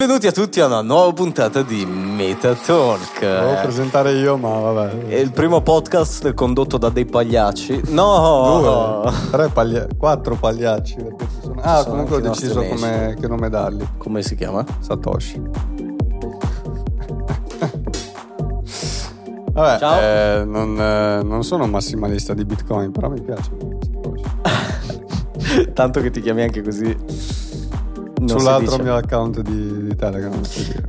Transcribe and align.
Benvenuti 0.00 0.28
a 0.28 0.30
tutti 0.32 0.60
a 0.60 0.66
una 0.66 0.80
nuova 0.80 1.12
puntata 1.12 1.62
di 1.62 1.84
Metatalk. 1.84 3.18
Devo 3.18 3.60
presentare 3.62 4.12
io, 4.12 4.36
ma 4.36 4.48
vabbè. 4.60 5.06
È 5.08 5.16
il 5.16 5.32
primo 5.32 5.60
podcast 5.60 6.34
condotto 6.34 6.78
da 6.78 6.88
dei 6.88 7.04
pagliacci. 7.04 7.80
No! 7.88 9.00
Due, 9.02 9.12
tre 9.32 9.48
paglia- 9.48 9.88
quattro 9.96 10.36
pagliacci. 10.36 11.04
sono- 11.42 11.60
Ah, 11.62 11.78
sono 11.78 11.90
comunque 11.90 12.16
ho 12.18 12.20
deciso 12.20 12.62
come, 12.62 13.16
che 13.18 13.26
nome 13.26 13.48
dargli. 13.48 13.84
Come 13.96 14.22
si 14.22 14.36
chiama? 14.36 14.64
Satoshi. 14.78 15.42
Vabbè, 19.52 19.78
Ciao. 19.80 20.00
eh, 20.00 20.44
non, 20.44 20.80
eh, 20.80 21.22
non 21.24 21.42
sono 21.42 21.64
un 21.64 21.70
massimalista 21.70 22.34
di 22.34 22.44
Bitcoin, 22.44 22.92
però 22.92 23.08
mi 23.08 23.20
piace. 23.20 23.50
Tanto 25.74 26.00
che 26.00 26.10
ti 26.10 26.20
chiami 26.20 26.42
anche 26.42 26.62
così. 26.62 27.26
Non 28.20 28.40
Sull'altro 28.40 28.82
mio 28.82 28.96
account 28.96 29.42
di, 29.42 29.87
di 29.98 30.04
Telegram. 30.04 30.32
non 30.32 30.44
so 30.44 30.62
dire. 30.62 30.88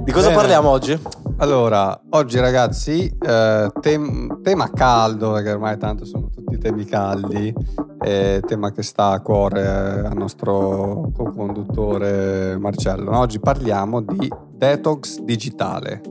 Di 0.00 0.12
cosa 0.12 0.28
Bene. 0.28 0.40
parliamo 0.40 0.70
oggi? 0.70 0.98
Allora, 1.36 1.98
oggi 2.10 2.38
ragazzi, 2.38 3.14
eh, 3.18 3.70
tem- 3.80 4.40
tema 4.42 4.70
caldo, 4.70 5.32
perché 5.32 5.52
ormai 5.52 5.78
tanto 5.78 6.04
sono 6.04 6.28
tutti 6.28 6.58
temi 6.58 6.84
caldi, 6.84 7.54
eh, 8.02 8.42
tema 8.46 8.72
che 8.72 8.82
sta 8.82 9.10
a 9.10 9.20
cuore 9.20 9.62
eh, 9.62 10.06
al 10.06 10.16
nostro 10.16 11.10
co-conduttore 11.14 12.58
Marcello. 12.58 13.10
No? 13.10 13.18
Oggi 13.20 13.38
parliamo 13.38 14.00
di 14.00 14.30
detox 14.52 15.20
digitale. 15.20 16.02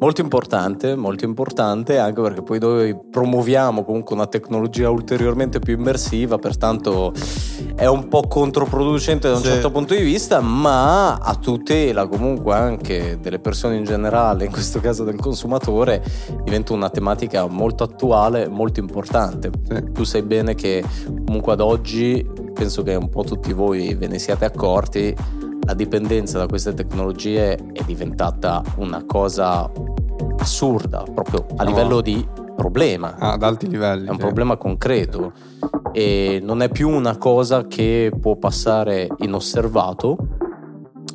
Molto 0.00 0.20
importante, 0.20 0.94
molto 0.94 1.24
importante 1.24 1.98
anche 1.98 2.22
perché 2.22 2.42
poi 2.42 2.60
noi 2.60 2.96
promuoviamo 3.10 3.82
comunque 3.84 4.14
una 4.14 4.28
tecnologia 4.28 4.88
ulteriormente 4.90 5.58
più 5.58 5.76
immersiva, 5.76 6.38
pertanto 6.38 7.12
è 7.74 7.86
un 7.86 8.06
po' 8.06 8.22
controproducente 8.28 9.28
da 9.28 9.34
un 9.34 9.42
Sì. 9.42 9.48
certo 9.48 9.72
punto 9.72 9.94
di 9.96 10.02
vista, 10.02 10.40
ma 10.40 11.14
a 11.16 11.34
tutela 11.34 12.06
comunque 12.06 12.54
anche 12.54 13.18
delle 13.20 13.40
persone 13.40 13.76
in 13.76 13.82
generale, 13.84 14.44
in 14.44 14.52
questo 14.52 14.78
caso 14.78 15.02
del 15.02 15.16
consumatore, 15.16 16.04
diventa 16.44 16.72
una 16.74 16.90
tematica 16.90 17.46
molto 17.48 17.82
attuale, 17.82 18.46
molto 18.46 18.78
importante. 18.78 19.50
Sì. 19.66 19.92
Tu 19.92 20.04
sai 20.04 20.22
bene 20.22 20.54
che 20.54 20.84
comunque 21.24 21.54
ad 21.54 21.60
oggi, 21.60 22.24
penso 22.54 22.84
che 22.84 22.94
un 22.94 23.08
po' 23.08 23.24
tutti 23.24 23.52
voi 23.52 23.94
ve 23.94 24.06
ne 24.06 24.20
siate 24.20 24.44
accorti, 24.44 25.12
la 25.66 25.74
dipendenza 25.74 26.38
da 26.38 26.46
queste 26.46 26.74
tecnologie 26.74 27.54
è 27.54 27.82
diventata 27.84 28.62
una 28.76 29.04
cosa 29.06 29.70
assurda, 30.38 31.02
proprio 31.12 31.46
a 31.56 31.64
No. 31.64 31.68
livello 31.68 32.00
di 32.00 32.26
problema. 32.56 33.14
Ah, 33.18 33.32
ad 33.32 33.42
alti 33.42 33.68
livelli. 33.68 34.06
È 34.06 34.10
un 34.10 34.16
sì. 34.16 34.22
problema 34.22 34.56
concreto 34.56 35.32
e 35.92 36.40
non 36.42 36.62
è 36.62 36.68
più 36.68 36.88
una 36.88 37.16
cosa 37.18 37.66
che 37.66 38.10
può 38.20 38.36
passare 38.36 39.06
inosservato 39.18 40.16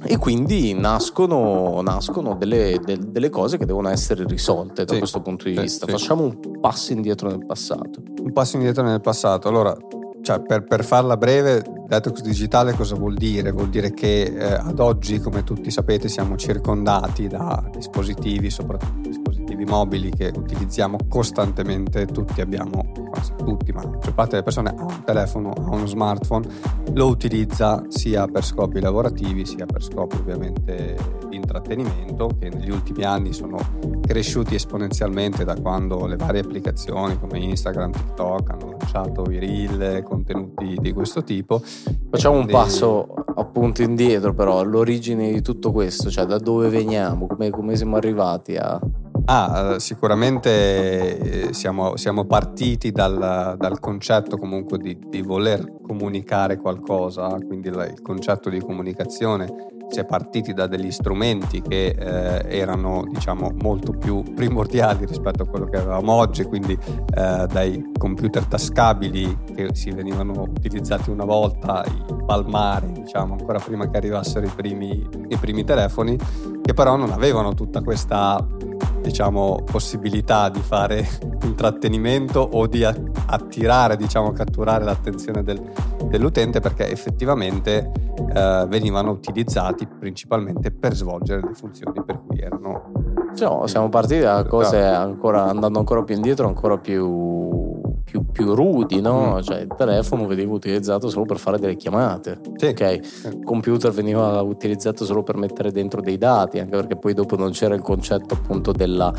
e 0.06 0.18
quindi 0.18 0.74
nascono, 0.74 1.82
nascono 1.82 2.36
delle, 2.36 2.80
del- 2.84 3.08
delle 3.10 3.30
cose 3.30 3.58
che 3.58 3.66
devono 3.66 3.90
essere 3.90 4.26
risolte 4.26 4.84
da 4.86 4.94
Sì, 4.94 5.00
questo 5.00 5.22
punto 5.22 5.46
di 5.46 5.56
sì, 5.56 5.62
vista. 5.62 5.86
sì. 5.86 5.92
Facciamo 5.92 6.24
un 6.24 6.60
passo 6.60 6.92
indietro 6.94 7.30
nel 7.30 7.46
passato. 7.46 8.02
Un 8.22 8.32
passo 8.34 8.56
indietro 8.58 8.84
nel 8.84 9.02
passato. 9.02 9.48
Allora, 9.48 9.76
cioè, 10.22 10.42
per, 10.42 10.64
per 10.66 10.84
farla 10.84 11.18
breve, 11.18 11.64
detox 11.94 12.22
digitale 12.22 12.74
cosa 12.74 12.96
vuol 12.96 13.14
dire? 13.16 13.52
Vuol 13.52 13.70
dire 13.70 13.94
che 13.94 14.24
eh, 14.24 14.54
ad 14.54 14.80
oggi, 14.80 15.20
come 15.20 15.44
tutti 15.44 15.70
sapete, 15.70 16.08
siamo 16.08 16.36
circondati 16.36 17.28
da 17.28 17.64
dispositivi, 17.72 18.50
soprattutto 18.50 19.10
dispositivi 19.10 19.66
mobili 19.66 20.10
che 20.10 20.32
utilizziamo 20.36 20.98
costantemente. 21.08 22.06
Tutti 22.06 22.42
abbiamo, 22.42 22.92
quasi 23.10 23.34
tutti, 23.38 23.72
ma 23.72 23.84
la 23.84 23.90
maggior 23.90 24.14
parte 24.14 24.32
delle 24.32 24.44
persone 24.44 24.70
ha 24.76 24.84
un 24.84 25.04
telefono, 25.04 25.52
ha 25.52 25.76
uno 25.76 25.86
smartphone, 25.86 26.48
lo 26.94 27.08
utilizza 27.08 27.84
sia 27.90 28.28
per 28.28 28.44
scopi 28.44 28.80
lavorativi 28.80 29.46
sia 29.46 29.66
per 29.66 29.84
scopi 29.84 30.18
ovviamente 30.18 30.98
intrattenimento, 31.44 32.30
che 32.40 32.50
negli 32.50 32.72
ultimi 32.72 33.04
anni 33.04 33.34
sono 33.34 33.58
cresciuti 34.02 34.56
esponenzialmente 34.56 35.44
da 35.44 35.56
quando 35.56 36.06
le 36.06 36.16
varie 36.16 36.42
applicazioni 36.42 37.20
come 37.20 37.40
Instagram, 37.40 37.92
TikTok 37.92 38.50
hanno 38.50 38.78
lanciato 38.78 39.30
i 39.30 39.40
reel, 39.40 40.04
contenuti 40.04 40.78
di 40.80 40.92
questo 40.94 41.24
tipo. 41.24 41.62
Facciamo 42.10 42.36
un 42.36 42.44
Quindi- 42.44 42.62
passo 42.62 43.14
appunto 43.36 43.82
indietro 43.82 44.34
però, 44.34 44.60
all'origine 44.60 45.32
di 45.32 45.42
tutto 45.42 45.72
questo, 45.72 46.10
cioè 46.10 46.26
da 46.26 46.38
dove 46.38 46.70
veniamo, 46.70 47.28
come, 47.28 47.50
come 47.50 47.76
siamo 47.76 47.98
arrivati 47.98 48.56
a... 48.56 48.80
Ah, 49.26 49.76
eh, 49.76 49.80
sicuramente 49.80 51.48
eh, 51.48 51.54
siamo, 51.54 51.96
siamo 51.96 52.26
partiti 52.26 52.92
dal, 52.92 53.56
dal 53.58 53.80
concetto 53.80 54.38
comunque 54.38 54.78
di, 54.78 55.00
di 55.08 55.22
voler 55.22 55.80
comunicare 55.82 56.58
qualcosa, 56.58 57.30
quindi 57.48 57.70
il 57.70 58.00
concetto 58.02 58.50
di 58.50 58.60
comunicazione 58.60 59.72
si 59.94 60.00
è 60.00 60.06
partiti 60.06 60.54
da 60.54 60.66
degli 60.66 60.90
strumenti 60.90 61.62
che 61.62 61.90
eh, 61.90 62.58
erano 62.58 63.06
diciamo 63.08 63.52
molto 63.62 63.92
più 63.92 64.24
primordiali 64.34 65.06
rispetto 65.06 65.44
a 65.44 65.46
quello 65.46 65.66
che 65.66 65.78
avevamo 65.78 66.14
oggi, 66.14 66.44
quindi 66.46 66.74
eh, 66.74 67.46
dai 67.48 67.92
computer 67.96 68.44
tascabili 68.44 69.38
che 69.54 69.76
si 69.76 69.92
venivano 69.92 70.42
utilizzati 70.42 71.12
una 71.12 71.26
volta, 71.26 71.86
i 71.86 72.16
palmari, 72.26 72.92
diciamo 72.92 73.34
ancora 73.34 73.60
prima 73.60 73.88
che 73.88 73.98
arrivassero 73.98 74.48
i 74.48 74.52
primi, 74.56 75.08
i 75.28 75.38
primi 75.38 75.64
telefoni, 75.64 76.18
che 76.64 76.74
però 76.74 76.96
non 76.96 77.12
avevano 77.12 77.54
tutta 77.54 77.82
questa 77.82 78.44
diciamo 79.04 79.60
possibilità 79.70 80.50
di 80.50 80.60
fare 80.62 81.06
intrattenimento 81.44 82.40
o 82.40 82.66
di 82.68 82.84
attirare 82.84 83.96
diciamo 83.98 84.32
catturare 84.32 84.84
l'attenzione 84.84 85.44
del- 85.44 85.62
dell'utente 86.06 86.60
perché 86.62 86.90
effettivamente 86.90 87.92
eh, 88.34 88.66
venivano 88.68 89.12
utilizzati 89.12 89.86
principalmente 89.86 90.72
per 90.72 90.96
svolgere 90.96 91.42
le 91.42 91.54
funzioni 91.54 92.02
per 92.04 92.22
cui 92.26 92.40
erano 92.40 92.92
Cioè, 93.36 93.68
siamo 93.68 93.90
partiti 93.90 94.22
da 94.22 94.46
cose 94.46 94.82
ancora, 94.82 95.46
andando 95.50 95.80
ancora 95.80 96.04
più 96.04 96.16
indietro, 96.16 96.48
ancora 96.48 96.78
più, 96.78 97.73
più, 98.34 98.54
rudi, 98.54 99.00
no? 99.00 99.36
Mm. 99.38 99.42
Cioè 99.42 99.60
il 99.62 99.74
telefono 99.78 100.28
veniva 100.28 100.52
utilizzato 100.54 101.08
solo 101.08 101.24
per 101.24 101.38
fare 101.38 101.58
delle 101.60 101.78
chiamate, 101.78 102.40
Sì. 102.58 102.66
ok? 102.66 103.00
Il 103.26 103.44
computer 103.46 103.92
veniva 103.92 104.42
utilizzato 104.42 105.06
solo 105.06 105.24
per 105.24 105.38
mettere 105.38 105.72
dentro 105.72 106.02
dei 106.02 106.18
dati, 106.18 106.60
anche 106.60 106.76
perché 106.76 106.98
poi 106.98 107.14
dopo 107.14 107.38
non 107.38 107.52
c'era 107.52 107.76
il 107.76 107.82
concetto 107.82 108.34
appunto 108.34 108.72
della, 108.74 109.14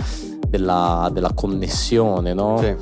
della, 0.46 1.08
della 1.12 1.32
connessione, 1.34 2.34
no? 2.34 2.58
Sì. 2.58 2.74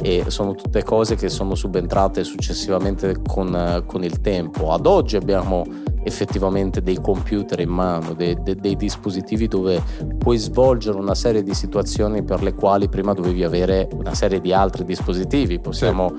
e 0.00 0.24
sono 0.28 0.54
tutte 0.54 0.84
cose 0.84 1.16
che 1.16 1.28
sono 1.28 1.56
subentrate 1.56 2.22
successivamente 2.22 3.16
con, 3.26 3.82
con 3.86 4.04
il 4.04 4.20
tempo. 4.20 4.72
Ad 4.72 4.86
oggi 4.86 5.16
abbiamo 5.16 5.64
effettivamente 6.08 6.82
dei 6.82 7.00
computer 7.00 7.60
in 7.60 7.68
mano, 7.70 8.12
dei, 8.14 8.36
dei- 8.42 8.56
dei 8.56 8.76
dispositivi 8.76 9.46
dove 9.46 9.80
puoi 10.18 10.36
svolgere 10.36 10.98
una 10.98 11.14
serie 11.14 11.42
di 11.42 11.54
situazioni 11.54 12.22
per 12.24 12.42
le 12.42 12.52
quali 12.54 12.88
prima 12.88 13.12
dovevi 13.12 13.44
avere 13.44 13.88
una 13.94 14.14
serie 14.14 14.40
di 14.40 14.52
altri 14.52 14.84
dispositivi. 14.84 15.60
Possiamo 15.60 16.12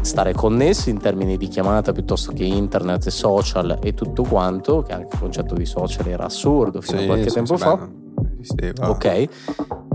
stare 0.00 0.32
connessi 0.32 0.90
in 0.90 0.98
termini 0.98 1.36
di 1.36 1.48
chiamata 1.48 1.92
piuttosto 1.92 2.32
che 2.32 2.44
internet 2.44 3.06
e 3.06 3.10
social 3.10 3.78
e 3.82 3.92
tutto 3.92 4.22
quanto, 4.22 4.82
che 4.82 4.92
anche 4.92 5.14
il 5.14 5.18
concetto 5.20 5.54
di 5.54 5.66
social 5.66 6.06
era 6.06 6.24
assurdo 6.26 6.80
fino 6.80 6.98
a 6.98 7.00
Sì, 7.00 7.06
qualche 7.06 7.28
sì, 7.28 7.34
tempo 7.34 7.56
sì, 7.56 7.62
fa. 7.62 7.76
beh, 7.76 7.82
non 7.82 8.30
esisteva. 8.40 8.90
Ok, 8.90 9.28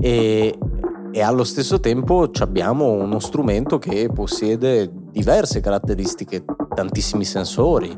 e, 0.01 0.57
e 1.11 1.21
allo 1.21 1.43
stesso 1.43 1.79
tempo 1.79 2.29
abbiamo 2.39 2.91
uno 2.91 3.19
strumento 3.19 3.79
che 3.79 4.09
possiede 4.13 4.91
diverse 5.11 5.59
caratteristiche, 5.61 6.43
tantissimi 6.73 7.23
sensori, 7.25 7.95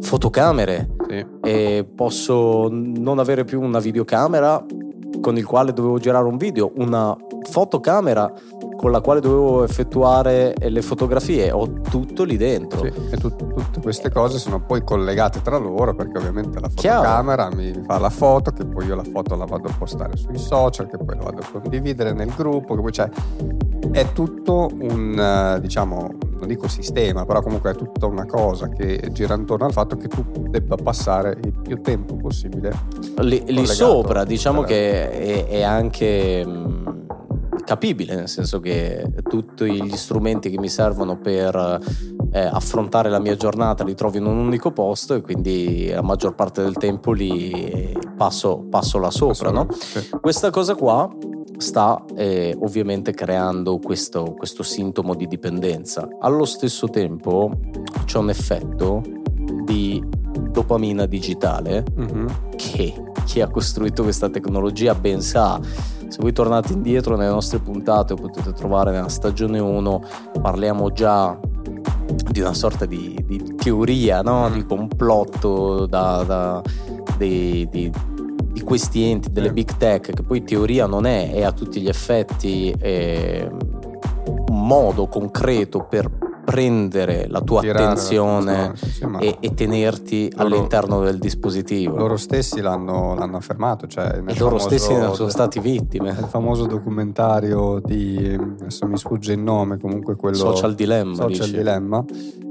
fotocamere, 0.00 0.88
Sì. 1.08 1.26
e 1.42 1.86
posso 1.94 2.68
non 2.70 3.18
avere 3.18 3.44
più 3.44 3.60
una 3.60 3.78
videocamera 3.78 4.64
con 5.20 5.36
il 5.36 5.44
quale 5.44 5.72
dovevo 5.72 5.98
girare 5.98 6.26
un 6.26 6.36
video, 6.36 6.70
una 6.76 7.16
fotocamera 7.48 8.32
con 8.76 8.92
la 8.92 9.00
quale 9.00 9.18
dovevo 9.20 9.64
effettuare 9.64 10.54
le 10.56 10.82
fotografie, 10.82 11.50
ho 11.50 11.80
tutto 11.90 12.22
lì 12.22 12.36
dentro. 12.36 12.82
Sì, 12.84 12.92
e 13.10 13.16
tut- 13.16 13.36
tutte 13.36 13.80
queste 13.80 14.08
cose 14.10 14.38
sono 14.38 14.60
poi 14.60 14.84
collegate 14.84 15.42
tra 15.42 15.58
loro 15.58 15.94
perché 15.96 16.18
ovviamente 16.18 16.60
la 16.60 16.68
Chiaro. 16.72 17.02
fotocamera 17.02 17.48
mi 17.52 17.72
fa 17.84 17.98
la 17.98 18.10
foto, 18.10 18.52
che 18.52 18.64
poi 18.64 18.86
io 18.86 18.94
la 18.94 19.02
foto 19.02 19.34
la 19.34 19.46
vado 19.46 19.66
a 19.68 19.72
postare 19.76 20.16
sui 20.16 20.38
social, 20.38 20.88
che 20.88 20.96
poi 20.96 21.16
la 21.16 21.22
vado 21.24 21.40
a 21.40 21.58
condividere 21.60 22.12
nel 22.12 22.30
gruppo, 22.36 22.76
che 22.76 22.80
poi 22.82 22.90
c'è. 22.92 23.08
È 23.90 24.12
tutto 24.12 24.68
un, 24.80 25.18
eh, 25.18 25.60
diciamo, 25.60 26.10
non 26.38 26.46
dico 26.46 26.68
sistema, 26.68 27.24
però 27.24 27.42
comunque 27.42 27.70
è 27.70 27.74
tutta 27.74 28.06
una 28.06 28.26
cosa 28.26 28.68
che 28.68 29.08
gira 29.12 29.34
intorno 29.34 29.66
al 29.66 29.72
fatto 29.72 29.96
che 29.96 30.08
tu 30.08 30.24
debba 30.48 30.76
passare 30.76 31.38
il 31.42 31.52
più 31.62 31.80
tempo 31.80 32.16
possibile. 32.16 32.72
lì, 33.20 33.42
lì 33.46 33.66
sopra 33.66 34.24
diciamo 34.24 34.62
che 34.62 35.10
è, 35.10 35.46
è 35.46 35.62
anche 35.62 36.44
mh, 36.44 37.06
capibile 37.68 38.14
nel 38.14 38.28
senso 38.28 38.60
che 38.60 39.12
tutti 39.28 39.82
gli 39.82 39.96
strumenti 39.96 40.48
che 40.48 40.58
mi 40.58 40.70
servono 40.70 41.18
per 41.18 41.80
eh, 42.32 42.40
affrontare 42.40 43.10
la 43.10 43.18
mia 43.18 43.36
giornata 43.36 43.84
li 43.84 43.94
trovo 43.94 44.16
in 44.16 44.24
un 44.24 44.38
unico 44.38 44.70
posto 44.70 45.14
e 45.14 45.20
quindi 45.20 45.90
la 45.90 46.00
maggior 46.00 46.34
parte 46.34 46.62
del 46.62 46.76
tempo 46.76 47.12
li 47.12 47.94
passo, 48.16 48.64
passo 48.70 48.98
là 48.98 49.10
sopra 49.10 49.50
no? 49.50 49.66
Sì. 49.70 50.08
questa 50.20 50.48
cosa 50.48 50.74
qua 50.74 51.10
sta 51.58 52.02
eh, 52.14 52.56
ovviamente 52.60 53.12
creando 53.12 53.78
questo, 53.78 54.34
questo 54.36 54.62
sintomo 54.62 55.14
di 55.14 55.26
dipendenza 55.26 56.08
allo 56.20 56.44
stesso 56.44 56.88
tempo 56.88 57.50
c'è 58.04 58.18
un 58.18 58.30
effetto 58.30 59.02
di 59.64 60.02
dopamina 60.50 61.06
digitale 61.06 61.84
mm-hmm. 61.98 62.26
che 62.56 62.94
chi 63.24 63.40
ha 63.40 63.48
costruito 63.48 64.02
questa 64.02 64.30
tecnologia 64.30 64.94
ben 64.94 65.20
sa. 65.20 65.60
Se 66.08 66.16
voi 66.20 66.32
tornate 66.32 66.72
indietro 66.72 67.16
nelle 67.16 67.30
nostre 67.30 67.58
puntate 67.58 68.14
potete 68.14 68.52
trovare 68.54 68.92
nella 68.92 69.10
stagione 69.10 69.58
1 69.58 70.02
parliamo 70.40 70.90
già 70.92 71.38
di 72.30 72.40
una 72.40 72.54
sorta 72.54 72.86
di, 72.86 73.22
di 73.26 73.54
teoria, 73.56 74.22
no? 74.22 74.48
Mm. 74.48 74.52
di 74.52 74.64
complotto 74.64 75.86
da, 75.86 76.24
da, 76.24 76.62
di, 77.18 77.68
di, 77.70 77.92
di, 78.58 78.64
questi 78.64 79.10
enti, 79.10 79.30
delle 79.32 79.52
big 79.52 79.76
tech, 79.76 80.12
che 80.12 80.22
poi 80.22 80.42
teoria 80.42 80.86
non 80.86 81.06
è, 81.06 81.32
è 81.32 81.42
a 81.42 81.52
tutti 81.52 81.80
gli 81.80 81.88
effetti 81.88 82.74
eh, 82.78 83.48
un 84.26 84.66
modo 84.66 85.06
concreto 85.06 85.84
per 85.84 86.27
prendere 86.48 87.26
la 87.28 87.42
tua 87.42 87.60
Tirare 87.60 87.84
attenzione 87.84 88.72
la 89.00 89.18
e, 89.18 89.36
e, 89.38 89.52
tenerti 89.52 90.32
loro, 90.34 90.46
all'interno 90.46 91.00
del 91.00 91.18
dispositivo. 91.18 91.94
Loro 91.94 92.16
stessi 92.16 92.62
l'hanno, 92.62 93.14
l'hanno 93.14 93.36
affermato. 93.36 93.86
Cioè 93.86 94.22
e 94.24 94.38
loro 94.38 94.56
stessi 94.56 94.94
ne 94.94 95.12
sono 95.12 95.28
stati 95.28 95.60
vittime. 95.60 96.08
Il 96.08 96.26
famoso 96.30 96.64
documentario 96.64 97.82
di, 97.84 98.34
adesso 98.60 98.86
mi 98.86 98.96
sfugge 98.96 99.34
il 99.34 99.40
nome, 99.40 99.76
comunque 99.76 100.16
quello... 100.16 100.36
Social 100.36 100.74
Dilemma. 100.74 101.14
Social 101.14 101.50
Dilemma. 101.50 102.02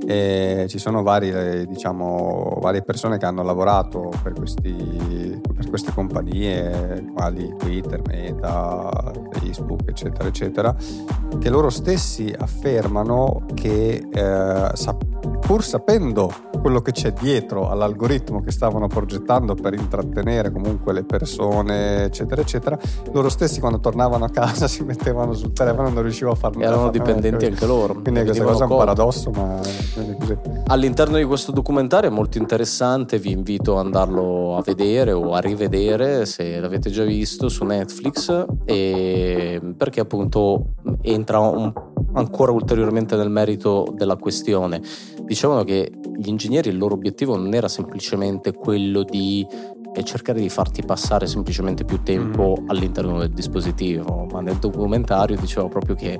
E 0.06 0.68
ci 0.70 0.78
sono 0.78 1.02
varie, 1.02 1.66
diciamo, 1.66 2.60
varie 2.62 2.84
persone 2.84 3.18
che 3.18 3.26
hanno 3.26 3.42
lavorato 3.42 4.12
per, 4.22 4.34
questi, 4.34 5.42
per 5.42 5.68
queste 5.70 5.92
compagnie, 5.92 7.04
quali 7.16 7.52
Twitter, 7.58 8.04
Meta, 8.06 9.12
Facebook, 9.32 9.90
eccetera, 9.90 10.28
eccetera, 10.28 10.76
che 11.40 11.50
loro 11.50 11.72
stessi 11.72 12.32
affermano 12.38 13.46
che 13.56 13.87
eh, 13.96 14.72
pur 15.48 15.64
sapendo 15.64 16.32
quello 16.62 16.82
che 16.82 16.92
c'è 16.92 17.14
dietro 17.14 17.70
all'algoritmo 17.70 18.42
che 18.42 18.52
stavano 18.52 18.88
progettando 18.88 19.56
per 19.56 19.74
intrattenere 19.74 20.52
comunque 20.52 20.92
le 20.92 21.04
persone, 21.04 22.04
eccetera, 22.04 22.42
eccetera, 22.42 22.78
loro 23.14 23.30
stessi 23.30 23.60
quando 23.60 23.80
tornavano 23.80 24.26
a 24.26 24.30
casa 24.30 24.68
si 24.68 24.84
mettevano 24.84 25.34
sul 25.34 25.54
telefono 25.54 25.88
e 25.88 25.92
non 25.92 26.04
riuscivano 26.04 26.36
a 26.36 26.38
farlo. 26.38 26.62
Erano 26.62 26.90
dipendenti 26.90 27.46
anche 27.46 27.66
loro. 27.66 27.94
Quindi 28.02 28.24
questa 28.24 28.44
cosa 28.44 28.66
è 28.66 28.68
un 28.68 28.78
paradosso, 28.78 29.32
ma 29.32 29.60
così. 30.20 30.38
All'interno 30.68 31.18
di 31.18 31.24
questo 31.24 31.52
documentario 31.52 32.10
è 32.10 32.14
molto 32.14 32.38
interessante, 32.38 33.18
vi 33.18 33.32
invito 33.32 33.78
ad 33.78 33.86
andarlo 33.86 34.58
a 34.58 34.62
vedere 34.62 35.14
o 35.14 35.34
a 35.34 35.40
rivedere 35.40 36.26
se 36.26 36.60
l'avete 36.60 36.90
già 36.90 37.04
visto 37.04 37.48
su 37.48 37.64
Netflix, 37.64 38.46
perché 38.66 40.00
appunto 40.02 40.74
entra 41.02 41.40
un 41.40 41.87
ancora 42.18 42.52
ulteriormente 42.52 43.16
nel 43.16 43.30
merito 43.30 43.94
della 43.96 44.16
questione. 44.16 44.82
Dicevano 45.22 45.64
che 45.64 45.92
gli 46.18 46.28
ingegneri 46.28 46.70
il 46.70 46.78
loro 46.78 46.96
obiettivo 46.96 47.36
non 47.36 47.54
era 47.54 47.68
semplicemente 47.68 48.54
quello 48.54 49.04
di 49.04 49.46
eh, 49.94 50.04
cercare 50.04 50.40
di 50.40 50.50
farti 50.50 50.84
passare 50.84 51.28
semplicemente 51.28 51.84
più 51.84 52.02
tempo 52.04 52.58
mm. 52.60 52.70
all'interno 52.70 53.20
del 53.20 53.32
dispositivo, 53.32 54.28
ma 54.32 54.42
nel 54.42 54.58
documentario 54.58 55.36
diceva 55.38 55.68
proprio 55.68 55.96
che 55.96 56.20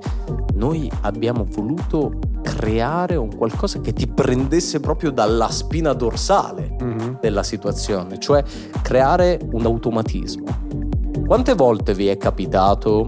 noi 0.56 0.90
abbiamo 1.02 1.46
voluto 1.48 2.20
creare 2.42 3.16
un 3.16 3.36
qualcosa 3.36 3.80
che 3.80 3.94
ti 3.94 4.08
prendesse 4.08 4.80
proprio 4.80 5.12
dalla 5.12 5.50
spina 5.50 5.94
dorsale 5.94 6.76
mm-hmm. 6.82 7.16
della 7.22 7.44
situazione, 7.44 8.18
cioè 8.20 8.44
creare 8.82 9.40
un 9.52 9.66
automatismo. 9.66 10.46
Quante 11.26 11.54
volte 11.56 11.94
vi 11.94 12.08
è 12.08 12.18
capitato 12.18 13.06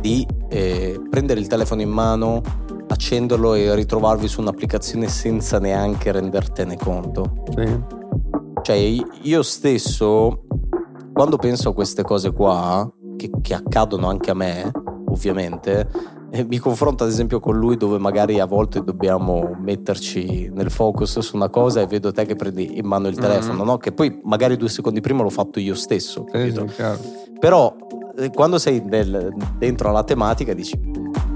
di 0.00 0.26
eh, 0.48 1.00
prendere 1.08 1.40
il 1.40 1.46
telefono 1.46 1.80
in 1.82 1.90
mano, 1.90 2.42
accenderlo 2.88 3.54
e 3.54 3.74
ritrovarvi 3.74 4.28
su 4.28 4.40
un'applicazione 4.40 5.08
senza 5.08 5.58
neanche 5.58 6.12
rendertene 6.12 6.76
conto. 6.76 7.44
Sì. 7.54 8.04
Cioè 8.62 9.04
io 9.22 9.42
stesso, 9.42 10.44
quando 11.12 11.36
penso 11.36 11.70
a 11.70 11.74
queste 11.74 12.02
cose 12.02 12.32
qua, 12.32 12.90
che, 13.16 13.30
che 13.40 13.54
accadono 13.54 14.08
anche 14.08 14.30
a 14.30 14.34
me, 14.34 14.70
ovviamente, 15.08 15.88
eh, 16.30 16.44
mi 16.44 16.58
confronto 16.58 17.04
ad 17.04 17.10
esempio 17.10 17.38
con 17.38 17.56
lui 17.56 17.76
dove 17.76 17.98
magari 17.98 18.40
a 18.40 18.46
volte 18.46 18.82
dobbiamo 18.82 19.56
metterci 19.60 20.50
nel 20.52 20.70
focus 20.70 21.20
su 21.20 21.36
una 21.36 21.48
cosa 21.48 21.80
e 21.80 21.86
vedo 21.86 22.12
te 22.12 22.26
che 22.26 22.34
prendi 22.34 22.76
in 22.78 22.86
mano 22.86 23.08
il 23.08 23.14
mm-hmm. 23.14 23.22
telefono, 23.22 23.58
mm-hmm. 23.58 23.66
no? 23.66 23.78
che 23.78 23.92
poi 23.92 24.20
magari 24.24 24.56
due 24.56 24.68
secondi 24.68 25.00
prima 25.00 25.22
l'ho 25.22 25.30
fatto 25.30 25.60
io 25.60 25.74
stesso. 25.74 26.26
Sì, 26.32 26.52
Però 27.38 27.74
quando 28.32 28.58
sei 28.58 28.80
nel, 28.80 29.32
dentro 29.58 29.88
alla 29.90 30.04
tematica 30.04 30.54
dici 30.54 30.78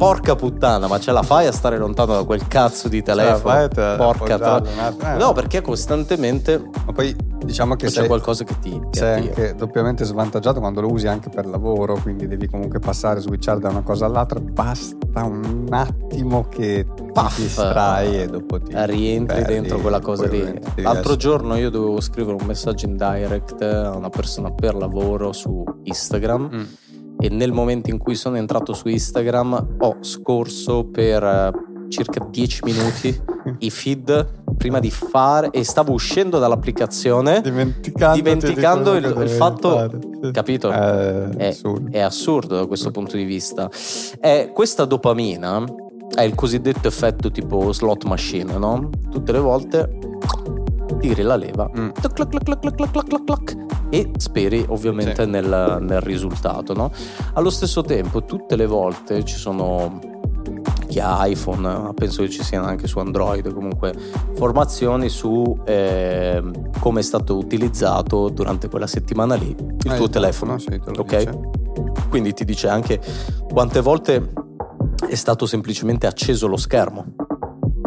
porca 0.00 0.34
puttana, 0.34 0.86
ma 0.86 0.98
ce 0.98 1.12
la 1.12 1.22
fai 1.22 1.46
a 1.46 1.52
stare 1.52 1.76
lontano 1.76 2.14
da 2.14 2.24
quel 2.24 2.48
cazzo 2.48 2.88
di 2.88 3.02
telefono? 3.02 3.68
Te, 3.68 3.94
porca 3.98 4.38
tra... 4.38 5.16
No, 5.18 5.32
perché 5.34 5.60
costantemente 5.60 6.58
ma 6.86 6.92
poi 6.94 7.14
diciamo 7.44 7.76
che 7.76 7.88
c'è 7.88 8.06
qualcosa 8.06 8.44
che 8.44 8.58
ti, 8.60 8.70
ti 8.70 8.98
sei 8.98 9.18
attira. 9.18 9.28
anche 9.28 9.54
doppiamente 9.54 10.04
svantaggiato 10.04 10.58
quando 10.58 10.80
lo 10.80 10.90
usi 10.90 11.06
anche 11.06 11.28
per 11.28 11.44
lavoro, 11.44 11.98
quindi 12.00 12.26
devi 12.26 12.48
comunque 12.48 12.78
passare, 12.78 13.20
switchare 13.20 13.60
da 13.60 13.68
una 13.68 13.82
cosa 13.82 14.06
all'altra, 14.06 14.40
basta 14.40 15.22
un 15.22 15.66
attimo 15.68 16.48
che 16.48 16.86
Puff, 17.12 17.36
ti 17.36 17.42
distrai 17.42 18.22
e 18.22 18.26
dopo 18.26 18.58
ti 18.58 18.72
rientri 18.74 19.42
perdi, 19.42 19.52
dentro 19.52 19.80
quella 19.80 20.00
cosa 20.00 20.26
lì. 20.26 20.60
L'altro 20.76 21.16
giorno 21.16 21.56
io 21.56 21.68
dovevo 21.68 22.00
scrivere 22.00 22.38
un 22.40 22.46
messaggio 22.46 22.86
in 22.86 22.96
direct 22.96 23.60
a 23.60 23.94
una 23.94 24.08
persona 24.08 24.50
per 24.50 24.74
lavoro 24.74 25.32
su 25.32 25.62
Instagram. 25.82 26.50
Mm 26.54 26.88
e 27.20 27.28
nel 27.28 27.52
momento 27.52 27.90
in 27.90 27.98
cui 27.98 28.14
sono 28.14 28.36
entrato 28.36 28.72
su 28.72 28.88
Instagram 28.88 29.76
ho 29.78 29.96
scorso 30.00 30.84
per 30.84 31.22
eh, 31.22 31.50
circa 31.88 32.24
10 32.24 32.60
minuti 32.64 33.20
i 33.60 33.70
feed 33.70 34.38
prima 34.56 34.78
di 34.78 34.90
fare 34.90 35.50
e 35.50 35.64
stavo 35.64 35.92
uscendo 35.92 36.38
dall'applicazione 36.38 37.40
dimenticando 38.14 38.94
il, 38.94 39.16
il 39.22 39.28
fatto 39.28 39.90
sì. 40.22 40.30
capito 40.32 40.70
è, 40.70 41.28
è, 41.36 41.46
assurdo. 41.48 41.90
è, 41.90 42.00
assurdo. 42.00 42.56
da 42.56 42.66
questo 42.66 42.90
punto 42.90 43.16
di 43.16 43.24
vista 43.24 43.70
e 44.20 44.50
questa 44.52 44.84
dopamina 44.84 45.64
è 46.14 46.22
il 46.22 46.34
cosiddetto 46.34 46.88
effetto 46.88 47.30
tipo 47.30 47.72
slot 47.72 48.04
machine 48.04 48.56
no? 48.58 48.90
tutte 49.10 49.32
le 49.32 49.38
volte 49.38 49.98
tiri 51.00 51.22
la 51.22 51.36
leva 51.36 51.68
mm. 51.68 51.88
clac, 52.12 52.28
clac, 52.28 53.24
clac, 53.24 53.56
e 53.90 54.12
speri 54.16 54.64
ovviamente 54.68 55.24
sì. 55.24 55.28
nel, 55.28 55.78
nel, 55.80 56.00
risultato. 56.00 56.72
No? 56.72 56.92
Allo 57.34 57.50
stesso 57.50 57.82
tempo, 57.82 58.24
tutte 58.24 58.54
le 58.54 58.66
volte 58.66 59.24
ci 59.24 59.36
sono 59.36 59.98
chi 60.86 61.00
ha 61.00 61.26
iPhone, 61.26 61.92
penso 61.94 62.22
che 62.22 62.30
ci 62.30 62.42
siano 62.42 62.66
anche 62.66 62.86
su 62.86 62.98
Android, 62.98 63.52
comunque 63.52 63.94
formazioni 64.34 65.08
su 65.08 65.58
eh, 65.64 66.42
come 66.78 67.00
è 67.00 67.02
stato 67.02 67.36
utilizzato 67.36 68.28
durante 68.28 68.68
quella 68.68 68.86
settimana 68.86 69.34
lì 69.34 69.54
il 69.58 69.92
eh, 69.92 69.96
tuo 69.96 70.08
telefono. 70.08 70.58
Sì, 70.58 70.80
ok? 70.96 71.16
Dice. 71.16 71.40
Quindi 72.08 72.32
ti 72.32 72.44
dice 72.44 72.68
anche 72.68 73.00
quante 73.52 73.80
volte 73.80 74.32
è 75.08 75.14
stato 75.14 75.46
semplicemente 75.46 76.06
acceso 76.06 76.46
lo 76.46 76.56
schermo 76.56 77.14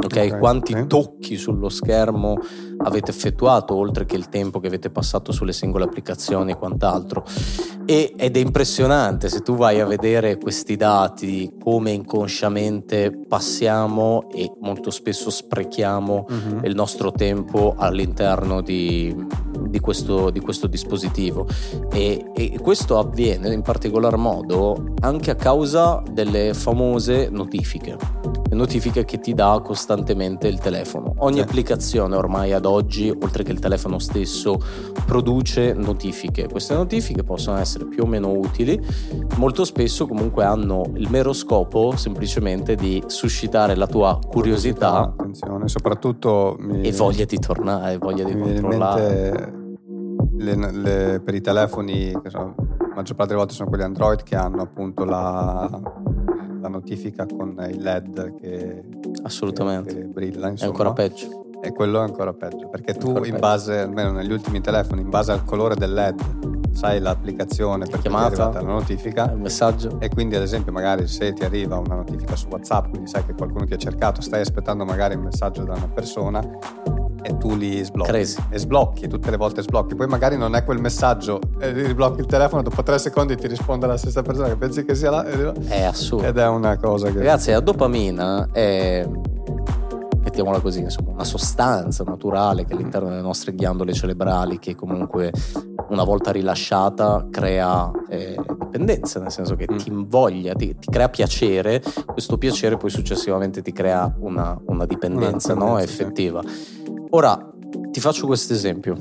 Okay? 0.05 0.31
ok? 0.31 0.37
Quanti 0.37 0.73
sì. 0.73 0.87
tocchi 0.87 1.37
sullo 1.37 1.69
schermo 1.69 2.37
avete 2.83 3.11
effettuato, 3.11 3.75
oltre 3.75 4.05
che 4.05 4.15
il 4.15 4.29
tempo 4.29 4.59
che 4.59 4.67
avete 4.67 4.89
passato 4.89 5.31
sulle 5.31 5.53
singole 5.53 5.85
applicazioni 5.85 6.51
e 6.51 6.55
quant'altro. 6.55 7.25
E, 7.85 8.13
ed 8.15 8.37
è 8.37 8.39
impressionante 8.39 9.27
se 9.29 9.41
tu 9.41 9.55
vai 9.55 9.79
a 9.79 9.85
vedere 9.85 10.37
questi 10.37 10.75
dati, 10.75 11.57
come 11.61 11.91
inconsciamente 11.91 13.11
passiamo 13.27 14.29
e 14.31 14.51
molto 14.61 14.89
spesso 14.89 15.29
sprechiamo 15.29 16.25
uh-huh. 16.29 16.59
il 16.63 16.75
nostro 16.75 17.11
tempo 17.11 17.75
all'interno 17.77 18.61
di, 18.61 19.13
di, 19.67 19.79
questo, 19.79 20.29
di 20.29 20.39
questo, 20.39 20.67
dispositivo. 20.67 21.47
E, 21.91 22.31
e 22.33 22.59
questo 22.61 22.97
avviene 22.97 23.53
in 23.53 23.61
particolar 23.61 24.15
modo 24.17 24.93
anche 25.01 25.31
a 25.31 25.35
causa 25.35 26.01
delle 26.09 26.53
famose 26.53 27.29
notifiche 27.29 28.42
notifiche 28.53 29.05
che 29.05 29.19
ti 29.19 29.33
dà 29.33 29.61
costantemente 29.63 30.47
il 30.47 30.59
telefono. 30.59 31.13
Ogni 31.19 31.37
sì. 31.37 31.41
applicazione 31.41 32.15
ormai 32.15 32.53
ad 32.53 32.65
oggi, 32.65 33.09
oltre 33.09 33.43
che 33.43 33.51
il 33.51 33.59
telefono 33.59 33.99
stesso, 33.99 34.59
produce 35.05 35.73
notifiche. 35.73 36.47
Queste 36.47 36.73
notifiche 36.73 37.23
possono 37.23 37.57
essere 37.57 37.85
più 37.85 38.03
o 38.03 38.05
meno 38.05 38.31
utili, 38.31 38.79
molto 39.37 39.65
spesso 39.65 40.07
comunque 40.07 40.43
hanno 40.43 40.83
il 40.95 41.09
mero 41.09 41.33
scopo 41.33 41.95
semplicemente 41.95 42.75
di 42.75 43.03
suscitare 43.07 43.75
la 43.75 43.87
tua 43.87 44.19
curiosità, 44.25 44.99
attenzione, 44.99 45.67
soprattutto 45.67 46.55
mi... 46.59 46.81
e 46.81 46.91
voglia 46.91 47.25
di 47.25 47.37
tornare, 47.37 47.97
voglia 47.97 48.23
di 48.23 48.35
mi 48.35 48.59
controllare. 48.59 49.61
Le, 50.35 50.71
le, 50.71 51.21
per 51.23 51.35
i 51.35 51.41
telefoni, 51.41 52.11
la 52.11 52.53
maggior 52.95 53.15
parte 53.15 53.27
delle 53.27 53.37
volte 53.37 53.53
sono 53.53 53.69
quelli 53.69 53.83
Android 53.83 54.23
che 54.23 54.35
hanno 54.35 54.63
appunto 54.63 55.05
la 55.05 55.69
la 56.63 56.69
notifica 56.69 57.25
con 57.25 57.55
il 57.69 57.81
LED 57.81 58.39
che, 58.39 58.83
Assolutamente. 59.23 59.93
che, 59.93 59.99
che 59.99 60.05
brilla. 60.05 60.47
Insomma. 60.47 60.71
È 60.71 60.73
ancora 60.73 60.93
peggio. 60.93 61.45
E 61.61 61.71
quello 61.71 61.99
è 61.99 62.03
ancora 62.03 62.33
peggio, 62.33 62.67
perché 62.67 62.93
tu 62.93 63.23
in 63.23 63.37
base, 63.39 63.79
almeno 63.79 64.11
negli 64.11 64.31
ultimi 64.31 64.59
telefoni, 64.59 65.01
in 65.01 65.09
base 65.09 65.31
al 65.31 65.45
colore 65.45 65.75
del 65.75 65.93
LED, 65.93 66.73
sai 66.73 66.99
l'applicazione 66.99 67.85
per 67.85 68.01
cui 68.01 68.09
è 68.09 68.13
arrivata 68.13 68.61
la 68.61 68.67
notifica. 68.67 69.31
Il 69.31 69.39
messaggio. 69.39 69.97
E 69.99 70.09
quindi 70.09 70.35
ad 70.35 70.41
esempio 70.41 70.73
magari 70.73 71.07
se 71.07 71.31
ti 71.31 71.45
arriva 71.45 71.77
una 71.77 71.95
notifica 71.95 72.35
su 72.35 72.47
WhatsApp, 72.49 72.89
quindi 72.89 73.07
sai 73.07 73.25
che 73.25 73.33
qualcuno 73.33 73.65
ti 73.65 73.73
ha 73.73 73.77
cercato, 73.77 74.19
stai 74.19 74.41
aspettando 74.41 74.83
magari 74.83 75.15
un 75.15 75.23
messaggio 75.23 75.63
da 75.63 75.73
una 75.73 75.87
persona, 75.87 76.41
e 77.23 77.37
tu 77.37 77.55
li 77.55 77.83
sblocchi. 77.83 78.09
Crazy. 78.09 78.39
E 78.49 78.57
sblocchi, 78.59 79.07
tutte 79.07 79.31
le 79.31 79.37
volte 79.37 79.61
sblocchi. 79.61 79.95
Poi 79.95 80.07
magari 80.07 80.37
non 80.37 80.55
è 80.55 80.63
quel 80.63 80.79
messaggio 80.79 81.39
e 81.57 81.71
riblocchi 81.71 82.19
il 82.19 82.27
telefono, 82.27 82.61
dopo 82.61 82.83
tre 82.83 82.99
secondi 82.99 83.35
ti 83.35 83.47
risponde 83.47 83.87
la 83.87 83.97
stessa 83.97 84.21
persona 84.21 84.49
che 84.49 84.57
pensi 84.57 84.85
che 84.85 84.93
sia 84.93 85.09
là. 85.09 85.23
È 85.23 85.81
assurdo. 85.83 86.27
Ed 86.27 86.37
è 86.37 86.47
una 86.47 86.77
cosa 86.77 87.09
che... 87.09 87.17
Ragazzi, 87.17 87.51
la 87.51 87.61
dopamina 87.61 88.49
è 88.51 89.07
mettiamola 90.33 90.59
così, 90.61 90.79
insomma, 90.79 91.11
una 91.11 91.23
sostanza 91.23 92.03
naturale 92.03 92.65
che 92.65 92.73
all'interno 92.73 93.09
delle 93.09 93.21
nostre 93.21 93.53
ghiandole 93.53 93.93
cerebrali, 93.93 94.57
che 94.57 94.73
comunque 94.73 95.31
una 95.89 96.03
volta 96.03 96.31
rilasciata 96.31 97.27
crea 97.29 97.91
eh, 98.09 98.35
dipendenza, 98.63 99.19
nel 99.19 99.31
senso 99.31 99.55
che 99.55 99.67
mm. 99.71 99.77
ti 99.77 99.89
invoglia, 99.89 100.55
ti, 100.55 100.75
ti, 100.79 100.89
crea 100.89 101.09
piacere, 101.09 101.83
questo 102.07 102.37
piacere 102.39 102.77
poi 102.77 102.89
successivamente 102.89 103.61
ti 103.61 103.71
crea 103.71 104.11
una, 104.19 104.59
una 104.65 104.85
dipendenza, 104.85 105.53
una 105.53 105.65
no? 105.65 105.77
effettiva. 105.77 106.41
Ora, 107.15 107.37
ti 107.91 107.99
faccio 107.99 108.25
questo 108.25 108.53
esempio. 108.53 108.97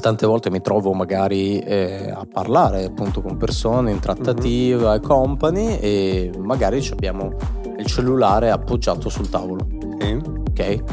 Tante 0.00 0.26
volte 0.26 0.50
mi 0.50 0.62
trovo 0.62 0.94
magari 0.94 1.58
eh, 1.58 2.10
a 2.10 2.26
parlare 2.30 2.84
appunto 2.84 3.20
con 3.20 3.36
persone 3.36 3.90
in 3.90 4.00
trattativa 4.00 4.92
mm-hmm. 4.92 5.02
e 5.02 5.06
company 5.06 5.78
e 5.80 6.30
magari 6.38 6.86
abbiamo 6.90 7.36
il 7.76 7.84
cellulare 7.84 8.50
appoggiato 8.50 9.10
sul 9.10 9.28
tavolo. 9.28 9.66
Okay. 9.94 10.18
ok? 10.48 10.84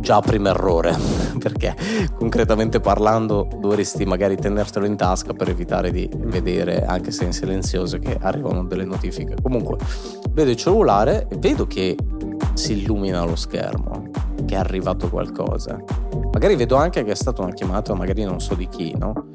Già 0.00 0.20
primo 0.20 0.48
errore, 0.48 0.96
perché 1.38 1.76
concretamente 2.16 2.80
parlando 2.80 3.46
dovresti 3.60 4.06
magari 4.06 4.36
tenertelo 4.36 4.86
in 4.86 4.96
tasca 4.96 5.34
per 5.34 5.50
evitare 5.50 5.90
di 5.90 6.08
vedere, 6.14 6.86
anche 6.86 7.10
se 7.10 7.24
in 7.24 7.32
silenzioso, 7.32 7.98
che 7.98 8.16
arrivano 8.18 8.64
delle 8.64 8.86
notifiche. 8.86 9.36
Comunque, 9.42 9.76
vedo 10.30 10.48
il 10.48 10.56
cellulare 10.56 11.26
e 11.30 11.36
vedo 11.36 11.66
che 11.66 11.94
si 12.54 12.72
illumina 12.72 13.22
lo 13.22 13.36
schermo, 13.36 14.31
che 14.44 14.54
è 14.54 14.58
arrivato 14.58 15.08
qualcosa. 15.08 15.82
Magari 16.32 16.56
vedo 16.56 16.76
anche 16.76 17.04
che 17.04 17.12
è 17.12 17.16
stata 17.16 17.42
una 17.42 17.52
chiamata, 17.52 17.94
magari 17.94 18.24
non 18.24 18.40
so 18.40 18.54
di 18.54 18.68
chi, 18.68 18.94
no? 18.96 19.34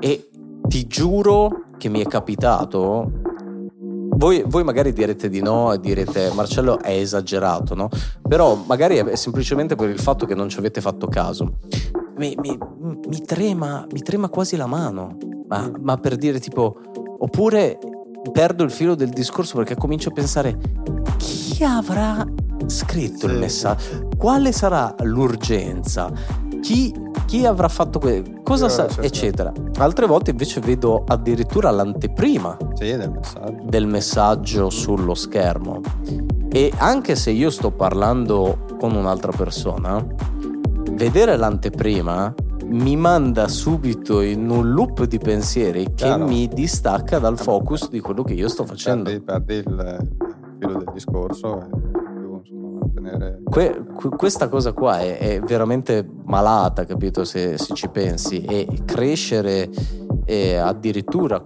E 0.00 0.28
ti 0.68 0.86
giuro 0.86 1.64
che 1.78 1.88
mi 1.88 2.00
è 2.00 2.06
capitato 2.06 3.26
voi, 4.18 4.42
voi, 4.46 4.64
magari 4.64 4.92
direte 4.92 5.28
di 5.28 5.40
no 5.40 5.72
e 5.72 5.78
direte 5.78 6.32
Marcello 6.34 6.80
è 6.80 6.90
esagerato, 6.90 7.76
no? 7.76 7.88
Però 8.28 8.64
magari 8.66 8.96
è 8.96 9.14
semplicemente 9.14 9.76
per 9.76 9.88
il 9.88 10.00
fatto 10.00 10.26
che 10.26 10.34
non 10.34 10.48
ci 10.48 10.58
avete 10.58 10.80
fatto 10.80 11.06
caso. 11.06 11.58
Mi, 12.16 12.34
mi, 12.40 12.58
mi, 12.80 13.22
trema, 13.22 13.86
mi 13.92 14.02
trema 14.02 14.28
quasi 14.28 14.56
la 14.56 14.66
mano, 14.66 15.16
ma, 15.46 15.70
ma 15.80 15.96
per 15.98 16.16
dire 16.16 16.40
tipo, 16.40 16.80
oppure 17.18 17.78
perdo 18.32 18.64
il 18.64 18.72
filo 18.72 18.96
del 18.96 19.10
discorso 19.10 19.56
perché 19.56 19.76
comincio 19.76 20.08
a 20.08 20.12
pensare 20.12 20.58
chi 21.18 21.62
avrà 21.62 22.26
scritto 22.66 23.26
il 23.26 23.38
messaggio? 23.38 24.08
Quale 24.16 24.52
sarà 24.52 24.94
l'urgenza? 25.00 26.10
Chi 26.60 26.92
chi 27.28 27.44
avrà 27.44 27.68
fatto 27.68 27.98
questo, 27.98 28.40
cosa 28.42 28.70
sa, 28.70 28.86
certo. 28.86 29.02
eccetera. 29.02 29.52
Altre 29.76 30.06
volte 30.06 30.30
invece 30.30 30.60
vedo 30.60 31.04
addirittura 31.06 31.70
l'anteprima 31.70 32.56
sì, 32.72 32.96
del, 32.96 33.10
messaggio. 33.10 33.62
del 33.64 33.86
messaggio 33.86 34.70
sullo 34.70 35.14
schermo. 35.14 35.82
E 36.48 36.72
anche 36.78 37.16
se 37.16 37.30
io 37.30 37.50
sto 37.50 37.70
parlando 37.70 38.64
con 38.80 38.94
un'altra 38.94 39.30
persona, 39.30 40.02
vedere 40.92 41.36
l'anteprima 41.36 42.32
mi 42.64 42.96
manda 42.96 43.46
subito 43.46 44.22
in 44.22 44.48
un 44.48 44.72
loop 44.72 45.04
di 45.04 45.18
pensieri 45.18 45.86
Chiaro. 45.94 46.24
che 46.24 46.30
mi 46.30 46.48
distacca 46.48 47.18
dal 47.18 47.38
focus 47.38 47.90
di 47.90 48.00
quello 48.00 48.22
che 48.22 48.32
io 48.32 48.48
sto 48.48 48.64
facendo. 48.64 49.10
Perdi, 49.10 49.22
perdi 49.22 49.54
il 49.54 50.08
filo 50.58 50.78
del 50.78 50.90
discorso 50.94 51.68
mantenere... 52.98 53.40
Que, 53.44 53.84
questa 54.16 54.48
cosa 54.48 54.72
qua 54.72 55.00
è, 55.00 55.18
è, 55.18 55.40
veramente 55.40 56.06
malata, 56.24 56.84
capito, 56.84 57.24
se, 57.24 57.58
se 57.58 57.74
ci 57.74 57.88
pensi, 57.88 58.42
e 58.44 58.66
crescere 58.84 59.70
e 60.24 60.56
addirittura 60.56 61.42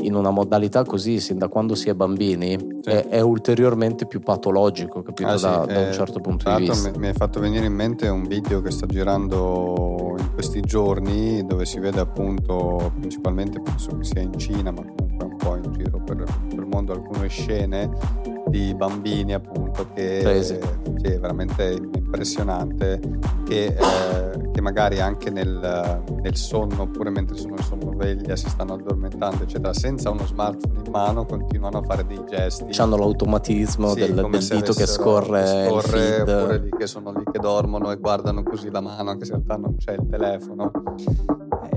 in 0.00 0.14
una 0.14 0.30
modalità 0.30 0.84
così 0.84 1.20
sin 1.20 1.38
da 1.38 1.48
quando 1.48 1.74
si 1.74 1.88
è 1.88 1.94
bambini 1.94 2.56
sì. 2.80 2.88
è, 2.88 3.08
è, 3.08 3.20
ulteriormente 3.20 4.06
più 4.06 4.20
patologico 4.20 5.02
capito 5.02 5.28
ah, 5.28 5.32
da, 5.32 5.36
sì, 5.38 5.44
da, 5.72 5.78
un 5.78 5.88
eh, 5.88 5.92
certo 5.92 6.20
punto 6.20 6.56
di 6.56 6.64
vista 6.64 6.90
mi 6.96 7.08
hai 7.08 7.12
fatto 7.12 7.38
venire 7.38 7.66
in 7.66 7.74
mente 7.74 8.08
un 8.08 8.26
video 8.26 8.62
che 8.62 8.70
sta 8.70 8.86
girando 8.86 10.14
in 10.18 10.32
questi 10.32 10.60
giorni 10.62 11.44
dove 11.44 11.66
si 11.66 11.78
vede 11.78 12.00
appunto 12.00 12.92
principalmente 12.98 13.60
penso 13.60 13.96
che 13.98 14.04
sia 14.04 14.22
in 14.22 14.36
Cina 14.38 14.70
ma 14.70 14.82
comunque 14.82 15.26
un 15.26 15.36
po' 15.36 15.56
in 15.56 15.72
giro 15.72 16.02
per, 16.02 16.24
per 16.48 16.58
il 16.58 16.66
mondo 16.66 16.92
alcune 16.92 17.28
scene 17.28 18.39
di 18.50 18.74
bambini 18.74 19.32
appunto 19.32 19.86
che 19.94 20.20
Presi. 20.22 20.58
sì, 20.96 21.06
è 21.06 21.18
veramente 21.18 21.78
impressionante 21.94 23.00
che, 23.46 23.66
eh, 23.66 24.50
che 24.52 24.60
magari 24.60 25.00
anche 25.00 25.30
nel, 25.30 26.02
nel, 26.20 26.36
sonno 26.36 26.82
oppure 26.82 27.10
mentre 27.10 27.36
sono 27.36 27.54
in 27.56 27.62
sonnoveglia 27.62 28.34
si 28.34 28.48
stanno 28.48 28.74
addormentando 28.74 29.44
eccetera 29.44 29.72
senza 29.72 30.10
uno 30.10 30.26
smartphone 30.26 30.82
in 30.84 30.90
mano 30.90 31.24
continuano 31.24 31.78
a 31.78 31.82
fare 31.82 32.04
dei 32.04 32.22
gesti. 32.28 32.78
Hanno 32.80 32.96
l'automatismo 32.96 33.90
sì, 33.90 34.00
del, 34.00 34.14
del 34.14 34.48
dito 34.48 34.72
che 34.72 34.86
scorre, 34.86 35.68
scorre 35.68 36.20
oppure 36.20 36.58
lì 36.58 36.70
che 36.76 36.86
sono 36.86 37.12
lì 37.12 37.22
che 37.30 37.38
dormono 37.38 37.92
e 37.92 37.96
guardano 37.96 38.42
così 38.42 38.70
la 38.70 38.80
mano 38.80 39.10
anche 39.10 39.24
se 39.24 39.34
in 39.34 39.42
realtà 39.46 39.62
non 39.62 39.76
c'è 39.76 39.92
il 39.92 40.06
telefono 40.10 40.70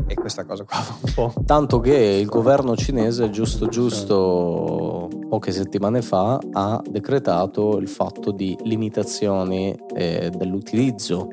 e 0.08 0.16
questa 0.16 0.46
cosa 0.46 0.64
qua 0.64 0.78
un 1.02 1.14
po'. 1.14 1.34
Tanto 1.46 1.80
che 1.80 1.96
il 1.96 2.28
governo 2.28 2.76
cinese, 2.76 3.30
giusto 3.30 3.68
giusto 3.68 5.10
poche 5.30 5.52
settimane 5.52 6.02
fa, 6.02 6.40
ha 6.52 6.82
decretato 6.88 7.78
il 7.78 7.88
fatto 7.88 8.32
di 8.32 8.58
limitazioni 8.64 9.76
eh, 9.96 10.32
dell'utilizzo 10.36 11.30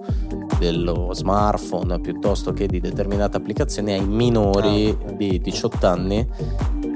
dello 0.59 1.13
smartphone 1.13 2.01
piuttosto 2.01 2.53
che 2.53 2.67
di 2.67 2.81
determinate 2.81 3.37
applicazioni 3.37 3.93
ai 3.93 4.07
minori 4.07 4.89
ah, 4.89 5.05
okay. 5.05 5.17
di 5.17 5.41
18 5.41 5.87
anni 5.87 6.29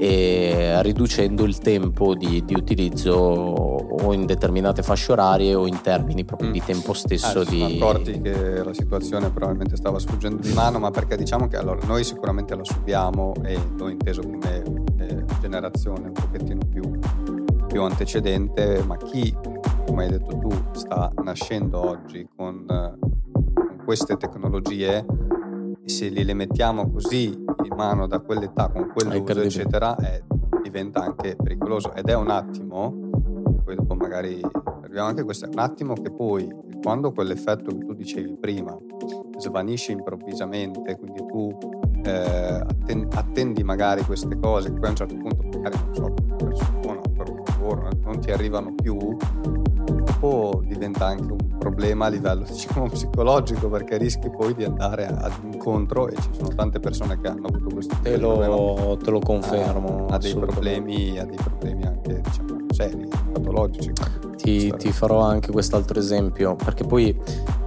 e 0.05 0.83
riducendo 0.83 1.45
il 1.45 1.57
tempo 1.57 2.13
di, 2.13 2.45
di, 2.45 2.53
utilizzo 2.53 3.13
o 3.13 4.13
in 4.13 4.27
determinate 4.27 4.83
fasce 4.83 5.13
orarie 5.13 5.55
o 5.55 5.65
in 5.65 5.81
termini 5.81 6.23
proprio 6.23 6.49
mm. 6.49 6.51
di 6.51 6.61
tempo 6.63 6.93
stesso. 6.93 7.41
Eh, 7.41 7.45
di... 7.45 7.59
Sono 7.59 7.73
accorti 7.73 8.21
che 8.21 8.63
la 8.63 8.73
situazione 8.73 9.31
probabilmente 9.31 9.75
stava 9.75 9.97
sfuggendo 9.97 10.43
di 10.43 10.53
mano, 10.53 10.77
ma 10.77 10.91
perché 10.91 11.17
diciamo 11.17 11.47
che 11.47 11.57
allora, 11.57 11.83
noi 11.87 12.03
sicuramente 12.03 12.55
la 12.55 12.63
subiamo 12.63 13.33
e 13.43 13.57
l'ho 13.75 13.89
inteso 13.89 14.21
come 14.21 14.63
eh, 14.99 15.25
generazione 15.41 16.07
un 16.07 16.13
pochettino 16.13 16.61
più, 16.69 16.83
più 17.65 17.81
antecedente, 17.81 18.83
ma 18.85 18.97
chi, 18.97 19.35
come 19.87 20.03
hai 20.03 20.11
detto 20.11 20.37
tu, 20.37 20.49
sta 20.73 21.11
nascendo 21.23 21.83
oggi 21.83 22.27
con, 22.35 22.63
con 22.67 23.81
queste 23.83 24.17
tecnologie 24.17 25.03
e 25.85 25.89
se 25.89 26.09
li 26.09 26.23
le 26.23 26.33
mettiamo 26.33 26.89
così 26.89 27.27
in 27.27 27.75
mano 27.75 28.07
da 28.07 28.19
quell'età 28.19 28.69
con 28.69 28.91
quell'uso 28.91 29.41
eccetera 29.41 29.95
eh, 29.97 30.23
diventa 30.63 31.03
anche 31.03 31.35
pericoloso. 31.35 31.93
Ed 31.93 32.09
è 32.09 32.15
un 32.15 32.29
attimo 32.31 33.03
poi 33.63 33.75
dopo 33.75 33.95
magari 33.95 34.41
arriviamo 34.83 35.07
anche 35.07 35.21
a 35.21 35.23
questo 35.23 35.45
è 35.45 35.49
un 35.51 35.59
attimo 35.59 35.93
che 35.93 36.11
poi 36.11 36.47
quando 36.81 37.11
quell'effetto 37.11 37.75
che 37.75 37.85
tu 37.85 37.93
dicevi 37.93 38.37
prima 38.39 38.77
svanisce 39.37 39.91
improvvisamente 39.91 40.97
quindi 40.97 41.25
tu 41.25 41.57
eh, 42.03 42.63
attendi 43.13 43.63
magari 43.63 44.03
queste 44.03 44.37
cose 44.39 44.71
che 44.71 44.79
poi 44.79 44.87
a 44.87 44.89
un 44.89 44.95
certo 44.95 45.15
punto 45.15 45.57
magari 45.57 45.77
non 45.83 45.95
so 45.95 46.13
per 46.13 46.35
persona 46.35 47.01
per 47.17 47.29
un 47.29 47.43
lavoro 47.45 47.89
non 48.03 48.19
ti 48.19 48.31
arrivano 48.31 48.73
più 48.75 48.97
dopo 50.25 50.61
diventa 50.65 51.05
anche 51.05 51.31
un 51.31 51.57
problema 51.57 52.05
a 52.05 52.09
livello 52.09 52.45
diciamo, 52.49 52.87
psicologico 52.89 53.69
perché 53.69 53.97
rischi 53.97 54.29
poi 54.29 54.53
di 54.55 54.63
andare 54.63 55.05
ad 55.05 55.33
incontro 55.51 56.07
e 56.07 56.15
ci 56.15 56.29
sono 56.31 56.49
tante 56.49 56.79
persone 56.79 57.19
che 57.19 57.27
hanno 57.27 57.47
avuto 57.47 57.73
questo 57.73 57.95
te 58.01 58.17
lo, 58.17 58.97
te 59.01 59.11
lo 59.11 59.19
confermo 59.19 60.07
ha, 60.07 60.17
dei 60.17 60.33
problemi 60.33 61.17
ha 61.19 61.25
dei 61.25 61.37
problemi 61.37 61.85
anche 61.85 62.21
diciamo 62.21 62.63
seri 62.69 63.07
patologici. 63.31 63.91
Ti, 64.35 64.73
ti 64.77 64.91
farò 64.91 65.21
anche 65.21 65.51
quest'altro 65.51 65.97
esempio 65.97 66.55
perché 66.55 66.83
poi 66.83 67.17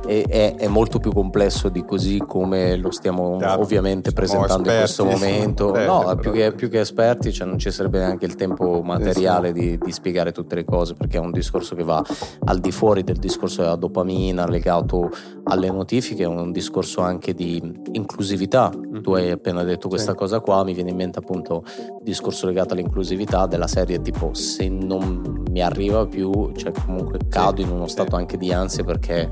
è, 0.09 0.27
è, 0.27 0.55
è, 0.55 0.69
molto 0.69 0.99
più 0.99 1.13
complesso 1.13 1.69
di 1.69 1.85
così 1.85 2.23
come 2.27 2.77
lo 2.77 2.91
stiamo 2.91 3.37
Chiaro, 3.37 3.61
ovviamente 3.61 4.13
presentando 4.13 4.71
in 4.71 4.77
questo 4.79 5.05
momento. 5.05 5.71
Beh, 5.71 5.85
no, 5.85 6.17
più 6.19 6.33
che, 6.33 6.53
più 6.53 6.71
che, 6.71 6.81
esperti 6.81 7.31
cioè 7.31 7.47
non 7.47 7.59
ci 7.59 7.71
sarebbe 7.71 7.99
neanche 7.99 8.25
il 8.25 8.35
tempo 8.35 8.81
materiale 8.83 9.53
di, 9.53 9.77
di, 9.77 9.93
spiegare 9.93 10.33
tutte 10.33 10.55
le 10.55 10.65
cose 10.65 10.95
perché 10.95 11.19
è 11.19 11.21
un 11.21 11.31
discorso 11.31 11.75
che 11.75 11.85
va 11.85 12.03
al 12.47 12.59
di 12.59 12.71
fuori 12.71 13.05
del 13.05 13.19
discorso 13.19 13.61
della 13.61 13.77
dopamina 13.77 14.47
legato 14.47 15.11
alle 15.45 15.71
notifiche, 15.71 16.23
è 16.23 16.27
un 16.27 16.53
discorso 16.53 17.03
anche 17.03 17.35
di 17.35 17.63
inclusività. 17.93 18.73
Mm-hmm. 18.75 19.03
Tu 19.03 19.13
hai 19.13 19.31
appena 19.31 19.63
detto 19.63 19.89
questa 19.89 20.13
sì. 20.13 20.17
cosa 20.17 20.41
qua, 20.41 20.65
mi 20.65 20.73
viene 20.73 20.91
in 20.91 20.97
mente 20.97 21.19
appunto 21.19 21.65
il 21.77 22.03
discorso 22.03 22.47
legato 22.47 22.73
all'inclusività 22.73 23.47
della 23.47 23.67
serie 23.67 24.01
tipo 24.01 24.33
se 24.33 24.69
non 24.69 25.45
mi 25.51 25.61
arriva 25.61 26.07
più, 26.07 26.53
cioè 26.57 26.73
comunque 26.73 27.19
cado 27.29 27.63
sì, 27.63 27.69
in 27.69 27.75
uno 27.75 27.87
stato 27.87 28.15
sì. 28.15 28.17
anche 28.17 28.39
di 28.39 28.53
ansia 28.53 28.85
perché 28.85 29.29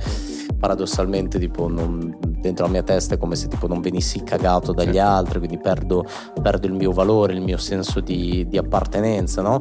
paradossalmente 0.59 1.39
tipo 1.39 1.69
non, 1.69 2.17
dentro 2.21 2.67
la 2.67 2.71
mia 2.71 2.83
testa 2.83 3.15
è 3.15 3.19
come 3.19 3.37
se 3.37 3.49
tipo 3.49 3.67
non 3.67 3.81
venissi 3.81 4.23
cagato 4.23 4.73
dagli 4.73 4.95
certo. 4.95 5.09
altri, 5.09 5.39
quindi 5.39 5.59
perdo, 5.59 6.05
perdo, 6.41 6.67
il 6.67 6.73
mio 6.73 6.93
valore, 6.93 7.35
il 7.35 7.41
mio 7.41 7.59
senso 7.59 8.01
di, 8.01 8.47
di 8.49 8.57
appartenenza, 8.57 9.43
no? 9.43 9.59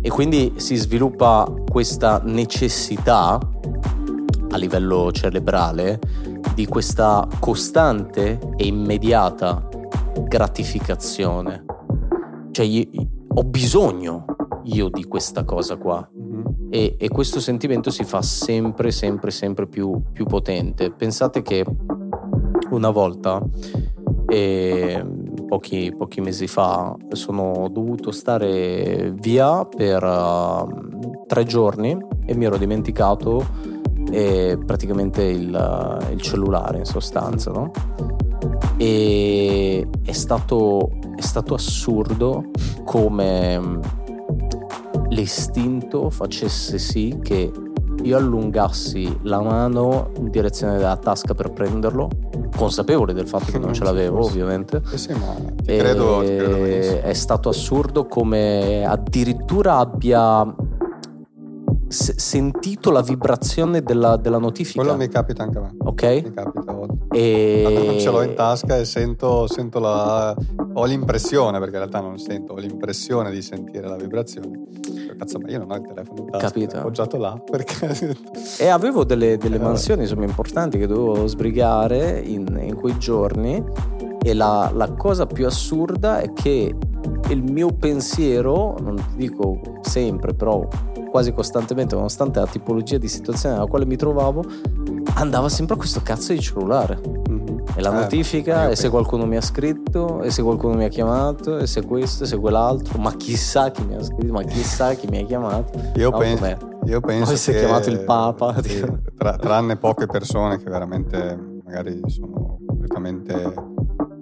E 0.00 0.08
quindi 0.10 0.54
si 0.56 0.76
sviluppa 0.76 1.50
questa 1.70 2.20
necessità 2.24 3.38
a 4.50 4.56
livello 4.56 5.10
cerebrale 5.10 5.98
di 6.54 6.66
questa 6.66 7.26
costante 7.40 8.38
e 8.56 8.66
immediata 8.66 9.68
gratificazione. 10.28 11.64
Cioè 12.52 12.64
io, 12.64 12.86
ho 13.34 13.42
bisogno 13.42 14.24
io 14.64 14.88
di 14.88 15.04
questa 15.04 15.44
cosa 15.44 15.76
qua 15.76 16.08
mm-hmm. 16.16 16.68
e, 16.70 16.96
e, 16.98 17.08
questo 17.08 17.40
sentimento 17.40 17.90
si 17.90 18.04
fa 18.04 18.22
sempre, 18.22 18.90
sempre, 18.90 19.30
sempre 19.30 19.66
più, 19.66 20.00
più 20.12 20.24
potente. 20.24 20.90
Pensate 20.92 21.42
che 21.42 21.64
una 22.70 22.90
volta, 22.90 23.42
eh, 24.26 25.04
pochi, 25.46 25.94
pochi, 25.96 26.20
mesi 26.20 26.46
fa, 26.46 26.94
sono 27.10 27.68
dovuto 27.70 28.10
stare 28.10 29.12
via 29.18 29.64
per 29.64 30.02
uh, 30.02 31.24
tre 31.26 31.44
giorni 31.44 31.96
e 32.26 32.34
mi 32.34 32.44
ero 32.44 32.56
dimenticato 32.56 33.46
eh, 34.10 34.58
praticamente 34.64 35.22
il, 35.22 36.08
il, 36.10 36.20
cellulare 36.20 36.78
in 36.78 36.84
sostanza, 36.84 37.50
no? 37.50 37.70
E 38.76 39.86
è 40.02 40.12
stato, 40.12 40.90
è 41.16 41.20
stato 41.20 41.54
assurdo 41.54 42.50
come 42.84 44.02
l'istinto 45.08 46.10
facesse 46.10 46.78
sì 46.78 47.18
che 47.22 47.50
io 48.02 48.16
allungassi 48.16 49.20
la 49.22 49.40
mano 49.40 50.10
in 50.18 50.30
direzione 50.30 50.76
della 50.76 50.96
tasca 50.96 51.34
per 51.34 51.52
prenderlo, 51.52 52.08
consapevole 52.56 53.12
del 53.12 53.26
fatto 53.26 53.50
che 53.50 53.58
non 53.58 53.72
ce 53.72 53.84
l'avevo, 53.84 54.24
ovviamente. 54.24 54.82
Eh 54.92 54.98
sì, 54.98 55.12
ma 55.12 55.34
ti 55.56 55.76
credo, 55.76 56.20
ti 56.20 56.36
credo 56.36 56.54
è 57.02 57.12
stato 57.14 57.48
assurdo 57.48 58.06
come 58.06 58.84
addirittura 58.84 59.78
abbia 59.78 60.54
sentito 61.88 62.90
la 62.90 63.02
vibrazione 63.02 63.82
della, 63.82 64.16
della, 64.16 64.38
notifica. 64.38 64.82
Quello 64.82 64.96
mi 64.96 65.08
capita 65.08 65.44
anche 65.44 65.58
a 65.58 65.60
me. 65.60 65.74
Ok. 65.78 66.02
Mi 66.02 66.32
capita. 66.32 66.76
E... 67.12 67.98
ce 68.00 68.10
l'ho 68.10 68.22
in 68.22 68.34
tasca 68.34 68.76
e 68.78 68.84
sento, 68.84 69.46
sento 69.46 69.78
la... 69.78 70.34
ho 70.74 70.84
l'impressione, 70.84 71.58
perché 71.58 71.74
in 71.74 71.78
realtà 71.78 72.00
non 72.00 72.18
sento, 72.18 72.52
ho 72.52 72.56
l'impressione 72.56 73.30
di 73.30 73.42
sentire 73.42 73.88
la 73.88 73.96
vibrazione. 73.96 74.62
Cazzo, 75.16 75.38
ma 75.38 75.48
io 75.48 75.58
non 75.58 75.70
ho 75.70 75.76
il 75.76 75.82
telefono 75.82 76.20
in 76.20 76.30
tasca. 76.30 76.46
Capito. 76.46 76.76
Appoggiato 76.76 77.16
là 77.16 77.40
perché... 77.44 78.16
e 78.58 78.68
avevo 78.68 79.04
delle, 79.04 79.36
delle 79.36 79.56
eh, 79.56 79.60
mansioni 79.60 80.02
insomma, 80.02 80.24
importanti 80.24 80.76
che 80.78 80.86
dovevo 80.86 81.26
sbrigare 81.26 82.18
in, 82.18 82.58
in 82.60 82.74
quei 82.74 82.98
giorni 82.98 83.62
e 84.20 84.34
la, 84.34 84.70
la 84.74 84.90
cosa 84.92 85.26
più 85.26 85.46
assurda 85.46 86.18
è 86.18 86.32
che 86.32 86.74
il 87.28 87.42
mio 87.42 87.68
pensiero, 87.68 88.76
non 88.80 88.96
ti 88.96 89.16
dico 89.16 89.60
sempre, 89.82 90.34
però 90.34 90.66
quasi 91.10 91.32
costantemente, 91.32 91.94
nonostante 91.94 92.40
la 92.40 92.46
tipologia 92.46 92.98
di 92.98 93.08
situazione 93.08 93.54
nella 93.54 93.66
quale 93.66 93.86
mi 93.86 93.96
trovavo, 93.96 94.44
andava 95.14 95.48
sempre 95.48 95.74
a 95.74 95.78
questo 95.78 96.00
cazzo 96.02 96.32
di 96.32 96.40
cellulare. 96.40 96.98
Mm-hmm. 97.74 97.78
E 97.78 97.82
la 97.82 97.90
eh, 97.90 98.00
notifica, 98.00 98.68
e 98.68 98.76
se 98.76 98.88
qualcuno 98.88 99.26
mi 99.26 99.36
ha 99.36 99.40
scritto, 99.40 100.22
e 100.22 100.30
se 100.30 100.42
qualcuno 100.42 100.74
mi 100.74 100.84
ha 100.84 100.88
chiamato, 100.88 101.58
e 101.58 101.66
se 101.66 101.84
questo, 101.84 102.24
e 102.24 102.26
se 102.26 102.36
quell'altro, 102.38 102.98
ma 102.98 103.12
chissà 103.14 103.70
chi 103.70 103.84
mi 103.84 103.94
ha 103.94 104.02
scritto, 104.02 104.32
ma 104.32 104.42
chissà 104.42 104.94
chi 104.94 105.06
mi 105.08 105.18
ha 105.18 105.24
chiamato. 105.24 105.78
Io 105.96 106.10
no, 106.10 106.18
penso, 106.18 106.58
io 106.84 107.00
penso 107.00 107.26
Poi 107.26 107.36
si 107.36 107.50
è 107.50 107.58
chiamato 107.58 107.90
il 107.90 108.00
Papa. 108.04 108.62
Sì, 108.62 108.84
tra, 109.16 109.36
tranne 109.36 109.76
poche 109.76 110.06
persone 110.06 110.58
che 110.58 110.70
veramente 110.70 111.60
magari 111.64 112.00
sono 112.06 112.58
completamente 112.66 113.54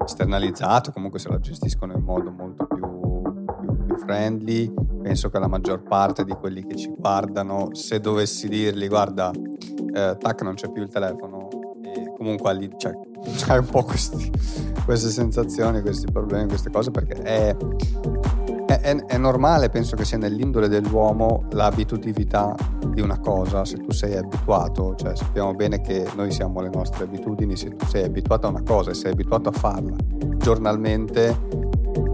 esternalizzate, 0.05 0.93
comunque 0.93 1.19
se 1.19 1.29
la 1.29 1.39
gestiscono 1.39 1.93
in 1.93 2.03
modo 2.03 2.31
molto 2.31 2.67
più, 2.67 3.23
più, 3.61 3.85
più 3.85 3.97
friendly 3.99 4.73
penso 5.03 5.29
che 5.29 5.39
la 5.39 5.49
maggior 5.49 5.83
parte 5.83 6.25
di 6.25 6.33
quelli 6.33 6.65
che 6.65 6.77
ci 6.77 6.95
guardano, 6.97 7.75
se 7.75 8.01
dovessi 8.01 8.49
dirgli 8.49 8.87
guarda, 8.89 9.31
eh, 9.31 10.17
tac 10.19 10.43
non 10.43 10.55
c'è 10.55 10.71
più 10.71 10.83
il 10.83 10.89
telefono, 10.89 11.42
comunque 12.23 12.71
cioè, 12.77 12.93
c'hai 13.37 13.59
un 13.59 13.67
po' 13.67 13.83
questi, 13.83 14.31
queste 14.85 15.11
sensazioni, 15.11 15.81
questi 15.81 16.11
problemi, 16.11 16.49
queste 16.49 16.71
cose, 16.71 16.91
perché 16.91 17.15
è, 17.15 17.57
è, 18.67 18.97
è, 18.97 19.19
normale, 19.19 19.69
penso 19.69 19.97
che 19.97 20.05
sia 20.05 20.19
nell'indole 20.19 20.69
dell'uomo 20.69 21.45
l'abitudività 21.51 22.55
di 22.87 23.01
una 23.01 23.19
cosa, 23.19 23.65
se 23.65 23.79
tu 23.79 23.91
sei 23.93 24.17
abituato, 24.17 24.95
cioè 24.97 25.17
sappiamo 25.17 25.55
bene 25.55 25.81
che 25.81 26.07
noi 26.17 26.31
siamo 26.31 26.61
le 26.61 26.71
nostre 26.73 27.05
abitudini, 27.05 27.57
se 27.57 27.77
tu 27.77 27.87
sei 27.87 28.05
abituato 28.05 28.47
a 28.47 28.51
una 28.51 28.63
cosa 28.63 28.91
e 28.91 28.95
sei 28.95 29.13
abituato 29.13 29.49
a 29.49 29.53
farla 29.53 29.97
giornalmente 30.39 31.39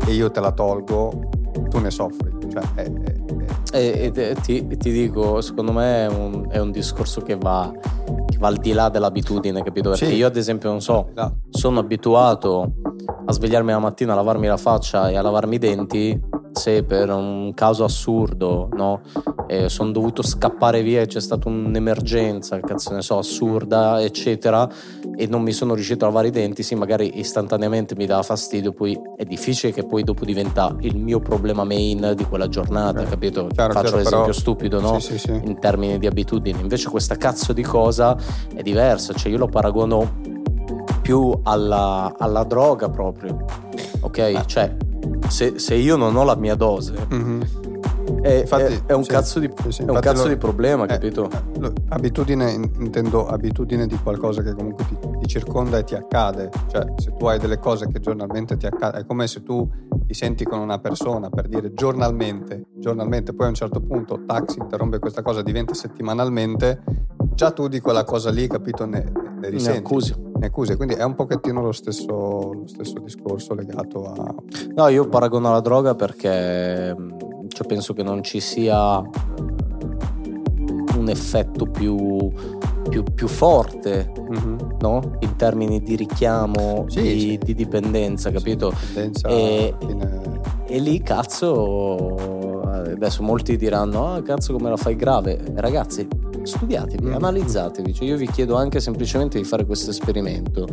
e 0.07 0.13
io 0.13 0.31
te 0.31 0.41
la 0.41 0.53
tolgo, 0.53 1.29
tu 1.69 1.79
ne 1.79 1.91
soffri. 1.91 2.37
Cioè, 2.51 2.63
è, 2.75 2.93
è... 2.93 3.17
E, 3.73 4.37
ti, 4.41 4.67
ti, 4.67 4.91
dico, 4.91 5.41
secondo 5.41 5.73
me 5.73 6.07
è 6.07 6.09
un, 6.09 6.47
è 6.51 6.59
un 6.59 6.71
discorso 6.71 7.21
che 7.21 7.37
va, 7.37 7.71
va, 8.39 8.49
al 8.49 8.57
di 8.57 8.73
là 8.73 8.89
dell'abitudine, 8.89 9.63
capito? 9.63 9.91
Perché 9.91 10.07
sì. 10.07 10.15
io, 10.15 10.27
ad 10.27 10.37
esempio, 10.37 10.71
non 10.71 10.81
so, 10.81 11.11
no. 11.15 11.41
sono 11.51 11.81
abituato 11.81 12.73
a 13.27 13.33
svegliarmi 13.33 13.71
la 13.71 13.79
mattina, 13.79 14.13
a 14.13 14.17
lavarmi 14.17 14.47
la 14.47 14.57
faccia 14.57 15.11
e 15.11 15.17
a 15.17 15.23
lavarmi 15.23 15.57
i 15.57 15.59
denti 15.59 16.21
se 16.59 16.83
per 16.83 17.11
un 17.11 17.53
caso 17.55 17.85
assurdo 17.85 18.69
no, 18.75 19.01
eh, 19.47 19.69
sono 19.69 19.93
dovuto 19.93 20.23
scappare 20.23 20.83
via 20.83 21.03
e 21.03 21.07
c'è 21.07 21.21
stata 21.21 21.49
un'emergenza, 21.49 22.59
cazzo 22.61 22.93
ne 22.93 23.03
so, 23.03 23.19
assurda, 23.19 24.03
eccetera, 24.03 24.69
e 25.21 25.27
non 25.27 25.43
mi 25.43 25.51
sono 25.51 25.75
riuscito 25.75 26.05
a 26.05 26.09
lavare 26.09 26.29
i 26.29 26.31
denti, 26.31 26.63
sì, 26.63 26.77
magari 26.77 27.19
istantaneamente 27.19 27.97
mi 27.97 28.07
dà 28.07 28.23
fastidio, 28.23 28.71
poi 28.71 28.97
è 29.17 29.25
difficile 29.25 29.73
che 29.73 29.85
poi 29.85 30.05
dopo 30.05 30.25
diventa 30.25 30.77
il 30.83 30.97
mio 30.97 31.19
problema 31.19 31.65
main 31.65 32.13
di 32.15 32.23
quella 32.23 32.47
giornata, 32.47 33.03
eh, 33.03 33.07
capito? 33.07 33.49
Chiaro, 33.49 33.73
Faccio 33.73 33.87
chiaro, 33.87 33.97
l'esempio 33.97 34.21
però... 34.21 34.33
stupido, 34.33 34.81
no? 34.81 35.01
Sì, 35.01 35.19
sì, 35.19 35.19
sì. 35.19 35.41
In 35.43 35.59
termini 35.59 35.99
di 35.99 36.07
abitudini. 36.07 36.61
Invece 36.61 36.89
questa 36.89 37.17
cazzo 37.17 37.53
di 37.53 37.63
cosa 37.63 38.17
è 38.55 38.63
diversa, 38.63 39.13
cioè 39.13 39.33
io 39.33 39.39
lo 39.39 39.49
paragono 39.49 40.21
più 41.03 41.37
alla, 41.43 42.15
alla 42.17 42.45
droga 42.45 42.89
proprio, 42.89 43.45
ok? 44.01 44.19
Ah. 44.37 44.45
Cioè 44.45 44.77
se, 45.27 45.59
se, 45.59 45.75
io 45.75 45.97
non 45.97 46.15
ho 46.15 46.23
la 46.23 46.37
mia 46.37 46.55
dose, 46.55 46.95
mm-hmm. 47.13 47.41
È, 48.21 48.41
infatti, 48.41 48.75
è, 48.75 48.85
è, 48.87 48.93
un 48.93 49.05
sì, 49.05 49.11
cazzo, 49.11 49.39
di, 49.39 49.51
sì, 49.69 49.83
è 49.83 49.91
un 49.91 50.01
cazzo 50.01 50.25
lo, 50.25 50.29
di 50.29 50.37
problema, 50.37 50.85
eh, 50.85 50.89
capito? 50.89 51.29
Eh, 51.31 51.73
abitudine, 51.89 52.51
intendo 52.51 53.27
abitudine 53.27 53.87
di 53.87 53.97
qualcosa 53.97 54.43
che 54.43 54.55
comunque 54.55 54.85
ti, 54.87 54.97
ti, 55.21 55.27
circonda 55.27 55.79
e 55.79 55.85
ti 55.85 55.95
accade. 55.95 56.51
Cioè, 56.69 56.93
se 56.97 57.15
tu 57.17 57.27
hai 57.27 57.39
delle 57.39 57.59
cose 57.59 57.89
che 57.89 58.01
giornalmente 58.01 58.57
ti 58.57 58.67
accadono, 58.67 59.03
è 59.03 59.07
come 59.07 59.27
se 59.27 59.43
tu 59.43 59.69
ti 60.07 60.15
senti 60.15 60.45
con 60.45 60.59
una 60.59 60.79
persona 60.79 61.29
per 61.31 61.49
dire 61.49 61.73
giornalmente, 61.73 62.67
giornalmente, 62.77 63.35
poi 63.35 63.47
a 63.47 63.49
un 63.51 63.55
certo 63.55 63.81
punto 63.81 64.25
taxi 64.27 64.59
interrompe 64.59 64.99
questa 64.99 65.23
cosa, 65.23 65.43
diventa 65.43 65.75
settimanalmente, 65.75 66.83
già 67.35 67.51
tu 67.51 67.69
di 67.69 67.81
quella 67.81 68.05
cosa 68.05 68.31
lì, 68.31 68.47
capito, 68.47 68.85
ne, 68.85 69.05
ne 69.41 69.49
risenti. 69.49 69.79
Ne 69.79 69.85
accusi 69.85 70.27
ne 70.39 70.47
accusi, 70.47 70.77
quindi 70.77 70.95
è 70.95 71.03
un 71.03 71.15
pochettino 71.15 71.61
lo 71.61 71.73
stesso, 71.73 72.53
lo 72.53 72.63
stesso 72.67 73.01
discorso 73.01 73.55
legato 73.55 74.05
a... 74.05 74.35
No, 74.75 74.89
io 74.89 75.09
paragono 75.09 75.49
alla 75.49 75.61
droga 75.61 75.97
perché 75.97 76.95
cioè, 77.49 77.67
penso 77.67 77.93
che 77.93 78.03
non 78.03 78.23
ci 78.23 78.41
sia 78.41 78.99
un 80.97 81.09
effetto 81.09 81.67
più, 81.67 82.31
più, 82.89 83.03
più 83.03 83.29
forte 83.29 84.13
mm-hmm. 84.19 84.57
no? 84.81 85.17
in 85.21 85.37
termini 85.37 85.83
di 85.83 85.97
richiamo, 85.97 86.87
sì, 86.89 87.01
di, 87.01 87.21
sì. 87.21 87.39
di, 87.39 87.55
dipendenza, 87.55 88.31
capito? 88.31 88.71
Dipendenza 88.71 89.29
e, 89.29 89.75
fine... 89.79 90.41
e 90.67 90.79
lì 90.79 91.01
cazzo, 91.03 92.61
adesso 92.73 93.23
molti 93.23 93.57
diranno, 93.57 94.15
ah 94.15 94.23
cazzo 94.23 94.53
come 94.53 94.69
la 94.71 94.77
fai 94.77 94.97
grave, 94.97 95.41
ragazzi 95.57 96.28
studiatevi, 96.49 97.07
mm. 97.07 97.15
analizzatevi. 97.15 97.95
Cioè 97.95 98.09
io 98.09 98.17
vi 98.17 98.27
chiedo 98.27 98.57
anche 98.57 98.81
semplicemente 98.81 99.39
di 99.39 99.45
fare 99.45 99.65
questo 99.65 99.91
esperimento. 99.91 100.67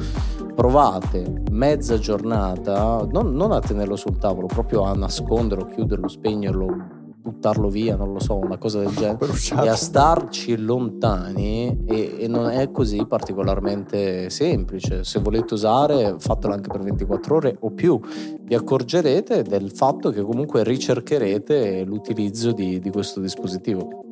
Provate 0.55 1.43
mezza 1.51 1.99
giornata, 1.99 3.05
non, 3.11 3.33
non 3.35 3.51
a 3.51 3.59
tenerlo 3.59 3.95
sul 3.95 4.17
tavolo, 4.17 4.47
proprio 4.47 4.83
a 4.83 4.93
nasconderlo, 4.93 5.65
chiuderlo, 5.65 6.07
spegnerlo, 6.07 7.03
buttarlo 7.25 7.69
via, 7.69 7.95
non 7.95 8.13
lo 8.13 8.19
so, 8.19 8.35
una 8.35 8.57
cosa 8.57 8.79
del 8.79 8.93
genere, 8.93 9.33
e 9.63 9.67
a 9.67 9.75
starci 9.75 10.57
lontani 10.57 11.83
e, 11.87 12.17
e, 12.19 12.27
non 12.27 12.49
è 12.49 12.69
così 12.69 13.03
particolarmente 13.07 14.29
semplice. 14.29 15.03
Se 15.03 15.19
volete 15.19 15.55
usare, 15.55 16.15
fatelo 16.19 16.53
anche 16.53 16.69
per 16.69 16.81
24 16.81 17.35
ore 17.35 17.57
o 17.61 17.71
più. 17.71 17.99
Vi 18.41 18.53
accorgerete 18.53 19.41
del 19.41 19.71
fatto 19.71 20.11
che 20.11 20.21
comunque 20.21 20.63
ricercherete 20.63 21.83
l'utilizzo 21.83 22.51
di, 22.51 22.79
di 22.79 22.91
questo 22.91 23.19
dispositivo 23.19 24.04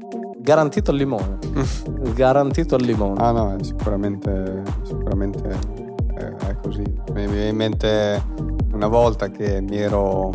garantito 0.43 0.91
al 0.91 0.97
limone. 0.97 1.39
garantito 2.13 2.75
al 2.75 2.81
limone. 2.81 3.21
Ah 3.21 3.31
no, 3.31 3.55
sicuramente, 3.63 4.61
sicuramente 4.83 5.41
è, 6.15 6.23
è 6.23 6.57
così. 6.61 6.83
Mi 7.13 7.27
viene 7.27 7.47
in 7.47 7.55
mente 7.55 8.21
una 8.73 8.87
volta 8.87 9.29
che 9.29 9.61
mi 9.61 9.77
ero, 9.77 10.31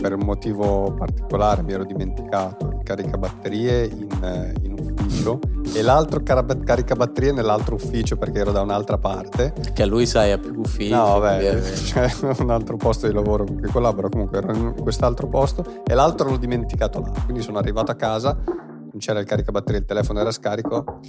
per 0.00 0.14
un 0.14 0.24
motivo 0.24 0.94
particolare, 0.94 1.62
mi 1.62 1.72
ero 1.72 1.84
dimenticato 1.84 2.68
il 2.68 2.80
caricabatterie 2.82 3.84
in, 3.84 4.54
in 4.62 4.72
ufficio 4.78 5.38
e 5.74 5.82
l'altro 5.82 6.22
caricabatterie 6.22 7.32
nell'altro 7.32 7.74
ufficio 7.74 8.16
perché 8.16 8.38
ero 8.38 8.50
da 8.50 8.62
un'altra 8.62 8.96
parte. 8.96 9.52
Che 9.74 9.82
a 9.82 9.86
lui 9.86 10.06
sai 10.06 10.32
ha 10.32 10.38
più 10.38 10.54
uffici. 10.56 10.90
No, 10.90 11.18
vabbè, 11.18 11.60
c'è 11.60 12.10
un 12.38 12.48
altro 12.48 12.76
posto 12.76 13.06
di 13.06 13.12
lavoro 13.12 13.44
con 13.44 13.58
cui 13.58 13.68
collaboro, 13.68 14.08
comunque 14.08 14.38
ero 14.38 14.54
in 14.54 14.74
quest'altro 14.80 15.26
posto 15.26 15.82
e 15.84 15.92
l'altro 15.92 16.30
l'ho 16.30 16.38
dimenticato 16.38 17.00
là. 17.00 17.12
Quindi 17.24 17.42
sono 17.42 17.58
arrivato 17.58 17.90
a 17.90 17.94
casa 17.94 18.62
c'era 18.98 19.20
il 19.20 19.26
caricabatterie, 19.26 19.80
il 19.80 19.86
telefono 19.86 20.20
era 20.20 20.30
scarico. 20.30 21.00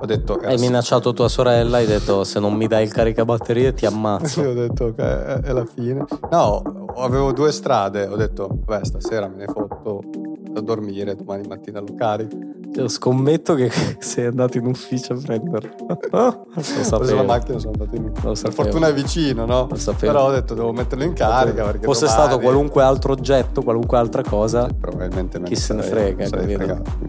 Ho 0.00 0.06
detto... 0.06 0.34
Hai 0.34 0.58
minacciato 0.58 1.12
tua 1.12 1.28
sorella, 1.28 1.78
hai 1.78 1.86
detto 1.86 2.24
se 2.24 2.40
non 2.40 2.54
mi 2.54 2.66
dai 2.66 2.84
il 2.84 2.92
caricabatterie 2.92 3.72
ti 3.72 3.86
ammazzo. 3.86 4.40
Io 4.42 4.50
ho 4.50 4.54
detto 4.54 4.84
ok, 4.86 4.96
è 4.98 5.52
la 5.52 5.64
fine. 5.64 6.04
No, 6.30 6.86
avevo 6.96 7.32
due 7.32 7.52
strade, 7.52 8.06
ho 8.06 8.16
detto, 8.16 8.48
beh, 8.48 8.84
stasera 8.84 9.28
me 9.28 9.36
ne 9.36 9.46
fotto 9.46 10.02
a 10.54 10.60
dormire, 10.60 11.14
domani 11.14 11.46
mattina 11.46 11.80
lo 11.80 11.94
carico. 11.94 12.36
Io 12.76 12.88
scommetto 12.88 13.54
che 13.54 13.70
sei 14.00 14.26
andato 14.26 14.58
in 14.58 14.66
ufficio 14.66 15.12
a 15.12 15.16
prenderlo. 15.16 15.70
ho 16.10 16.62
preso 16.64 17.14
la 17.14 17.22
macchina 17.22 17.56
e 17.56 17.60
sono 17.60 17.72
andato 17.72 17.94
in 17.94 18.04
ufficio. 18.04 18.42
Per 18.42 18.52
fortuna 18.52 18.88
è 18.88 18.94
vicino, 18.94 19.44
no? 19.46 19.68
Lo 19.70 19.76
sapevo. 19.76 20.12
Però 20.12 20.26
ho 20.26 20.30
detto 20.32 20.54
devo 20.54 20.72
metterlo 20.72 21.04
in 21.04 21.12
carica. 21.12 21.64
Perché 21.64 21.84
Fosse 21.84 22.06
domani... 22.06 22.22
stato 22.22 22.40
qualunque 22.40 22.82
altro 22.82 23.12
oggetto, 23.12 23.62
qualunque 23.62 23.96
altra 23.96 24.22
cosa. 24.22 24.66
Probabilmente 24.78 25.40
Chi 25.42 25.54
se 25.54 25.74
ne 25.74 25.82
frega. 25.82 26.28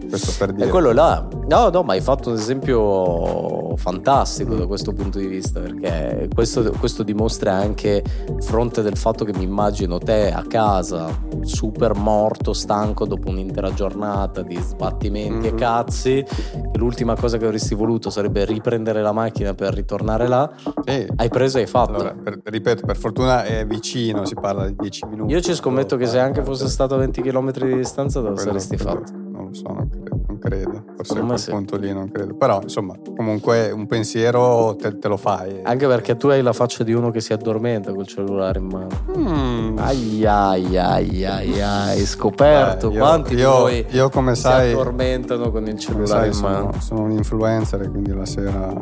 Questo 0.08 0.32
per 0.38 0.52
dire. 0.52 0.68
E 0.68 0.70
quello 0.70 0.92
là. 0.92 1.26
No, 1.48 1.68
no, 1.68 1.82
ma 1.82 1.94
hai 1.94 2.00
fatto 2.00 2.30
un 2.30 2.36
esempio 2.36 3.74
fantastico 3.76 4.54
mm. 4.54 4.58
da 4.58 4.66
questo 4.66 4.92
punto 4.92 5.18
di 5.18 5.26
vista. 5.26 5.58
Perché 5.58 6.28
questo, 6.32 6.72
questo 6.78 7.02
dimostra 7.02 7.54
anche 7.54 8.04
fronte 8.40 8.82
del 8.82 8.96
fatto 8.96 9.24
che 9.24 9.32
mi 9.32 9.42
immagino 9.42 9.98
te 9.98 10.30
a 10.30 10.44
casa, 10.46 11.08
super 11.42 11.94
morto, 11.94 12.52
stanco 12.52 13.04
dopo 13.04 13.30
un'intera 13.30 13.72
giornata 13.72 14.42
di 14.42 14.56
sbattimenti 14.56 15.50
mm 15.50 15.55
cazzi, 15.56 16.24
che 16.24 16.78
l'ultima 16.78 17.16
cosa 17.16 17.38
che 17.38 17.44
avresti 17.44 17.74
voluto 17.74 18.10
sarebbe 18.10 18.44
riprendere 18.44 19.02
la 19.02 19.12
macchina 19.12 19.54
per 19.54 19.74
ritornare 19.74 20.28
là, 20.28 20.48
e 20.84 21.08
hai 21.16 21.28
preso 21.28 21.58
e 21.58 21.62
hai 21.62 21.66
fatto. 21.66 21.94
Allora, 21.94 22.14
per, 22.14 22.38
ripeto, 22.44 22.86
per 22.86 22.96
fortuna 22.96 23.44
è 23.44 23.66
vicino, 23.66 24.24
si 24.24 24.34
parla 24.34 24.66
di 24.66 24.76
10 24.78 25.06
minuti. 25.06 25.32
Io 25.32 25.40
ci 25.40 25.54
scommetto 25.54 25.96
che 25.96 26.06
se 26.06 26.20
anche 26.20 26.44
fosse 26.44 26.68
stato 26.68 26.94
a 26.94 26.98
20 26.98 27.22
km 27.22 27.50
di 27.52 27.74
distanza 27.74 28.20
lo 28.20 28.36
saresti 28.36 28.76
fatto. 28.76 29.12
non 29.12 29.46
lo 29.46 29.54
so, 29.54 29.72
non 29.72 29.88
credo, 29.88 30.25
non 30.36 30.38
credo. 30.38 30.84
forse 30.96 31.18
a 31.18 31.22
quel 31.22 31.38
sì. 31.38 31.50
punto 31.50 31.76
lì 31.76 31.92
non 31.92 32.10
credo, 32.10 32.34
però 32.34 32.60
insomma 32.62 32.94
comunque 33.16 33.70
un 33.70 33.86
pensiero 33.86 34.76
te, 34.76 34.98
te, 34.98 35.08
lo 35.08 35.16
fai. 35.16 35.60
Anche 35.62 35.86
perché 35.86 36.16
tu 36.16 36.28
hai 36.28 36.42
la 36.42 36.52
faccia 36.52 36.84
di 36.84 36.92
uno 36.92 37.10
che 37.10 37.20
si 37.20 37.32
addormenta 37.32 37.92
col 37.92 38.06
cellulare 38.06 38.58
in 38.58 38.66
mano. 38.66 38.88
Mm. 39.16 39.78
Ai 39.78 40.24
ai 40.24 40.76
ai 40.76 41.24
ai 41.24 41.60
ai, 41.60 42.04
scoperto 42.04 42.88
Beh, 42.88 42.94
io, 42.94 43.00
quanti 43.00 43.34
io, 43.34 43.50
voi 43.50 43.86
io 43.90 44.08
come 44.10 44.34
sai, 44.34 44.68
si 44.68 44.74
addormentano 44.74 45.50
con 45.50 45.66
il 45.66 45.78
cellulare 45.78 46.32
sai, 46.32 46.36
in 46.36 46.40
mano. 46.40 46.70
Sono, 46.72 46.82
sono 46.82 47.02
un 47.02 47.10
influencer 47.12 47.82
e 47.82 47.88
quindi 47.88 48.12
la 48.12 48.26
sera... 48.26 48.72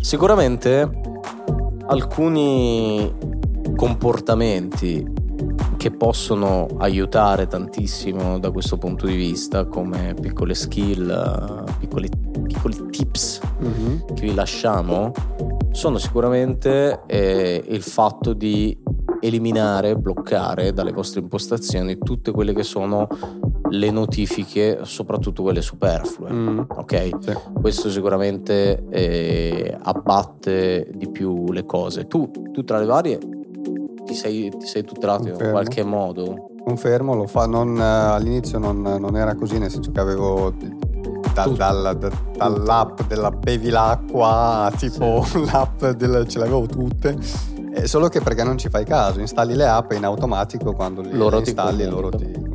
Sicuramente 0.00 0.90
alcuni 1.86 3.12
comportamenti 3.76 5.20
che 5.82 5.90
possono 5.90 6.68
aiutare 6.78 7.48
tantissimo 7.48 8.38
da 8.38 8.52
questo 8.52 8.78
punto 8.78 9.04
di 9.06 9.16
vista, 9.16 9.64
come 9.64 10.14
piccole 10.14 10.54
skill, 10.54 11.64
piccoli, 11.80 12.08
piccoli 12.44 12.88
tips 12.88 13.40
mm-hmm. 13.60 13.96
che 14.14 14.22
vi 14.22 14.32
lasciamo, 14.32 15.10
sono 15.72 15.98
sicuramente 15.98 17.02
eh, 17.06 17.64
il 17.66 17.82
fatto 17.82 18.32
di 18.32 18.78
eliminare, 19.20 19.96
bloccare 19.96 20.72
dalle 20.72 20.92
vostre 20.92 21.18
impostazioni 21.18 21.98
tutte 21.98 22.30
quelle 22.30 22.54
che 22.54 22.62
sono 22.62 23.08
le 23.70 23.90
notifiche, 23.90 24.82
soprattutto 24.82 25.42
quelle 25.42 25.62
superflue. 25.62 26.32
Mm. 26.32 26.58
Ok? 26.76 27.10
Sì. 27.18 27.36
Questo 27.60 27.90
sicuramente 27.90 28.84
eh, 28.88 29.76
abbatte 29.82 30.92
di 30.94 31.10
più 31.10 31.50
le 31.50 31.66
cose. 31.66 32.06
Tu, 32.06 32.30
tu 32.52 32.62
tra 32.62 32.78
le 32.78 32.86
varie 32.86 33.18
ti 34.04 34.14
sei, 34.14 34.50
ti 34.50 34.66
sei 34.66 34.84
tutelato 34.84 35.24
Confermo. 35.24 35.44
in 35.44 35.50
qualche 35.50 35.84
modo? 35.84 36.46
Confermo, 36.64 37.14
lo 37.14 37.26
fa, 37.26 37.46
non, 37.46 37.76
eh, 37.76 37.82
all'inizio 37.82 38.58
non, 38.58 38.80
non, 38.80 39.16
era 39.16 39.34
così, 39.34 39.58
nel 39.58 39.70
senso 39.70 39.90
che 39.90 40.00
avevo 40.00 40.52
da, 41.34 41.46
dal, 41.46 41.96
da, 41.98 42.10
dall'app 42.36 43.00
della 43.08 43.30
bevi 43.30 43.70
l'acqua 43.70 44.70
tipo 44.76 45.22
sì. 45.24 45.44
l'app 45.50 45.84
del, 45.84 46.26
ce 46.28 46.38
l'avevo 46.38 46.66
tutte. 46.66 47.16
Eh, 47.74 47.86
solo 47.86 48.08
che 48.08 48.20
perché 48.20 48.44
non 48.44 48.58
ci 48.58 48.68
fai 48.68 48.84
caso, 48.84 49.20
installi 49.20 49.54
le 49.54 49.66
app 49.66 49.92
e 49.92 49.96
in 49.96 50.04
automatico 50.04 50.72
quando 50.72 51.02
loro 51.10 51.38
le 51.38 51.44
installi 51.44 51.84
loro 51.86 52.10
ti... 52.10 52.50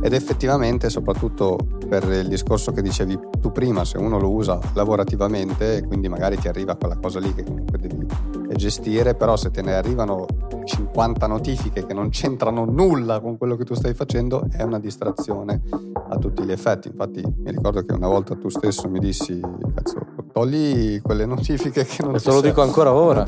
Ed 0.00 0.12
effettivamente, 0.12 0.90
soprattutto 0.90 1.56
per 1.88 2.04
il 2.04 2.28
discorso 2.28 2.72
che 2.72 2.82
dicevi 2.82 3.18
tu 3.40 3.50
prima, 3.50 3.84
se 3.84 3.98
uno 3.98 4.18
lo 4.18 4.30
usa 4.30 4.60
lavorativamente, 4.74 5.82
quindi 5.84 6.08
magari 6.08 6.36
ti 6.36 6.48
arriva 6.48 6.76
quella 6.76 6.96
cosa 6.96 7.18
lì 7.18 7.34
che 7.34 7.42
comunque 7.42 7.78
devi 7.78 8.06
gestire, 8.54 9.14
però 9.14 9.36
se 9.36 9.50
te 9.50 9.62
ne 9.62 9.74
arrivano 9.74 10.26
50 10.68 11.26
notifiche 11.26 11.86
che 11.86 11.94
non 11.94 12.10
c'entrano 12.10 12.66
nulla 12.66 13.20
con 13.20 13.38
quello 13.38 13.56
che 13.56 13.64
tu 13.64 13.72
stai 13.72 13.94
facendo, 13.94 14.46
è 14.50 14.62
una 14.62 14.78
distrazione 14.78 15.62
a 16.10 16.18
tutti 16.18 16.44
gli 16.44 16.52
effetti. 16.52 16.88
Infatti 16.88 17.22
mi 17.22 17.50
ricordo 17.50 17.82
che 17.82 17.94
una 17.94 18.08
volta 18.08 18.36
tu 18.36 18.50
stesso 18.50 18.86
mi 18.88 18.98
dissi, 18.98 19.40
cazzo, 19.74 20.07
togli 20.38 21.00
quelle 21.02 21.26
notifiche 21.26 21.84
che 21.84 22.02
non 22.02 22.14
e 22.14 22.18
ti 22.18 22.24
te 22.24 22.30
lo 22.30 22.40
dico 22.40 22.62
ancora 22.62 22.92
ora. 22.92 23.24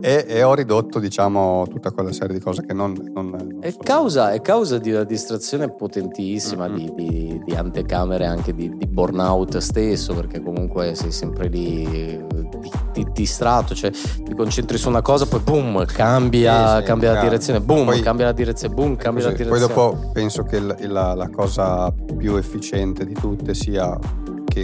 E, 0.00 0.24
e, 0.28 0.42
ho 0.44 0.54
ridotto, 0.54 1.00
diciamo, 1.00 1.66
tutta 1.68 1.90
quella 1.90 2.12
serie 2.12 2.36
di 2.36 2.40
cose 2.40 2.64
che 2.64 2.72
non... 2.72 2.94
non, 3.12 3.30
non 3.30 3.58
è, 3.60 3.74
causa, 3.76 4.32
è, 4.32 4.40
causa, 4.40 4.78
di 4.78 4.92
una 4.92 5.02
distrazione 5.02 5.68
potentissima, 5.70 6.68
mm-hmm. 6.68 6.76
di, 6.76 6.94
di, 6.94 7.42
di, 7.44 7.54
anticamere, 7.54 8.26
anche 8.26 8.54
di, 8.54 8.76
di 8.76 8.86
burnout 8.86 9.58
stesso, 9.58 10.14
perché 10.14 10.40
comunque 10.40 10.94
sei 10.94 11.10
sempre 11.10 11.48
lì 11.48 12.26
distratto, 13.12 13.74
cioè 13.74 13.90
ti 13.90 14.34
concentri 14.34 14.78
su 14.78 14.88
una 14.88 15.02
cosa, 15.02 15.26
poi 15.26 15.40
boom, 15.40 15.84
cambia, 15.86 16.74
sì, 16.74 16.76
sì, 16.78 16.82
cambia 16.84 17.12
la 17.14 17.20
direzione, 17.20 17.60
boom, 17.60 17.86
poi, 17.86 18.00
cambia 18.00 18.26
la 18.26 18.32
direzione, 18.32 18.74
boom, 18.74 18.96
cambia 18.96 19.24
così. 19.24 19.36
la 19.36 19.44
direzione. 19.44 19.74
Poi 19.74 19.90
dopo 19.90 20.10
penso 20.12 20.42
che 20.44 20.60
la, 20.60 20.76
la, 20.80 21.14
la 21.14 21.28
cosa 21.28 21.92
più 22.16 22.36
efficiente 22.36 23.04
di 23.04 23.14
tutte 23.14 23.54
sia 23.54 23.98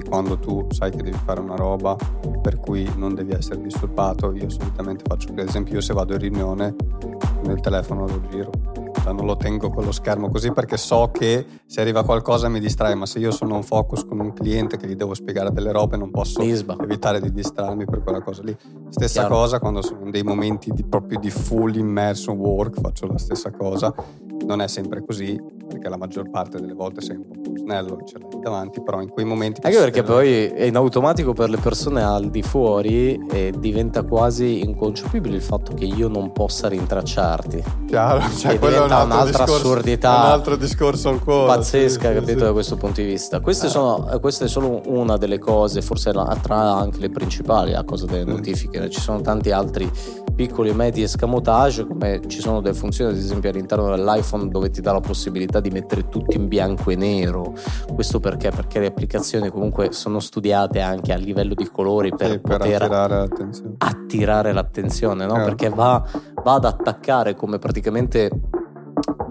che 0.01 0.09
quando 0.09 0.39
tu 0.39 0.67
sai 0.71 0.91
che 0.91 1.03
devi 1.03 1.19
fare 1.25 1.41
una 1.41 1.57
roba 1.57 1.97
per 2.43 2.59
cui 2.59 2.91
non 2.97 3.15
devi 3.15 3.33
essere 3.33 3.61
disturbato, 3.61 4.33
io 4.33 4.49
solitamente 4.51 5.05
faccio, 5.07 5.33
per 5.33 5.47
esempio 5.47 5.75
io 5.75 5.81
se 5.81 5.93
vado 5.93 6.15
in 6.15 6.21
riunione 6.21 6.75
nel 7.45 7.61
telefono 7.61 8.07
lo 8.07 8.21
giro 8.31 8.51
cioè 9.05 9.13
non 9.13 9.27
lo 9.27 9.37
tengo 9.37 9.69
con 9.69 9.85
lo 9.85 9.93
schermo 9.93 10.31
così 10.31 10.51
perché 10.51 10.79
so 10.79 11.11
che 11.13 11.45
se 11.67 11.83
arriva 11.83 12.05
qualcosa 12.05 12.49
mi 12.49 12.59
distrae, 12.59 12.95
ma 12.95 13.05
se 13.05 13.19
io 13.19 13.31
sono 13.31 13.55
on 13.55 13.63
focus 13.63 14.07
con 14.07 14.19
un 14.19 14.33
cliente 14.33 14.79
che 14.79 14.87
gli 14.87 14.95
devo 14.95 15.13
spiegare 15.13 15.53
delle 15.53 15.73
robe 15.73 15.99
non 15.99 16.11
posso 16.11 16.41
Lisba. 16.41 16.75
evitare 16.81 17.21
di 17.21 17.31
distrarmi 17.31 17.85
per 17.85 18.03
quella 18.03 18.23
cosa 18.23 18.43
lì. 18.43 18.57
Stessa 18.89 19.21
Chiaro. 19.21 19.35
cosa 19.35 19.59
quando 19.59 19.83
sono 19.83 20.05
in 20.05 20.11
dei 20.11 20.23
momenti 20.23 20.71
di, 20.71 20.85
proprio 20.85 21.19
di 21.19 21.29
full 21.29 21.75
immersion 21.75 22.39
work, 22.39 22.81
faccio 22.81 23.07
la 23.07 23.19
stessa 23.19 23.51
cosa. 23.51 23.95
Non 24.47 24.63
è 24.63 24.69
sempre 24.69 25.05
così 25.05 25.39
perché 25.75 25.89
la 25.89 25.97
maggior 25.97 26.31
parte 26.31 26.61
delle 26.61 26.73
volte 26.73 27.01
sei 27.01 27.17
un 27.17 27.27
po' 27.27 27.41
più 27.41 27.57
snello 27.57 27.99
ce 28.05 28.19
l'hai 28.19 28.41
davanti, 28.41 28.81
però 28.83 29.03
in 29.03 29.09
quei 29.09 29.25
momenti... 29.25 29.61
Anche 29.65 29.79
perché 29.79 30.03
poi 30.03 30.47
è 30.47 30.65
in 30.65 30.77
automatico 30.77 31.33
per 31.33 31.51
le 31.51 31.57
persone 31.57 32.03
al 32.03 32.31
di 32.31 32.43
fuori 32.43 33.21
e 33.31 33.53
diventa 33.59 34.03
quasi 34.03 34.63
inconcepibile 34.63 35.37
il 35.37 35.43
fatto 35.43 35.75
che 35.75 35.85
io 35.85 36.09
non 36.09 36.33
possa 36.33 36.69
rintracciarti. 36.69 37.63
Chiaro, 37.87 38.21
cioè 38.37 38.59
quello 38.59 38.75
diventa 38.75 39.03
un 39.03 39.11
un'altra 39.11 39.45
discorso, 39.45 39.55
assurdità. 39.55 40.11
Un 40.11 40.31
altro 40.31 40.57
discorso 40.57 41.09
ancora. 41.09 41.55
Pazzesca, 41.55 42.09
sì, 42.09 42.15
capito, 42.15 42.39
sì. 42.39 42.45
da 42.45 42.53
questo 42.53 42.77
punto 42.77 43.01
di 43.01 43.07
vista. 43.07 43.41
Queste 43.41 43.67
eh. 43.67 43.71
sono, 43.71 44.19
questa 44.21 44.45
è 44.45 44.49
solo 44.49 44.83
una 44.87 45.17
delle 45.17 45.39
cose, 45.39 45.83
forse 45.83 46.13
tra 46.13 46.75
anche 46.77 47.01
le 47.01 47.11
principali, 47.11 47.75
a 47.75 47.83
cosa 47.83 48.07
delle 48.07 48.25
mm. 48.25 48.29
notifiche. 48.29 48.91
Ci 48.91 49.01
sono 49.01 49.21
tanti 49.21 49.51
altri 49.51 49.91
piccoli 50.35 50.71
e 50.71 50.75
medi 50.75 51.03
escamotage, 51.03 51.87
come 51.87 52.21
ci 52.27 52.41
sono 52.41 52.61
delle 52.61 52.75
funzioni, 52.75 53.13
ad 53.13 53.19
esempio 53.19 53.51
all'interno 53.51 53.95
dell'iPhone, 53.95 54.49
dove 54.49 54.71
ti 54.71 54.81
dà 54.81 54.93
la 54.93 55.01
possibilità 55.01 55.61
di 55.65 55.71
mettere 55.71 56.09
tutto 56.11 56.37
in 56.37 56.47
bianco 56.47 56.91
e 56.91 56.97
nero. 56.97 57.55
Questo 57.95 58.21
perché? 58.21 58.51
Perché 58.51 58.81
le 58.81 58.87
applicazioni 58.87 59.49
comunque 59.49 59.93
sono 59.93 60.21
studiate 60.21 60.81
anche 60.81 61.13
a 61.13 61.17
livello 61.17 61.55
di 61.55 61.67
colori 61.71 62.11
per, 62.15 62.33
sì, 62.33 62.39
per 62.41 62.59
poter 62.59 62.83
attirare 62.83 63.17
l'attenzione, 63.17 63.75
attirare 63.79 64.53
l'attenzione 64.53 65.27
no? 65.27 65.41
eh. 65.41 65.45
perché 65.45 65.71
va, 65.71 66.05
va 66.43 66.55
ad 66.55 66.65
attaccare 66.67 67.35
come 67.35 67.59
praticamente 67.59 68.31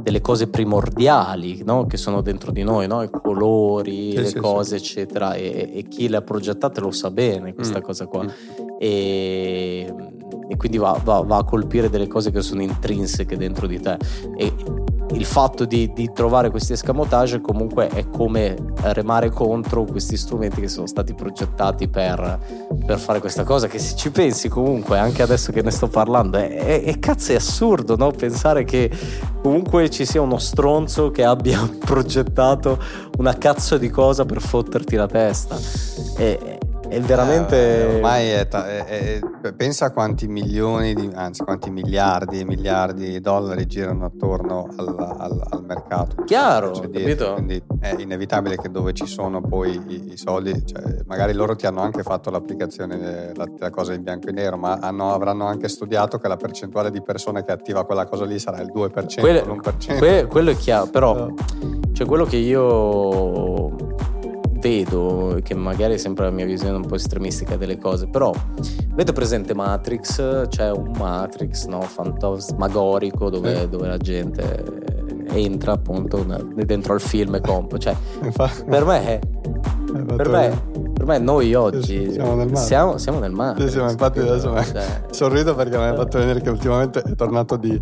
delle 0.03 0.21
cose 0.21 0.47
primordiali 0.47 1.63
no? 1.63 1.85
che 1.85 1.97
sono 1.97 2.21
dentro 2.21 2.51
di 2.51 2.63
noi, 2.63 2.87
no? 2.87 3.03
i 3.03 3.09
colori, 3.09 4.11
sì, 4.11 4.17
le 4.17 4.25
sì, 4.25 4.35
cose, 4.37 4.77
sì. 4.77 4.83
eccetera. 4.83 5.33
E, 5.35 5.71
e, 5.73 5.87
chi 5.87 6.09
le 6.09 6.17
ha 6.17 6.21
progettate 6.21 6.81
lo 6.81 6.91
sa 6.91 7.09
bene 7.11 7.53
questa 7.53 7.79
mm. 7.79 7.81
cosa 7.81 8.05
qua. 8.07 8.23
Mm. 8.23 8.29
E, 8.79 9.93
e, 10.49 10.57
quindi 10.57 10.77
va, 10.77 10.99
va, 11.03 11.21
va, 11.21 11.37
a 11.37 11.43
colpire 11.43 11.89
delle 11.89 12.07
cose 12.07 12.31
che 12.31 12.41
sono 12.41 12.61
intrinseche 12.61 13.37
dentro 13.37 13.65
di 13.65 13.79
te. 13.79 13.97
E 14.35 14.53
il 15.13 15.25
fatto 15.25 15.65
di, 15.65 15.91
di, 15.93 16.11
trovare 16.11 16.49
questi 16.49 16.73
escamotage 16.73 17.41
comunque 17.41 17.87
è 17.87 18.09
come 18.09 18.55
remare 18.81 19.29
contro 19.29 19.85
questi 19.85 20.17
strumenti 20.17 20.61
che 20.61 20.67
sono 20.67 20.87
stati 20.87 21.13
progettati 21.13 21.87
per, 21.87 22.39
per 22.85 22.99
fare 22.99 23.19
questa 23.19 23.43
cosa 23.43 23.67
che 23.67 23.79
se 23.79 23.95
ci 23.95 24.11
pensi 24.11 24.49
comunque 24.49 24.97
anche 24.97 25.21
adesso 25.21 25.51
che 25.51 25.61
ne 25.61 25.71
sto 25.71 25.87
parlando 25.87 26.37
è, 26.37 26.49
è, 26.49 26.83
è 26.83 26.99
cazzo 26.99 27.31
è 27.31 27.35
assurdo 27.35 27.95
no? 27.95 28.11
pensare 28.11 28.63
che 28.63 28.89
comunque 29.41 29.89
ci 29.89 30.05
sia 30.05 30.21
uno 30.21 30.37
stronzo 30.37 31.11
che 31.11 31.23
abbia 31.23 31.67
progettato 31.83 32.79
una 33.17 33.37
cazzo 33.37 33.77
di 33.77 33.89
cosa 33.89 34.25
per 34.25 34.41
fotterti 34.41 34.95
la 34.95 35.07
testa 35.07 35.57
è, 36.15 36.52
è 36.93 37.01
veramente... 37.01 37.55
Eh, 37.55 37.95
ormai 37.95 38.29
è, 38.29 38.47
è, 38.47 39.19
è, 39.41 39.53
pensa 39.53 39.85
a 39.85 39.91
quanti 39.91 40.27
milioni, 40.27 40.93
di, 40.93 41.09
anzi 41.13 41.43
quanti 41.43 41.71
miliardi 41.71 42.39
e 42.39 42.45
miliardi 42.45 43.09
di 43.09 43.19
dollari 43.19 43.65
girano 43.65 44.05
attorno 44.05 44.67
al, 44.77 44.95
al, 44.97 45.43
al 45.49 45.63
mercato. 45.65 46.23
Chiaro, 46.23 46.73
cioè, 46.73 46.87
dietro, 46.87 47.33
quindi 47.33 47.61
è 47.79 47.95
inevitabile 47.97 48.57
che 48.57 48.69
dove 48.69 48.93
ci 48.93 49.07
sono 49.07 49.41
poi 49.41 49.81
i, 49.87 50.11
i 50.13 50.17
soldi, 50.17 50.65
cioè, 50.65 50.99
magari 51.05 51.33
loro 51.33 51.55
ti 51.55 51.65
hanno 51.65 51.81
anche 51.81 52.03
fatto 52.03 52.29
l'applicazione, 52.29 53.31
la, 53.33 53.45
la 53.57 53.69
cosa 53.71 53.93
in 53.93 54.03
bianco 54.03 54.27
e 54.27 54.31
nero, 54.31 54.57
ma 54.57 54.77
hanno, 54.79 55.13
avranno 55.13 55.45
anche 55.45 55.67
studiato 55.67 56.19
che 56.19 56.27
la 56.27 56.37
percentuale 56.37 56.91
di 56.91 57.01
persone 57.01 57.43
che 57.43 57.51
attiva 57.51 57.85
quella 57.85 58.05
cosa 58.05 58.25
lì 58.25 58.37
sarà 58.37 58.61
il 58.61 58.71
2%, 58.73 59.19
Quelle, 59.19 59.41
l'1%. 59.41 59.97
Que, 59.97 60.27
quello 60.29 60.51
è 60.51 60.55
chiaro, 60.55 60.87
però 60.87 61.15
no. 61.15 61.33
cioè 61.91 62.05
quello 62.05 62.25
che 62.25 62.37
io 62.37 63.92
vedo, 64.63 65.37
che 65.43 65.53
magari 65.53 65.95
è 65.95 65.97
sempre 65.97 66.23
la 66.23 66.31
mia 66.31 66.45
visione 66.45 66.77
un 66.77 66.85
po' 66.85 66.95
estremistica 66.95 67.57
delle 67.57 67.77
cose, 67.77 68.07
però 68.07 68.33
vedo 68.93 69.11
presente 69.11 69.53
Matrix, 69.53 70.47
c'è 70.47 70.71
un 70.71 70.93
Matrix 70.97 71.65
no, 71.65 71.81
fantasmagorico 71.81 73.29
dove, 73.29 73.59
sì. 73.59 73.69
dove 73.69 73.87
la 73.87 73.97
gente 73.97 74.63
entra 75.31 75.73
appunto 75.73 76.25
dentro 76.55 76.93
al 76.93 77.01
film 77.01 77.35
e 77.35 77.41
comp. 77.41 77.77
Cioè, 77.77 77.95
per 78.65 78.85
me 78.85 79.05
è... 79.05 79.19
Per 79.93 80.27
me, 80.27 80.61
per 80.91 81.05
me, 81.05 81.19
noi 81.19 81.53
oggi 81.53 82.11
siamo 82.11 82.33
nel 82.33 82.47
mare. 82.47 82.65
Siamo, 82.65 82.97
siamo 82.97 83.19
nel 83.19 83.31
mare. 83.31 83.61
Sì, 83.61 83.73
sì, 83.73 83.79
infatti 83.79 84.19
adesso 84.19 84.55
cioè... 84.63 85.03
sorrido 85.11 85.53
perché 85.53 85.77
mi 85.77 85.83
hai 85.83 85.95
fatto 85.95 86.17
venire 86.17 86.41
che 86.41 86.49
ultimamente 86.49 87.01
è 87.01 87.13
tornato 87.13 87.57
di 87.57 87.79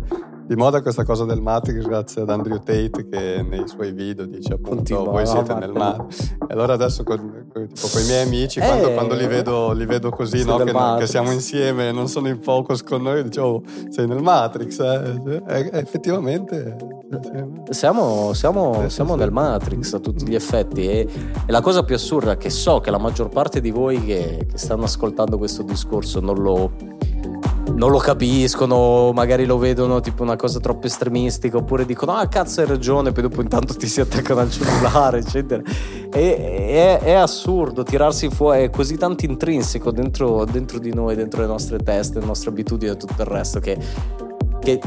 di 0.52 0.58
moda 0.58 0.82
questa 0.82 1.02
cosa 1.04 1.24
del 1.24 1.40
Matrix 1.40 1.82
grazie 1.82 2.20
ad 2.20 2.28
Andrew 2.28 2.58
Tate 2.58 3.08
che 3.08 3.42
nei 3.42 3.66
suoi 3.66 3.92
video 3.92 4.26
dice 4.26 4.52
appunto 4.52 4.94
Continua, 4.94 5.10
voi 5.10 5.26
siete 5.26 5.54
nel 5.54 5.72
mare 5.72 6.04
e 6.46 6.52
allora 6.52 6.74
adesso 6.74 7.02
con, 7.04 7.46
tipo, 7.50 7.88
con 7.90 8.02
i 8.02 8.04
miei 8.04 8.26
amici 8.26 8.58
eh, 8.58 8.66
quando, 8.66 8.92
quando, 8.92 9.14
li 9.14 9.26
vedo, 9.26 9.72
li 9.72 9.86
vedo 9.86 10.10
così 10.10 10.44
no, 10.44 10.58
che, 10.58 10.74
che, 10.98 11.06
siamo 11.06 11.32
insieme 11.32 11.88
e 11.88 11.92
non 11.92 12.06
sono 12.06 12.28
in 12.28 12.42
focus 12.42 12.82
con 12.82 13.00
noi 13.00 13.22
dicevo 13.22 13.46
oh, 13.46 13.62
sei 13.88 14.06
nel 14.06 14.20
Matrix 14.20 14.78
eh? 14.80 15.42
e, 15.48 15.70
effettivamente 15.72 16.76
siamo, 17.70 18.34
siamo, 18.34 18.90
siamo 18.90 19.14
nel 19.14 19.32
Matrix 19.32 19.94
a 19.94 20.00
tutti 20.00 20.26
gli 20.26 20.34
effetti 20.34 20.86
e, 20.86 20.98
e, 20.98 21.50
la 21.50 21.62
cosa 21.62 21.82
più 21.82 21.94
assurda 21.94 22.32
è 22.32 22.36
che 22.36 22.50
so 22.50 22.80
che 22.80 22.90
la 22.90 22.98
maggior 22.98 23.30
parte 23.30 23.62
di 23.62 23.70
voi 23.70 24.04
che, 24.04 24.46
che 24.50 24.58
stanno 24.58 24.84
ascoltando 24.84 25.38
questo 25.38 25.62
discorso 25.62 26.20
non 26.20 26.36
lo 26.36 26.72
non 27.74 27.90
lo 27.90 27.98
capiscono, 27.98 29.12
magari 29.12 29.46
lo 29.46 29.58
vedono 29.58 30.00
tipo 30.00 30.22
una 30.22 30.36
cosa 30.36 30.60
troppo 30.60 30.86
estremistica, 30.86 31.56
oppure 31.56 31.84
dicono 31.84 32.12
ah 32.12 32.26
cazzo 32.28 32.60
hai 32.60 32.66
ragione, 32.66 33.12
poi 33.12 33.22
dopo 33.22 33.40
intanto 33.40 33.74
ti 33.74 33.86
si 33.86 34.00
attaccano 34.00 34.40
al 34.40 34.50
cellulare, 34.50 35.18
eccetera. 35.18 35.62
E, 36.12 36.36
è, 36.68 36.98
è, 37.00 37.12
assurdo 37.12 37.82
tirarsi 37.82 38.28
fuori, 38.28 38.64
è 38.64 38.70
così 38.70 38.96
tanto 38.96 39.24
intrinseco 39.24 39.90
dentro, 39.90 40.44
dentro, 40.44 40.78
di 40.78 40.92
noi, 40.92 41.14
dentro 41.16 41.40
le 41.40 41.46
nostre 41.46 41.78
teste, 41.78 42.20
le 42.20 42.26
nostre 42.26 42.50
abitudini 42.50 42.92
e 42.92 42.96
tutto 42.96 43.20
il 43.22 43.28
resto 43.28 43.58
che, 43.58 43.78
che 44.60 44.80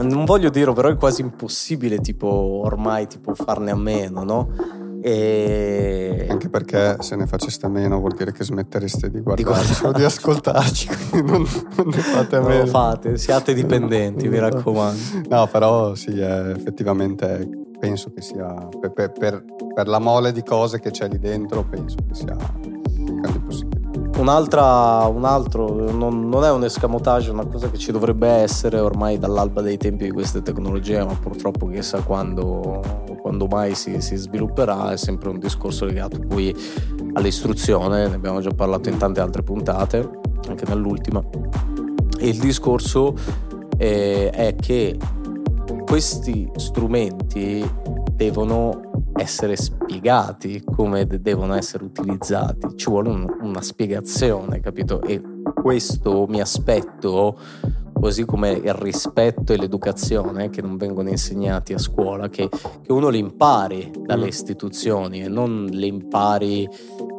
non 0.00 0.24
voglio 0.24 0.50
dirlo, 0.50 0.72
però 0.72 0.88
è 0.88 0.96
quasi 0.96 1.20
impossibile 1.20 1.98
tipo 1.98 2.26
ormai 2.26 3.06
tipo 3.06 3.34
farne 3.34 3.70
a 3.70 3.76
meno, 3.76 4.22
no? 4.22 4.80
E... 5.04 6.26
Anche 6.28 6.48
perché 6.48 6.96
se 7.00 7.16
ne 7.16 7.26
faceste 7.26 7.66
meno 7.66 7.98
vuol 7.98 8.14
dire 8.16 8.30
che 8.32 8.44
smettereste 8.44 9.10
di 9.10 9.20
guardarci 9.20 9.84
o 9.84 9.92
di 9.92 10.04
ascoltarci, 10.04 10.88
quindi 11.10 11.30
non, 11.30 11.46
non 11.76 11.88
ne 11.88 11.98
fate 11.98 12.36
a 12.36 12.40
meno. 12.40 12.54
Non 12.54 12.64
lo 12.64 12.66
fate, 12.66 13.18
siate 13.18 13.52
dipendenti, 13.52 14.28
mi 14.28 14.38
raccomando. 14.38 15.00
No, 15.28 15.48
però 15.48 15.96
sì, 15.96 16.20
effettivamente 16.20 17.48
penso 17.80 18.12
che 18.12 18.22
sia, 18.22 18.68
per, 18.78 19.10
per, 19.10 19.44
per, 19.74 19.88
la 19.88 19.98
mole 19.98 20.30
di 20.30 20.44
cose 20.44 20.78
che 20.78 20.92
c'è 20.92 21.08
lì 21.08 21.18
dentro, 21.18 21.64
penso 21.64 21.96
che 22.06 22.14
sia 22.14 22.36
grande 22.36 23.40
possibile. 23.40 23.81
Un'altra, 24.22 25.04
un 25.08 25.24
altro, 25.24 25.90
non, 25.90 26.28
non, 26.28 26.44
è 26.44 26.50
un 26.52 26.62
escamotage, 26.62 27.30
è 27.30 27.32
una 27.32 27.44
cosa 27.44 27.68
che 27.68 27.76
ci 27.76 27.90
dovrebbe 27.90 28.28
essere 28.28 28.78
ormai 28.78 29.18
dall'alba 29.18 29.62
dei 29.62 29.76
tempi 29.78 30.04
di 30.04 30.10
queste 30.12 30.42
tecnologie, 30.42 31.04
ma 31.04 31.12
purtroppo 31.14 31.66
chissà 31.66 32.02
quando, 32.02 32.80
quando 33.20 33.48
mai 33.48 33.74
si, 33.74 34.00
si 34.00 34.14
svilupperà, 34.14 34.92
è 34.92 34.96
sempre 34.96 35.28
un 35.28 35.40
discorso 35.40 35.86
legato 35.86 36.20
poi 36.20 36.54
all'istruzione, 37.14 38.06
ne 38.06 38.14
abbiamo 38.14 38.40
già 38.40 38.50
parlato 38.50 38.88
in 38.88 38.96
tante 38.96 39.18
altre 39.18 39.42
puntate, 39.42 40.08
anche 40.48 40.66
nell'ultima. 40.68 41.20
E 42.16 42.28
il 42.28 42.38
discorso 42.38 43.16
è, 43.76 44.30
è 44.32 44.54
che 44.54 44.96
questi 45.84 46.48
strumenti 46.54 47.68
devono 48.14 48.91
essere 49.14 49.56
spiegati 49.56 50.62
come 50.64 51.06
devono 51.06 51.54
essere 51.54 51.84
utilizzati, 51.84 52.76
ci 52.76 52.88
vuole 52.88 53.08
un, 53.08 53.26
una 53.40 53.62
spiegazione, 53.62 54.60
capito? 54.60 55.02
E 55.02 55.20
questo 55.54 56.26
mi 56.28 56.40
aspetto, 56.40 57.38
così 57.92 58.24
come 58.24 58.50
il 58.50 58.74
rispetto 58.74 59.52
e 59.52 59.56
l'educazione 59.56 60.50
che 60.50 60.60
non 60.62 60.76
vengono 60.76 61.08
insegnati 61.08 61.72
a 61.72 61.78
scuola, 61.78 62.28
che, 62.28 62.48
che 62.48 62.92
uno 62.92 63.08
li 63.08 63.18
impari 63.18 63.92
dalle 64.04 64.24
mm. 64.24 64.28
istituzioni 64.28 65.22
e 65.22 65.28
non 65.28 65.66
li 65.66 65.86
impari 65.86 66.68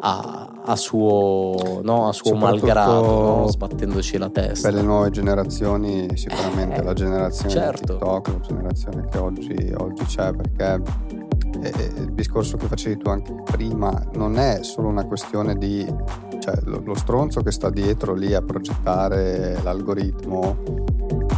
a, 0.02 0.62
a 0.66 0.76
suo, 0.76 1.80
no, 1.82 2.10
a 2.10 2.12
suo 2.12 2.36
malgrado, 2.36 3.02
no? 3.02 3.48
sbattendoci 3.48 4.18
la 4.18 4.30
testa. 4.30 4.70
Per 4.70 4.78
le 4.78 4.84
nuove 4.84 5.10
generazioni, 5.10 6.08
sicuramente 6.16 6.82
eh, 6.82 6.84
la 6.84 6.94
generazione 6.94 7.50
certo. 7.50 7.94
TikTok, 7.94 8.28
la 8.28 8.40
generazione 8.40 9.08
che 9.10 9.18
oggi, 9.18 9.74
oggi 9.78 10.04
c'è, 10.04 10.34
perché 10.34 10.82
il 11.62 12.12
discorso 12.14 12.58
che 12.58 12.68
facevi 12.68 12.98
tu 12.98 13.10
anche 13.10 13.34
prima 13.52 14.04
non 14.14 14.38
è 14.38 14.60
solo 14.64 14.88
una 14.88 15.06
questione 15.06 15.56
di 15.58 15.86
cioè, 16.40 16.56
lo, 16.66 16.82
lo, 16.84 16.96
stronzo 16.96 17.42
che 17.42 17.52
sta 17.52 17.70
dietro 17.70 18.14
lì 18.14 18.34
a 18.34 18.42
progettare 18.42 19.60
l'algoritmo. 19.64 20.58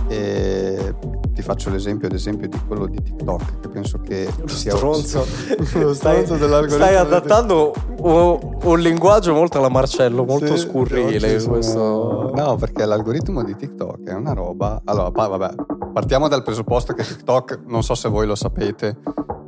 E 0.07 0.95
ti 1.35 1.41
faccio 1.41 1.69
l'esempio 1.69 2.07
ad 2.07 2.13
esempio 2.13 2.47
di 2.47 2.57
quello 2.65 2.87
di 2.87 3.01
TikTok 3.01 3.59
che 3.59 3.67
penso 3.67 3.99
che 3.99 4.29
lo 4.37 4.47
sia 4.47 4.73
stronzo, 4.73 5.25
lo 5.75 5.93
stronzo 5.93 6.37
dell'algoritmo 6.37 6.85
stai 6.85 6.95
adattando 6.95 7.73
un, 7.97 8.57
un, 8.63 8.79
linguaggio 8.79 9.33
molto 9.33 9.57
alla 9.57 9.67
Marcello 9.67 10.23
molto 10.23 10.55
sì, 10.55 10.65
scurrile 10.65 11.39
sono... 11.39 12.31
no 12.33 12.55
perché 12.55 12.85
l'algoritmo 12.85 13.43
di 13.43 13.53
TikTok 13.53 14.03
è 14.03 14.13
una 14.13 14.31
roba 14.31 14.81
allora 14.85 15.09
vabbè 15.09 15.55
partiamo 15.91 16.29
dal 16.29 16.41
presupposto 16.41 16.93
che 16.93 17.03
TikTok 17.03 17.63
non 17.65 17.83
so 17.83 17.95
se 17.95 18.07
voi 18.07 18.25
lo 18.25 18.35
sapete 18.35 18.97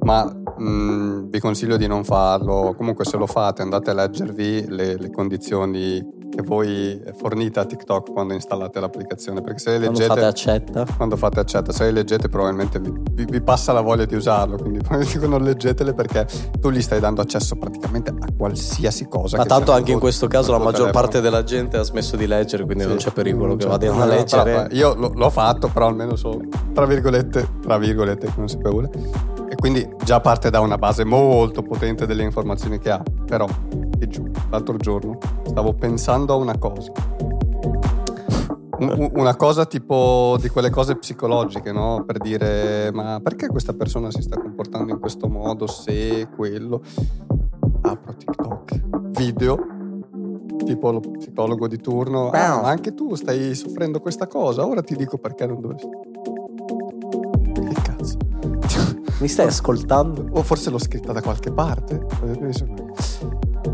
ma 0.08 0.48
Mm, 0.62 1.30
vi 1.30 1.40
consiglio 1.40 1.78
di 1.78 1.88
non 1.88 2.04
farlo. 2.04 2.74
Comunque, 2.76 3.06
se 3.06 3.18
lo 3.18 3.28
fate, 3.28 3.62
andate 3.62 3.92
a 3.92 3.94
leggervi 3.94 4.66
le, 4.68 4.98
le, 4.98 5.12
condizioni 5.12 6.16
che 6.30 6.42
voi 6.42 7.00
fornite 7.16 7.60
a 7.60 7.66
TikTok 7.66 8.12
quando 8.12 8.34
installate 8.34 8.80
l'applicazione. 8.80 9.42
Perché 9.42 9.60
se 9.60 9.72
le 9.72 9.78
leggete. 9.80 10.06
Quando 10.06 10.16
fate 10.16 10.26
accetta. 10.26 10.86
Quando 10.96 11.16
fate 11.16 11.40
accetta, 11.40 11.72
se 11.72 11.84
le 11.86 11.92
leggete, 11.92 12.28
probabilmente 12.28 12.80
vi, 12.80 12.92
vi, 13.12 13.26
vi 13.26 13.42
passa 13.42 13.72
la 13.72 13.82
voglia 13.82 14.06
di 14.06 14.16
usarlo. 14.16 14.58
Quindi 14.58 14.80
dico 15.12 15.28
non 15.28 15.44
leggetele 15.44 15.94
perché 15.94 16.26
tu 16.60 16.72
gli 16.72 16.82
stai 16.82 17.00
dando 17.00 17.22
accesso 17.22 17.56
praticamente 17.56 18.10
a 18.10 18.16
qualsiasi 18.36 19.08
cosa. 19.08 19.38
Ma 19.38 19.46
tanto 19.46 19.72
anche 19.72 19.92
in 19.92 20.00
questo 20.00 20.28
caso 20.28 20.52
la 20.52 20.58
maggior 20.58 20.90
telefono. 20.90 21.02
parte 21.02 21.22
della 21.22 21.44
gente 21.44 21.78
ha 21.78 21.84
smesso 21.84 22.16
di 22.16 22.26
leggere, 22.26 22.66
quindi 22.66 22.84
sì, 22.84 22.90
non 22.90 22.98
c'è 22.98 23.12
pericolo 23.12 23.56
che 23.56 23.68
vadiano 23.68 24.02
a 24.02 24.06
leggere. 24.06 24.44
Però, 24.44 24.68
io 24.72 25.12
l'ho 25.14 25.30
fatto, 25.30 25.68
però 25.68 25.88
almeno 25.88 26.16
sono 26.16 26.40
tra 26.74 26.86
virgolette, 26.86 27.48
tra 27.62 27.78
virgolette, 27.78 28.32
consapevole 28.34 29.36
quindi 29.58 29.88
già 30.04 30.20
parte 30.22 30.50
da 30.50 30.60
una 30.60 30.78
base 30.78 31.04
molto 31.04 31.62
potente 31.62 32.06
delle 32.06 32.24
informazioni 32.24 32.80
che 32.80 32.92
ha. 32.92 33.04
Però, 33.26 33.48
ti 33.98 34.08
giù, 34.08 34.30
l'altro 34.50 34.78
giorno 34.78 35.18
stavo 35.46 35.74
pensando 35.74 36.34
a 36.34 36.36
una 36.36 36.58
cosa. 36.58 36.92
Un, 38.80 39.10
una 39.16 39.36
cosa 39.36 39.66
tipo 39.66 40.38
di 40.40 40.50
quelle 40.50 40.70
cose 40.70 40.98
psicologiche, 40.98 41.72
no? 41.72 42.04
Per 42.06 42.20
dire, 42.20 42.92
ma 42.94 43.20
perché 43.22 43.48
questa 43.48 43.74
persona 43.74 44.12
si 44.12 44.22
sta 44.22 44.38
comportando 44.38 44.92
in 44.92 45.00
questo 45.00 45.28
modo, 45.28 45.66
se 45.68 46.28
quello... 46.36 46.82
Apro 47.82 48.16
TikTok, 48.16 49.10
video, 49.12 49.58
tipo 50.66 50.92
lo 50.92 51.00
psicologo 51.00 51.68
di 51.68 51.78
turno, 51.78 52.30
ah, 52.30 52.62
anche 52.64 52.94
tu 52.94 53.16
stai 53.16 53.56
soffrendo 53.56 54.00
questa 54.00 54.28
cosa, 54.28 54.66
ora 54.66 54.82
ti 54.82 54.96
dico 54.96 55.18
perché 55.18 55.46
non 55.46 55.62
dovresti 55.62 55.88
mi 59.20 59.28
stai 59.28 59.48
ascoltando? 59.48 60.28
O 60.32 60.44
forse 60.44 60.70
l'ho 60.70 60.78
scritta 60.78 61.12
da 61.12 61.22
qualche 61.22 61.52
parte. 61.52 62.06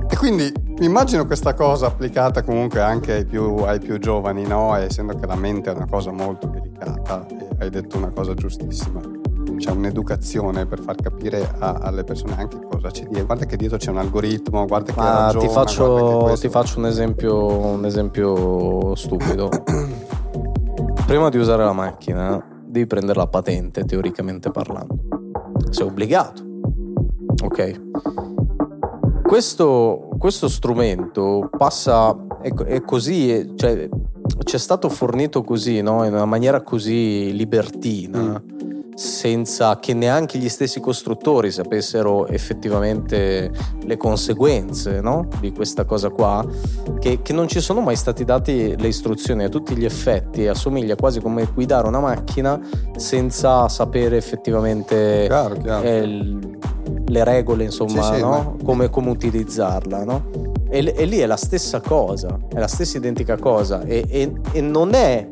E 0.10 0.18
quindi 0.18 0.52
immagino 0.80 1.26
questa 1.26 1.54
cosa 1.54 1.88
applicata 1.88 2.44
comunque 2.44 2.82
anche 2.82 3.14
ai 3.14 3.26
più, 3.26 3.58
ai 3.58 3.80
più 3.80 4.00
giovani, 4.00 4.46
no? 4.46 4.76
essendo 4.76 5.16
che 5.16 5.26
la 5.26 5.36
mente 5.36 5.72
è 5.72 5.76
una 5.76 5.88
cosa 5.88 6.12
molto 6.12 6.48
delicata, 6.48 7.26
hai 7.60 7.70
detto 7.70 7.98
una 7.98 8.12
cosa 8.12 8.34
giustissima. 8.34 9.02
C'è 9.58 9.72
un'educazione 9.72 10.66
per 10.66 10.80
far 10.80 10.96
capire 10.96 11.48
a, 11.60 11.74
alle 11.74 12.04
persone 12.04 12.36
anche 12.38 12.60
cosa 12.70 12.90
c'è 12.90 13.04
dietro. 13.04 13.26
Guarda 13.26 13.46
che 13.46 13.56
dietro 13.56 13.78
c'è 13.78 13.92
un 13.92 13.98
algoritmo, 13.98 14.66
guarda 14.66 14.94
che 14.94 15.00
Ma 15.00 15.26
ragiona, 15.26 15.46
ti 15.46 15.54
faccio, 15.54 16.34
ti 16.40 16.50
faccio 16.50 16.80
un, 16.80 16.86
esempio, 16.86 17.48
un 17.48 17.86
esempio 17.86 18.96
stupido. 18.96 19.50
Prima 21.06 21.30
di 21.30 21.38
usare 21.38 21.64
la 21.64 21.74
macchina, 21.74 22.44
devi 22.66 22.88
prendere 22.88 23.20
la 23.20 23.28
patente, 23.28 23.86
teoricamente 23.86 24.50
parlando 24.50 25.13
sei 25.70 25.86
obbligato. 25.86 26.44
Ok? 27.44 27.82
questo, 29.34 30.10
questo 30.20 30.48
strumento 30.48 31.50
passa, 31.58 32.16
è, 32.40 32.54
è 32.54 32.82
così, 32.82 33.54
cioè, 33.56 33.90
ci 34.44 34.56
è 34.56 34.60
stato 34.60 34.90
fornito 34.90 35.44
così, 35.44 35.82
no? 35.82 36.04
in 36.06 36.14
una 36.14 36.26
maniera 36.26 36.62
così 36.62 37.34
libertina. 37.34 38.40
Mm 38.40 38.73
senza 38.96 39.80
che 39.80 39.94
neanche 39.94 40.38
gli 40.38 40.50
stessi 40.50 40.80
costruttori 40.80 41.52
sapessero 41.52 42.28
effettivamente 42.28 43.52
le 43.84 43.98
conseguenze 43.98 45.02
no? 45.02 45.28
di 45.40 45.52
questa 45.52 45.86
cosa 45.86 46.10
qua, 46.10 46.46
che, 47.00 47.22
che, 47.22 47.34
non 47.34 47.48
ci 47.48 47.60
sono 47.60 47.82
mai 47.82 47.96
stati 47.96 48.24
date 48.24 48.76
le 48.78 48.88
istruzioni 48.88 49.44
a 49.44 49.50
tutti 49.50 49.76
gli 49.76 49.86
effetti, 49.86 50.48
assomiglia 50.48 50.96
quasi 50.96 51.20
come 51.20 51.48
guidare 51.54 51.88
una 51.88 52.00
macchina 52.00 52.60
senza 52.96 53.68
sapere 53.68 54.18
effettivamente 54.18 55.26
chiaro, 55.28 55.56
chiaro. 55.56 55.88
Eh, 55.88 56.62
le 57.06 57.24
regole, 57.24 57.64
insomma, 57.66 58.02
sì, 58.04 58.16
sì, 58.16 58.22
no? 58.22 58.30
ma... 58.30 58.56
come, 58.64 58.90
come, 58.90 59.10
utilizzarla. 59.10 60.04
No? 60.04 60.26
E, 60.70 60.94
e, 60.96 61.06
lì 61.06 61.20
è 61.20 61.26
la 61.26 61.38
stessa 61.38 61.82
cosa, 61.82 62.40
è 62.50 62.60
la 62.60 62.68
stessa 62.68 62.98
identica 62.98 63.38
cosa 63.38 63.84
e, 63.84 64.06
e, 64.10 64.34
e 64.52 64.62
non 64.62 64.96
è 64.96 65.28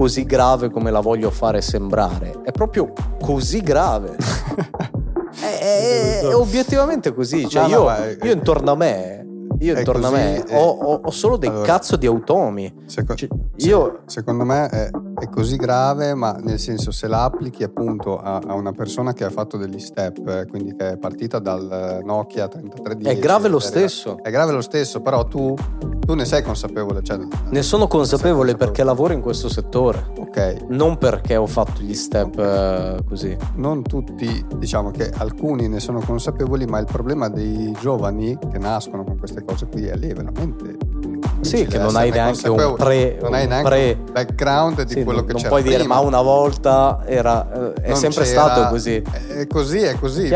così 0.00 0.24
grave 0.24 0.70
come 0.70 0.90
la 0.90 1.00
voglio 1.00 1.30
fare 1.30 1.60
sembrare, 1.60 2.40
è 2.42 2.52
proprio 2.52 2.90
così 3.20 3.60
grave. 3.60 4.16
è, 5.38 5.58
è, 5.58 6.20
è, 6.22 6.34
obiettivamente 6.34 7.12
così, 7.12 7.46
cioè 7.46 7.66
io, 7.68 7.86
io 8.22 8.32
intorno 8.32 8.70
a 8.70 8.76
me 8.76 9.26
io 9.58 9.76
intorno 9.76 10.08
così, 10.08 10.14
a 10.14 10.24
me 10.24 10.44
ho, 10.52 10.70
ho, 10.70 11.00
ho, 11.04 11.10
solo 11.10 11.36
dei 11.36 11.50
allora, 11.50 11.66
cazzo 11.66 11.96
di 11.96 12.06
automi. 12.06 12.84
Seco- 12.86 13.14
cioè, 13.14 13.28
io... 13.56 14.00
Secondo 14.06 14.44
me 14.44 14.68
è, 14.70 14.90
è, 15.20 15.28
così 15.28 15.56
grave, 15.56 16.14
ma 16.14 16.32
nel 16.40 16.58
senso 16.58 16.90
se 16.90 17.06
la 17.06 17.24
applichi 17.24 17.62
appunto 17.62 18.18
a, 18.18 18.40
a, 18.44 18.54
una 18.54 18.72
persona 18.72 19.12
che 19.12 19.24
ha 19.24 19.30
fatto 19.30 19.56
degli 19.56 19.78
step, 19.78 20.26
eh, 20.26 20.46
quindi 20.48 20.74
che 20.74 20.92
è 20.92 20.96
partita 20.96 21.38
dal 21.38 22.00
Nokia 22.02 22.48
3310. 22.48 23.16
È 23.16 23.20
grave 23.20 23.48
lo 23.48 23.58
stesso. 23.58 24.18
È 24.22 24.30
grave 24.30 24.52
lo 24.52 24.62
stesso, 24.62 25.00
però 25.00 25.24
tu, 25.26 25.54
tu 26.00 26.14
ne 26.14 26.24
sei 26.24 26.42
consapevole. 26.42 27.02
Cioè, 27.02 27.18
ne 27.50 27.62
sono 27.62 27.86
consapevole 27.86 28.56
perché 28.56 28.82
lavoro 28.82 29.12
in 29.12 29.20
questo 29.20 29.48
settore. 29.48 30.12
Ok. 30.18 30.66
Non 30.68 30.96
perché 30.96 31.36
ho 31.36 31.46
fatto 31.46 31.82
gli 31.82 31.94
step 31.94 32.38
uh, 32.38 33.04
così. 33.04 33.36
Non 33.56 33.82
tutti, 33.82 34.44
diciamo 34.56 34.90
che 34.90 35.10
alcuni 35.10 35.68
ne 35.68 35.80
sono 35.80 36.00
consapevoli, 36.00 36.64
ma 36.66 36.78
il 36.78 36.86
problema 36.86 37.28
dei 37.28 37.76
giovani 37.78 38.38
che 38.50 38.58
nascono 38.58 39.04
con 39.04 39.18
queste 39.18 39.42
cose 39.44 39.50
cose 39.50 39.66
qui 39.66 39.86
è 39.86 39.96
lì 39.96 40.12
veramente 40.12 40.99
sì, 41.40 41.66
che 41.66 41.78
non 41.78 41.96
hai 41.96 42.10
neanche 42.10 42.48
un 42.48 42.74
pre, 42.76 43.18
non 43.20 43.34
hai 43.34 43.46
neanche 43.46 43.68
pre, 43.68 43.96
un 43.98 44.12
background 44.12 44.82
di 44.82 44.94
sì, 44.94 45.04
quello 45.04 45.24
che 45.24 45.32
non 45.32 45.42
c'era. 45.42 45.48
Non 45.48 45.48
puoi 45.48 45.62
prima. 45.62 45.76
dire, 45.76 45.88
ma 45.88 45.98
una 46.00 46.22
volta 46.22 47.02
era, 47.06 47.72
eh, 47.74 47.82
è 47.82 47.88
non 47.88 47.98
sempre 47.98 48.24
stato 48.24 48.68
così. 48.68 49.02
È 49.28 49.46
così, 49.46 49.80
è 49.80 49.94
così. 49.98 50.30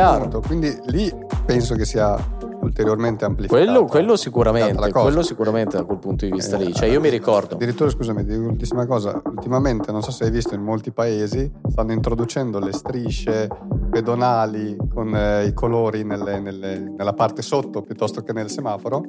Quindi 0.46 0.76
lì 0.86 1.12
penso 1.44 1.74
che 1.74 1.84
sia 1.84 2.16
ulteriormente 2.64 3.24
amplificato. 3.24 3.62
Quello, 3.62 3.84
quello 3.84 4.16
sicuramente, 4.16 4.90
quello 4.90 5.22
sicuramente 5.22 5.76
da 5.76 5.84
quel 5.84 5.98
punto 5.98 6.24
di 6.24 6.32
vista 6.32 6.56
eh, 6.56 6.64
lì. 6.64 6.74
Cioè, 6.74 6.88
io 6.88 7.00
mi 7.00 7.08
ricordo. 7.08 7.54
Addirittura, 7.54 7.90
scusami, 7.90 8.24
dico 8.24 8.40
un'ultima 8.40 8.86
cosa. 8.86 9.20
Ultimamente, 9.24 9.92
non 9.92 10.02
so 10.02 10.10
se 10.10 10.24
hai 10.24 10.30
visto, 10.30 10.54
in 10.54 10.62
molti 10.62 10.90
paesi 10.92 11.50
stanno 11.68 11.92
introducendo 11.92 12.58
le 12.58 12.72
strisce 12.72 13.48
pedonali 13.90 14.76
con 14.92 15.14
eh, 15.14 15.46
i 15.46 15.52
colori 15.52 16.04
nelle, 16.04 16.40
nelle, 16.40 16.78
nella 16.78 17.12
parte 17.12 17.42
sotto 17.42 17.82
piuttosto 17.82 18.22
che 18.22 18.32
nel 18.32 18.50
semaforo 18.50 19.02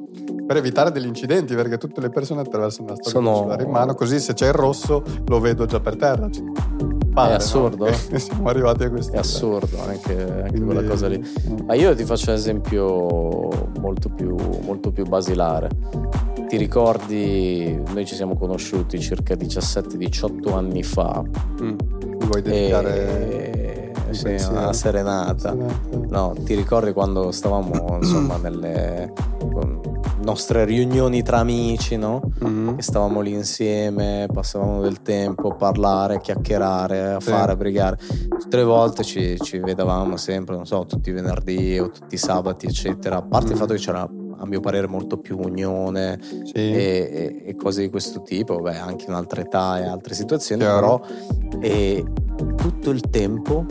per 0.46 0.58
evitare 0.58 0.92
degli 0.92 1.08
incidenti 1.08 1.56
perché 1.56 1.78
tutte 1.78 2.02
le 2.02 2.10
persone 2.10 2.42
attraversano 2.42 2.90
la 2.90 2.96
strada 2.96 3.10
Sono... 3.10 3.56
in 3.60 3.70
mano 3.70 3.96
così 3.96 4.20
se 4.20 4.34
c'è 4.34 4.48
il 4.48 4.54
rosso 4.54 5.04
lo 5.26 5.40
vedo 5.40 5.66
già 5.66 5.80
per 5.80 5.96
terra 5.96 6.30
Padre, 7.16 7.34
è 7.34 7.36
assurdo. 7.38 7.86
No? 8.12 8.18
Siamo 8.20 8.50
arrivati 8.50 8.84
a 8.84 8.90
questo. 8.90 9.14
È 9.14 9.18
assurdo 9.18 9.82
anche, 9.82 10.22
anche 10.22 10.50
Quindi... 10.50 10.66
quella 10.66 10.84
cosa 10.84 11.08
lì. 11.08 11.26
Ma 11.66 11.74
io 11.74 11.96
ti 11.96 12.04
faccio 12.04 12.32
un 12.32 12.36
esempio 12.36 13.70
molto 13.80 14.10
più, 14.10 14.36
molto 14.64 14.92
più 14.92 15.06
basilare. 15.06 15.70
Ti 16.48 16.58
ricordi, 16.58 17.82
noi 17.94 18.06
ci 18.06 18.16
siamo 18.16 18.36
conosciuti 18.36 19.00
circa 19.00 19.34
17-18 19.34 20.54
anni 20.54 20.84
fa. 20.84 21.24
Mm. 21.62 21.78
Vuoi 22.18 22.42
dedicare... 22.42 23.64
E 24.08 24.14
sì, 24.14 24.36
una 24.50 24.72
serenata. 24.72 25.56
No, 26.08 26.36
ti 26.44 26.54
ricordi 26.54 26.94
quando 26.94 27.32
stavamo 27.32 27.98
insomma 27.98 28.38
nelle 28.38 29.12
nostre 30.26 30.66
riunioni 30.66 31.22
tra 31.22 31.38
amici, 31.38 31.96
no? 31.96 32.32
Mm-hmm. 32.44 32.76
Che 32.76 32.82
stavamo 32.82 33.22
lì 33.22 33.32
insieme, 33.32 34.28
passavamo 34.32 34.82
del 34.82 35.02
tempo 35.02 35.50
a 35.50 35.56
parlare, 35.56 36.16
a 36.16 36.20
chiacchierare, 36.20 37.14
a 37.14 37.20
sì. 37.22 37.30
fare, 37.30 37.52
a 37.54 37.56
brigare. 37.56 37.98
Tutte 38.28 38.58
le 38.58 38.64
volte 38.64 39.04
ci, 39.04 39.38
ci, 39.40 39.60
vedevamo 39.60 40.18
sempre, 40.18 40.56
non 40.56 40.66
so, 40.66 40.86
tutti 40.86 41.10
i 41.10 41.14
venerdì 41.14 41.80
o 41.80 41.90
tutti 41.90 42.16
i 42.16 42.18
sabati, 42.18 42.66
eccetera. 42.66 43.18
A 43.18 43.22
parte 43.22 43.46
mm-hmm. 43.46 43.54
il 43.54 43.60
fatto 43.60 43.74
che 43.74 43.80
c'era 43.80 44.10
a 44.38 44.46
mio 44.46 44.60
parere 44.60 44.88
molto 44.88 45.18
più 45.18 45.38
unione 45.40 46.20
sì. 46.22 46.54
e, 46.56 47.10
e, 47.12 47.44
e, 47.46 47.56
cose 47.56 47.82
di 47.82 47.90
questo 47.90 48.22
tipo, 48.22 48.58
beh, 48.58 48.78
anche 48.78 49.06
in 49.08 49.14
altre 49.14 49.44
età 49.44 49.80
e 49.80 49.86
altre 49.86 50.14
situazioni, 50.14 50.62
Chiaro. 50.62 51.00
però 51.00 51.60
e 51.62 52.04
tutto 52.58 52.90
il 52.90 53.02
tempo 53.10 53.66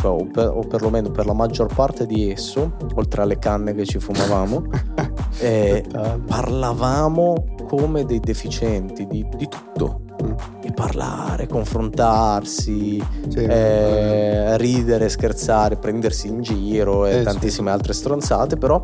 cioè, 0.00 0.10
o, 0.10 0.26
per, 0.26 0.48
o, 0.48 0.60
perlomeno 0.60 1.10
per 1.10 1.26
la 1.26 1.32
maggior 1.32 1.72
parte 1.72 2.06
di 2.06 2.30
esso, 2.30 2.76
oltre 2.94 3.22
alle 3.22 3.38
canne 3.38 3.74
che 3.74 3.84
ci 3.84 3.98
fumavamo, 3.98 4.62
eh, 5.38 5.84
parlavamo 6.26 7.54
come 7.66 8.04
dei 8.04 8.20
deficienti 8.20 9.06
di, 9.06 9.26
di 9.36 9.48
tutto. 9.48 10.02
Mm. 10.22 10.32
E 10.64 10.72
parlare, 10.72 11.46
confrontarsi, 11.46 13.02
sì, 13.28 13.38
eh, 13.38 14.56
ridere, 14.56 15.08
scherzare, 15.08 15.76
prendersi 15.76 16.26
in 16.26 16.42
giro 16.42 17.06
e 17.06 17.20
eh, 17.20 17.22
tantissime 17.22 17.68
sì. 17.68 17.74
altre 17.74 17.92
stronzate, 17.92 18.56
però 18.56 18.82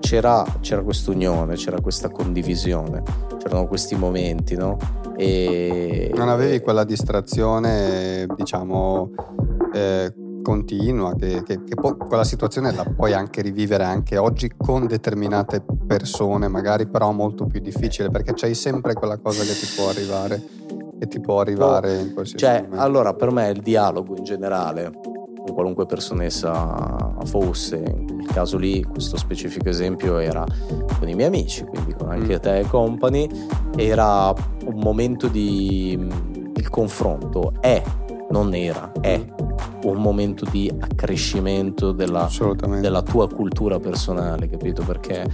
c'era, 0.00 0.44
c'era 0.60 0.82
questa 0.82 1.10
unione, 1.10 1.54
c'era 1.54 1.80
questa 1.80 2.10
condivisione, 2.10 3.02
c'erano 3.38 3.66
questi 3.66 3.94
momenti, 3.94 4.56
no? 4.56 4.76
E... 5.16 6.12
Non 6.14 6.28
avevi 6.28 6.60
quella 6.60 6.84
distrazione, 6.84 8.26
diciamo, 8.36 9.10
eh, 9.74 10.12
continua, 10.48 11.14
che, 11.14 11.42
che, 11.42 11.62
che 11.62 11.74
poi 11.74 11.94
quella 11.98 12.24
situazione 12.24 12.72
la 12.72 12.84
puoi 12.84 13.12
anche 13.12 13.42
rivivere 13.42 13.84
anche 13.84 14.16
oggi 14.16 14.50
con 14.56 14.86
determinate 14.86 15.62
persone, 15.86 16.48
magari 16.48 16.86
però 16.86 17.12
molto 17.12 17.44
più 17.44 17.60
difficile 17.60 18.08
perché 18.08 18.32
c'hai 18.32 18.54
sempre 18.54 18.94
quella 18.94 19.18
cosa 19.18 19.44
che 19.44 19.52
ti 19.52 19.66
può 19.76 19.90
arrivare, 19.90 20.42
che 20.98 21.06
ti 21.06 21.20
può 21.20 21.40
arrivare 21.40 21.98
oh, 21.98 22.00
in 22.00 22.14
qualsiasi 22.14 22.42
cioè, 22.42 22.62
momento. 22.62 22.80
Allora, 22.80 23.12
per 23.12 23.30
me 23.30 23.50
il 23.50 23.60
dialogo 23.60 24.16
in 24.16 24.24
generale, 24.24 24.90
con 25.02 25.52
qualunque 25.52 25.84
persona 25.84 26.24
essa 26.24 27.14
fosse, 27.24 27.76
in 27.76 28.06
quel 28.06 28.26
caso 28.28 28.56
lì, 28.56 28.82
questo 28.84 29.18
specifico 29.18 29.68
esempio 29.68 30.16
era 30.16 30.46
con 30.98 31.10
i 31.10 31.14
miei 31.14 31.28
amici, 31.28 31.62
quindi 31.64 31.92
con 31.92 32.08
anche 32.08 32.36
mm. 32.36 32.40
te 32.40 32.58
e 32.60 32.66
company, 32.66 33.28
era 33.76 34.32
un 34.64 34.78
momento 34.78 35.28
di... 35.28 35.92
il 36.54 36.70
confronto 36.70 37.52
è 37.60 37.82
non 38.30 38.54
era, 38.54 38.92
è 39.00 39.24
un 39.84 39.96
momento 39.96 40.44
di 40.50 40.70
accrescimento 40.78 41.92
della, 41.92 42.28
della, 42.80 43.02
tua 43.02 43.28
cultura 43.28 43.78
personale, 43.78 44.48
capito? 44.48 44.82
Perché 44.82 45.26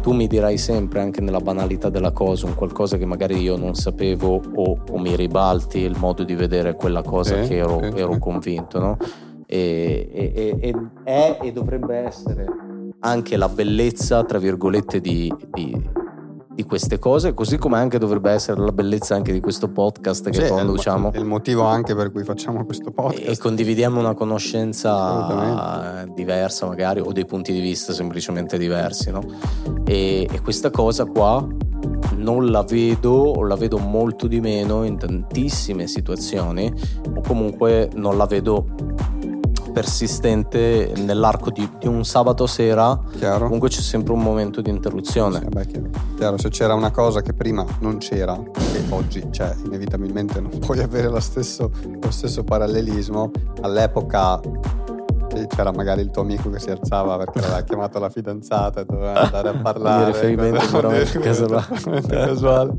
tu 0.00 0.12
mi 0.12 0.26
dirai 0.26 0.58
sempre, 0.58 1.00
anche 1.00 1.20
nella 1.20 1.40
banalità 1.40 1.88
della 1.88 2.12
cosa, 2.12 2.46
un 2.46 2.54
qualcosa 2.54 2.96
che 2.96 3.06
magari 3.06 3.40
io 3.40 3.56
non 3.56 3.74
sapevo 3.74 4.40
o, 4.54 4.78
o 4.88 4.98
mi 4.98 5.16
ribalti 5.16 5.78
il 5.78 5.96
modo 5.98 6.22
di 6.24 6.34
vedere 6.34 6.74
quella 6.74 7.02
cosa 7.02 7.40
eh, 7.40 7.48
che 7.48 7.56
ero, 7.56 7.80
eh, 7.80 7.92
ero 7.94 8.18
convinto, 8.18 8.78
no? 8.78 8.96
E, 9.46 10.08
e, 10.12 10.58
e, 10.60 10.74
è 11.04 11.38
e 11.40 11.52
dovrebbe 11.52 11.96
essere 11.96 12.46
anche 13.00 13.36
la 13.36 13.48
bellezza, 13.48 14.24
tra 14.24 14.38
virgolette, 14.38 15.00
di, 15.00 15.32
di 15.52 15.80
di 16.56 16.64
queste 16.64 16.98
cose, 16.98 17.34
così 17.34 17.58
come 17.58 17.76
anche 17.76 17.98
dovrebbe 17.98 18.32
essere 18.32 18.62
la 18.62 18.72
bellezza 18.72 19.14
anche 19.14 19.30
di 19.30 19.40
questo 19.40 19.68
podcast 19.68 20.30
che 20.30 20.46
sì, 20.46 20.50
conduciamo. 20.50 21.12
È 21.12 21.18
il 21.18 21.26
motivo 21.26 21.64
anche 21.64 21.94
per 21.94 22.10
cui 22.10 22.24
facciamo 22.24 22.64
questo 22.64 22.90
podcast. 22.90 23.28
E 23.28 23.36
condividiamo 23.36 24.00
una 24.00 24.14
conoscenza 24.14 26.06
diversa 26.14 26.66
magari 26.66 27.00
o 27.00 27.12
dei 27.12 27.26
punti 27.26 27.52
di 27.52 27.60
vista 27.60 27.92
semplicemente 27.92 28.56
diversi, 28.56 29.10
no? 29.10 29.20
E, 29.84 30.26
e 30.32 30.40
questa 30.40 30.70
cosa 30.70 31.04
qua 31.04 31.46
non 32.16 32.50
la 32.50 32.62
vedo 32.62 33.12
o 33.12 33.44
la 33.44 33.54
vedo 33.54 33.76
molto 33.76 34.26
di 34.26 34.40
meno 34.40 34.82
in 34.84 34.96
tantissime 34.96 35.86
situazioni 35.86 36.72
o 37.14 37.20
comunque 37.20 37.90
non 37.94 38.16
la 38.16 38.24
vedo 38.24 38.66
persistente 39.76 40.94
nell'arco 40.96 41.50
di, 41.50 41.68
di 41.78 41.86
un 41.86 42.02
sabato 42.02 42.46
sera, 42.46 42.98
chiaro. 43.18 43.44
comunque 43.44 43.68
c'è 43.68 43.82
sempre 43.82 44.14
un 44.14 44.22
momento 44.22 44.62
di 44.62 44.70
interruzione. 44.70 45.40
Sì, 45.40 45.48
beh, 45.48 45.66
chiaro. 45.66 45.90
chiaro. 46.16 46.38
se 46.38 46.48
c'era 46.48 46.72
una 46.72 46.90
cosa 46.90 47.20
che 47.20 47.34
prima 47.34 47.62
non 47.80 47.98
c'era, 47.98 48.42
che 48.54 48.84
oggi 48.88 49.28
c'è, 49.28 49.54
inevitabilmente 49.66 50.40
non 50.40 50.56
puoi 50.64 50.80
avere 50.80 51.08
lo 51.08 51.20
stesso, 51.20 51.70
lo 52.00 52.10
stesso 52.10 52.42
parallelismo, 52.42 53.30
all'epoca 53.60 54.40
c'era 55.46 55.72
magari 55.72 56.00
il 56.00 56.10
tuo 56.10 56.22
amico 56.22 56.50
che 56.50 56.58
si 56.58 56.70
alzava 56.70 57.16
perché 57.18 57.40
aveva 57.40 57.60
chiamato 57.64 57.98
la 57.98 58.08
fidanzata 58.08 58.80
e 58.80 58.84
doveva 58.84 59.22
andare 59.22 59.48
a 59.48 59.54
parlare. 59.54 60.08
Il 60.08 60.14
riferimento 60.14 60.66
però 60.70 60.90
casuale. 61.20 62.02
casuale. 62.08 62.74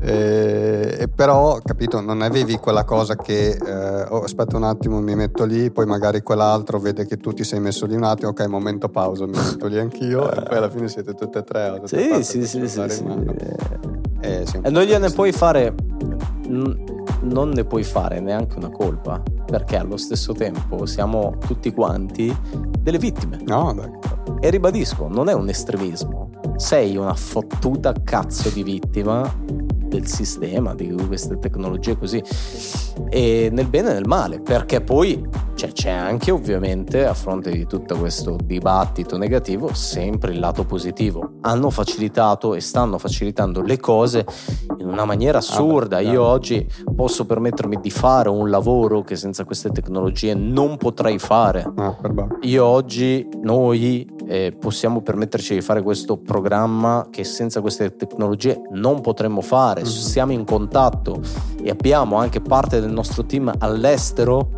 E, 0.00 0.96
e 1.00 1.08
però, 1.08 1.58
capito, 1.64 2.00
non 2.00 2.20
avevi 2.20 2.58
quella 2.58 2.84
cosa 2.84 3.16
che 3.16 3.52
eh, 3.52 4.02
oh, 4.02 4.24
aspetta 4.24 4.56
un 4.56 4.64
attimo, 4.64 5.00
mi 5.00 5.14
metto 5.14 5.44
lì, 5.44 5.70
poi 5.70 5.86
magari 5.86 6.20
quell'altro 6.20 6.78
vede 6.78 7.06
che 7.06 7.16
tu 7.16 7.32
ti 7.32 7.42
sei 7.42 7.58
messo 7.58 7.86
lì 7.86 7.94
un 7.94 8.04
attimo, 8.04 8.30
ok, 8.30 8.46
momento 8.46 8.90
pausa, 8.90 9.24
mi 9.24 9.32
metto 9.32 9.66
lì 9.66 9.78
anch'io, 9.78 10.30
e 10.30 10.42
poi 10.42 10.56
alla 10.58 10.68
fine 10.68 10.88
siete 10.88 11.14
tutte 11.14 11.38
e 11.38 11.44
tre. 11.44 11.80
Sì, 11.84 12.22
sì, 12.22 12.46
sì, 12.46 12.68
sì, 12.68 12.88
sì. 12.88 13.04
E 14.20 14.70
non 14.70 14.82
gliene 14.82 15.10
puoi 15.10 15.32
fare, 15.32 15.74
non 16.48 17.48
ne 17.48 17.64
puoi 17.64 17.82
fare 17.82 18.20
neanche 18.20 18.58
una 18.58 18.70
colpa, 18.70 19.22
perché 19.44 19.76
allo 19.76 19.96
stesso 19.96 20.32
tempo 20.32 20.86
siamo 20.86 21.36
tutti 21.46 21.72
quanti 21.72 22.34
delle 22.78 22.98
vittime. 22.98 23.40
No, 23.44 23.74
beh. 23.74 24.46
E 24.46 24.50
ribadisco, 24.50 25.08
non 25.08 25.28
è 25.28 25.32
un 25.32 25.48
estremismo, 25.48 26.30
sei 26.56 26.96
una 26.96 27.14
fottuta 27.14 27.92
cazzo 27.92 28.48
di 28.50 28.62
vittima 28.62 29.22
del 29.94 30.06
sistema, 30.08 30.74
di 30.74 30.92
queste 31.06 31.38
tecnologie 31.38 31.96
così, 31.96 32.22
e 33.08 33.48
nel 33.52 33.68
bene 33.68 33.90
e 33.90 33.92
nel 33.94 34.06
male, 34.06 34.40
perché 34.40 34.80
poi 34.80 35.24
cioè, 35.54 35.70
c'è 35.70 35.90
anche 35.90 36.32
ovviamente 36.32 37.06
a 37.06 37.14
fronte 37.14 37.50
di 37.50 37.66
tutto 37.66 37.96
questo 37.96 38.36
dibattito 38.42 39.16
negativo 39.16 39.72
sempre 39.72 40.32
il 40.32 40.40
lato 40.40 40.64
positivo. 40.64 41.34
Hanno 41.42 41.70
facilitato 41.70 42.54
e 42.54 42.60
stanno 42.60 42.98
facilitando 42.98 43.62
le 43.62 43.78
cose 43.78 44.26
in 44.78 44.88
una 44.88 45.04
maniera 45.04 45.38
assurda. 45.38 46.00
Io 46.00 46.22
oggi 46.22 46.66
posso 46.94 47.24
permettermi 47.24 47.78
di 47.80 47.90
fare 47.90 48.28
un 48.28 48.50
lavoro 48.50 49.02
che 49.02 49.16
senza 49.16 49.44
queste 49.44 49.70
tecnologie 49.70 50.34
non 50.34 50.76
potrei 50.76 51.18
fare. 51.18 51.70
Ah, 51.76 51.96
Io 52.42 52.64
oggi, 52.64 53.26
noi 53.42 54.10
eh, 54.26 54.56
possiamo 54.58 55.02
permetterci 55.02 55.54
di 55.54 55.60
fare 55.60 55.82
questo 55.82 56.16
programma 56.16 57.06
che 57.10 57.24
senza 57.24 57.60
queste 57.60 57.94
tecnologie 57.94 58.60
non 58.72 59.00
potremmo 59.00 59.40
fare. 59.40 59.83
Mm-hmm. 59.84 59.98
Siamo 59.98 60.32
in 60.32 60.44
contatto 60.44 61.20
e 61.62 61.70
abbiamo 61.70 62.16
anche 62.16 62.40
parte 62.40 62.80
del 62.80 62.90
nostro 62.90 63.24
team 63.24 63.52
all'estero 63.58 64.48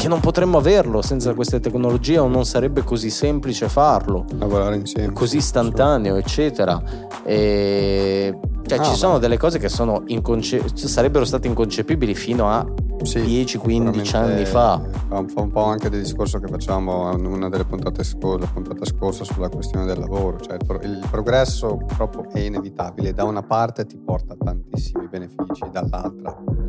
che 0.00 0.08
non 0.08 0.20
potremmo 0.20 0.56
averlo 0.56 1.02
senza 1.02 1.34
queste 1.34 1.60
tecnologie 1.60 2.16
o 2.16 2.26
non 2.26 2.46
sarebbe 2.46 2.82
così 2.82 3.10
semplice 3.10 3.68
farlo. 3.68 4.24
Lavorare 4.38 4.76
insieme. 4.76 5.12
Così 5.12 5.36
istantaneo, 5.36 6.16
eccetera. 6.16 6.82
E... 7.22 8.34
Cioè, 8.66 8.78
ah, 8.78 8.82
ci 8.82 8.94
sono 8.94 9.18
delle 9.18 9.36
cose 9.36 9.58
che 9.58 9.68
inconce- 10.06 10.62
sarebbero 10.74 11.24
state 11.26 11.48
inconcepibili 11.48 12.14
fino 12.14 12.48
a 12.48 12.64
sì, 13.02 13.18
10-15 13.18 14.16
anni 14.16 14.44
fa. 14.44 14.80
Fa 15.08 15.18
un, 15.18 15.28
fa 15.28 15.40
un, 15.40 15.50
po' 15.50 15.64
anche 15.64 15.88
del 15.88 16.02
discorso 16.02 16.38
che 16.38 16.48
facciamo 16.48 17.12
in 17.12 17.24
una 17.24 17.48
delle 17.48 17.64
puntate 17.64 18.04
scorse, 18.04 18.48
puntata 18.52 18.84
scorsa 18.84 19.24
sulla 19.24 19.48
questione 19.48 19.86
del 19.86 19.98
lavoro. 19.98 20.38
Cioè 20.40 20.54
il, 20.54 20.66
pro- 20.66 20.80
il, 20.80 21.06
progresso 21.10 21.76
purtroppo 21.76 22.28
è 22.30 22.40
inevitabile. 22.40 23.12
Da 23.12 23.24
una 23.24 23.42
parte 23.42 23.86
ti 23.86 23.96
porta 23.96 24.34
tantissimi 24.36 25.08
benefici, 25.08 25.68
dall'altra 25.70 26.60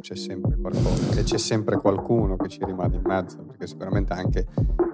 c'è 0.00 0.14
sempre 0.14 0.56
qualcosa 0.56 1.18
e 1.18 1.22
c'è 1.22 1.38
sempre 1.38 1.76
qualcuno 1.76 2.36
che 2.36 2.48
ci 2.48 2.64
rimane 2.64 2.96
in 2.96 3.02
mezzo. 3.04 3.38
Perché 3.38 3.66
sicuramente 3.66 4.12
anche 4.12 4.46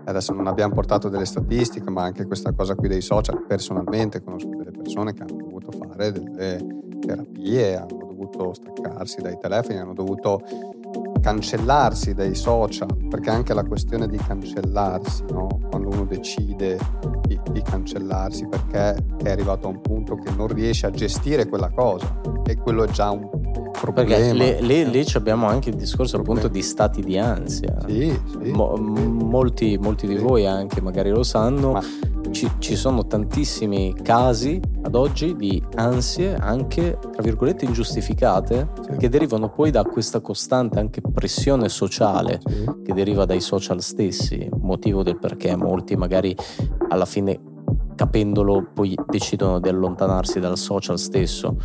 adesso 0.05 0.33
non 0.33 0.47
abbiamo 0.47 0.75
portato 0.75 1.09
delle 1.09 1.25
statistiche, 1.25 1.91
ma 1.91 2.03
anche 2.03 2.25
questa 2.27 2.53
cosa 2.53 2.75
qui 2.75 2.89
dei 2.89 3.01
social. 3.01 3.45
Personalmente 3.47 4.23
conosco 4.23 4.49
delle 4.49 4.71
persone 4.71 5.13
che 5.13 5.23
hanno 5.23 5.37
dovuto 5.37 5.71
fare 5.73 6.13
delle 6.13 6.83
terapie, 7.01 7.77
hanno 7.77 7.97
dovuto 7.99 8.55
staccarsi 8.55 9.21
dai 9.21 9.39
telefoni, 9.39 9.79
hanno 9.79 9.95
dovuto 9.95 10.41
cancellarsi 11.25 12.13
dai 12.13 12.35
social, 12.35 13.09
perché 13.09 13.31
anche 13.31 13.55
la 13.55 13.65
questione 13.65 14.07
di 14.07 14.19
cancellarsi, 14.19 15.25
no? 15.31 15.59
quando 15.71 15.89
uno 15.89 16.05
decide 16.05 16.79
di, 17.27 17.41
di, 17.51 17.63
cancellarsi 17.63 18.47
perché 18.47 18.95
è 19.23 19.31
arrivato 19.31 19.67
a 19.67 19.71
un 19.71 19.81
punto 19.81 20.17
che 20.17 20.31
non 20.37 20.49
riesce 20.49 20.85
a 20.85 20.91
gestire 20.91 21.49
quella 21.49 21.71
cosa 21.71 22.21
e 22.45 22.57
quello 22.59 22.85
è 22.85 22.89
già 22.89 23.11
un 23.11 23.27
problema. 23.73 24.07
Perché 24.11 24.35
lì, 24.35 24.67
lì, 24.67 24.91
lì 24.91 25.07
abbiamo 25.15 25.47
anche 25.47 25.71
il 25.71 25.77
discorso 25.77 26.19
appunto 26.19 26.49
di 26.49 26.61
stati 26.61 27.01
di 27.01 27.17
ansia. 27.17 27.75
Sì, 27.87 28.21
sì, 28.27 28.51
Mo, 28.51 28.77
molti, 28.77 29.79
molti, 29.81 30.07
di 30.07 30.17
voi 30.17 30.45
anche 30.45 30.83
magari 30.83 31.09
lo 31.09 31.23
sanno. 31.23 31.73
Ma 31.73 31.83
ci, 32.31 32.51
ci, 32.59 32.77
sono 32.77 33.07
tantissimi 33.07 33.95
casi 34.03 34.61
ad 34.83 34.95
oggi 34.95 35.37
di 35.37 35.63
ansie 35.75 36.35
anche 36.35 36.99
tra 37.01 37.23
virgolette 37.23 37.65
ingiustificate 37.65 38.69
sì. 38.83 38.97
che 38.97 39.09
derivano 39.09 39.51
poi 39.51 39.71
da 39.71 39.83
questa 39.85 40.21
costante 40.21 40.79
anche 40.79 41.01
pressione 41.01 41.69
sociale 41.69 42.41
sì. 42.45 42.65
che 42.85 42.93
deriva 42.93 43.25
dai 43.25 43.41
social 43.41 43.83
stessi, 43.83 44.49
motivo 44.61 45.03
del 45.03 45.19
perché 45.19 45.55
molti 45.57 45.97
magari 45.97 46.37
alla 46.89 47.07
fine 47.07 47.53
capendolo 47.95 48.71
poi 48.73 48.97
decidono 49.09 49.61
di 49.61 49.69
allontanarsi 49.69 50.41
dal 50.41 50.59
social 50.59 50.99
stesso. 50.99 51.57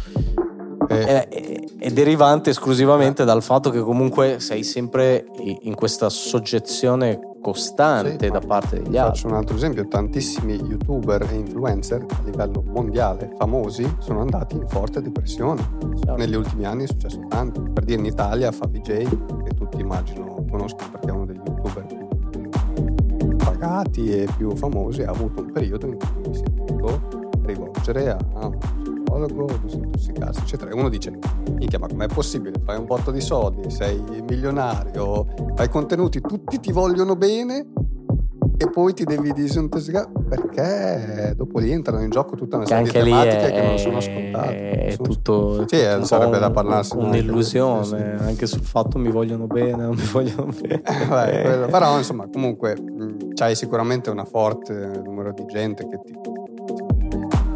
Eh. 0.87 1.05
È, 1.05 1.27
è, 1.27 1.59
è, 1.77 1.91
derivante 1.91 2.49
esclusivamente 2.49 3.23
dal 3.23 3.43
fatto 3.43 3.69
che 3.69 3.79
comunque 3.79 4.39
sei 4.39 4.63
sempre 4.63 5.25
in 5.61 5.75
questa 5.75 6.09
soggezione 6.09 7.19
costante 7.41 8.25
sì, 8.25 8.31
da 8.31 8.39
parte 8.39 8.81
degli 8.81 8.97
altri. 8.97 9.21
Faccio 9.21 9.27
un 9.27 9.33
altro 9.33 9.55
esempio, 9.55 9.87
tantissimi 9.87 10.53
youtuber 10.55 11.27
e 11.29 11.35
influencer 11.35 12.05
a 12.07 12.21
livello 12.23 12.63
mondiale 12.65 13.33
famosi 13.37 13.95
sono 13.99 14.21
andati 14.21 14.55
in 14.55 14.67
forte 14.67 15.01
depressione. 15.01 15.61
Certo. 15.95 16.15
Negli 16.15 16.35
ultimi 16.35 16.65
anni 16.65 16.83
è 16.83 16.87
successo 16.87 17.19
tanto. 17.27 17.61
Per 17.61 17.83
dire 17.83 17.99
in 17.99 18.05
Italia 18.05 18.51
Fabi 18.51 18.79
J, 18.81 19.07
che 19.43 19.53
tutti 19.55 19.79
immagino 19.79 20.45
conoscono 20.49 20.89
perché 20.91 21.07
è 21.07 21.11
uno 21.11 21.25
degli 21.25 21.41
youtuber 21.45 21.85
più 21.85 23.35
pagati 23.37 24.11
e 24.11 24.27
più 24.37 24.55
famosi, 24.55 25.03
ha 25.03 25.11
avuto 25.11 25.41
un 25.41 25.51
periodo 25.51 25.87
in 25.87 25.97
cui 25.97 26.33
si 26.33 26.43
è 26.43 26.49
dovuto 26.49 27.29
rivolgere 27.43 28.11
a 28.11 28.51
psicologo, 29.09 29.59
disintossicarsi, 29.63 30.41
eccetera. 30.41 30.71
E 30.71 30.73
uno 30.73 30.89
dice, 30.89 31.17
minchia, 31.51 31.79
ma 31.79 31.87
com'è 31.87 32.07
possibile? 32.07 32.59
Fai 32.63 32.77
un 32.77 32.85
botto 32.85 33.11
di 33.11 33.21
soldi, 33.21 33.69
sei 33.69 34.01
milionario, 34.27 35.25
fai 35.55 35.69
contenuti, 35.69 36.21
tutti 36.21 36.59
ti 36.59 36.71
vogliono 36.71 37.15
bene 37.15 37.67
e 38.61 38.69
poi 38.69 38.93
ti 38.93 39.05
devi 39.05 39.31
disintossicare 39.31 40.09
perché 40.27 41.33
dopo 41.33 41.59
lì 41.59 41.71
entrano 41.71 42.03
in 42.03 42.09
gioco 42.09 42.35
tutta 42.35 42.57
una 42.57 42.65
serie 42.65 42.83
di 42.83 42.91
tematiche 42.91 43.47
è, 43.47 43.51
che 43.53 43.61
non 43.61 43.77
sono 43.77 44.01
scontate. 44.01 44.69
È 44.69 44.91
sono 44.91 45.07
tutto, 45.07 45.65
sì, 45.65 45.77
tutto 45.77 46.05
sarebbe 46.05 46.35
un, 46.35 46.41
da 46.41 46.51
parlarsi. 46.51 46.97
Un'illusione, 46.97 48.11
anche, 48.11 48.23
anche 48.23 48.47
sul 48.47 48.61
fatto 48.61 48.97
mi 48.97 49.11
vogliono 49.11 49.47
bene, 49.47 49.83
non 49.83 49.95
mi 49.95 50.05
vogliono 50.11 50.51
bene. 50.59 50.81
Beh, 50.81 51.67
però 51.69 51.97
insomma, 51.97 52.27
comunque 52.29 52.77
mh, 52.77 53.33
c'hai 53.33 53.55
sicuramente 53.55 54.09
una 54.09 54.25
forte 54.25 55.01
numero 55.03 55.31
di 55.31 55.45
gente 55.45 55.87
che 55.87 55.99
ti 56.03 56.19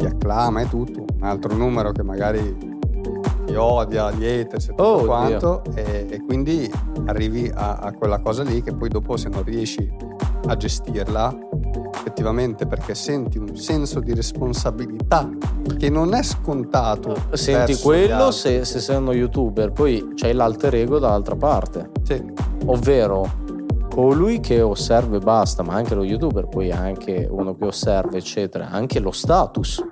ti 0.04 0.06
acclama 0.06 0.60
e 0.60 0.68
tutto, 0.68 1.04
un 1.18 1.22
altro 1.22 1.54
numero 1.54 1.92
che 1.92 2.02
magari 2.02 2.72
ti 3.46 3.54
odia, 3.54 4.10
gli 4.12 4.24
haters 4.24 4.66
e 4.66 4.68
tutto 4.68 4.82
oh, 4.82 5.04
quanto 5.04 5.62
e, 5.74 6.06
e, 6.10 6.24
quindi 6.24 6.70
arrivi 7.06 7.50
a, 7.52 7.76
a, 7.76 7.92
quella 7.92 8.18
cosa 8.20 8.42
lì 8.42 8.62
che 8.62 8.74
poi 8.74 8.88
dopo 8.88 9.16
se 9.16 9.28
non 9.30 9.42
riesci 9.42 9.90
a 10.46 10.56
gestirla 10.56 11.34
effettivamente 11.94 12.66
perché 12.66 12.94
senti 12.94 13.38
un 13.38 13.56
senso 13.56 14.00
di 14.00 14.14
responsabilità 14.14 15.28
che 15.78 15.88
non 15.88 16.12
è 16.12 16.22
scontato 16.22 17.16
senti 17.32 17.76
quello 17.76 18.30
se, 18.30 18.64
se, 18.64 18.80
sei 18.80 18.96
uno 18.96 19.12
youtuber 19.12 19.72
poi 19.72 20.12
c'hai 20.14 20.34
l'alter 20.34 20.74
ego 20.74 20.98
dall'altra 20.98 21.36
parte. 21.36 21.90
Sì. 22.02 22.22
ovvero 22.66 23.42
colui 23.90 24.40
che 24.40 24.60
osserva 24.60 25.16
e 25.16 25.20
basta 25.20 25.62
ma 25.62 25.74
anche 25.74 25.94
lo 25.94 26.04
youtuber 26.04 26.48
poi 26.48 26.70
anche 26.72 27.26
uno 27.30 27.54
che 27.54 27.64
osserva 27.64 28.16
eccetera 28.16 28.68
anche 28.68 28.98
lo 28.98 29.12
status 29.12 29.82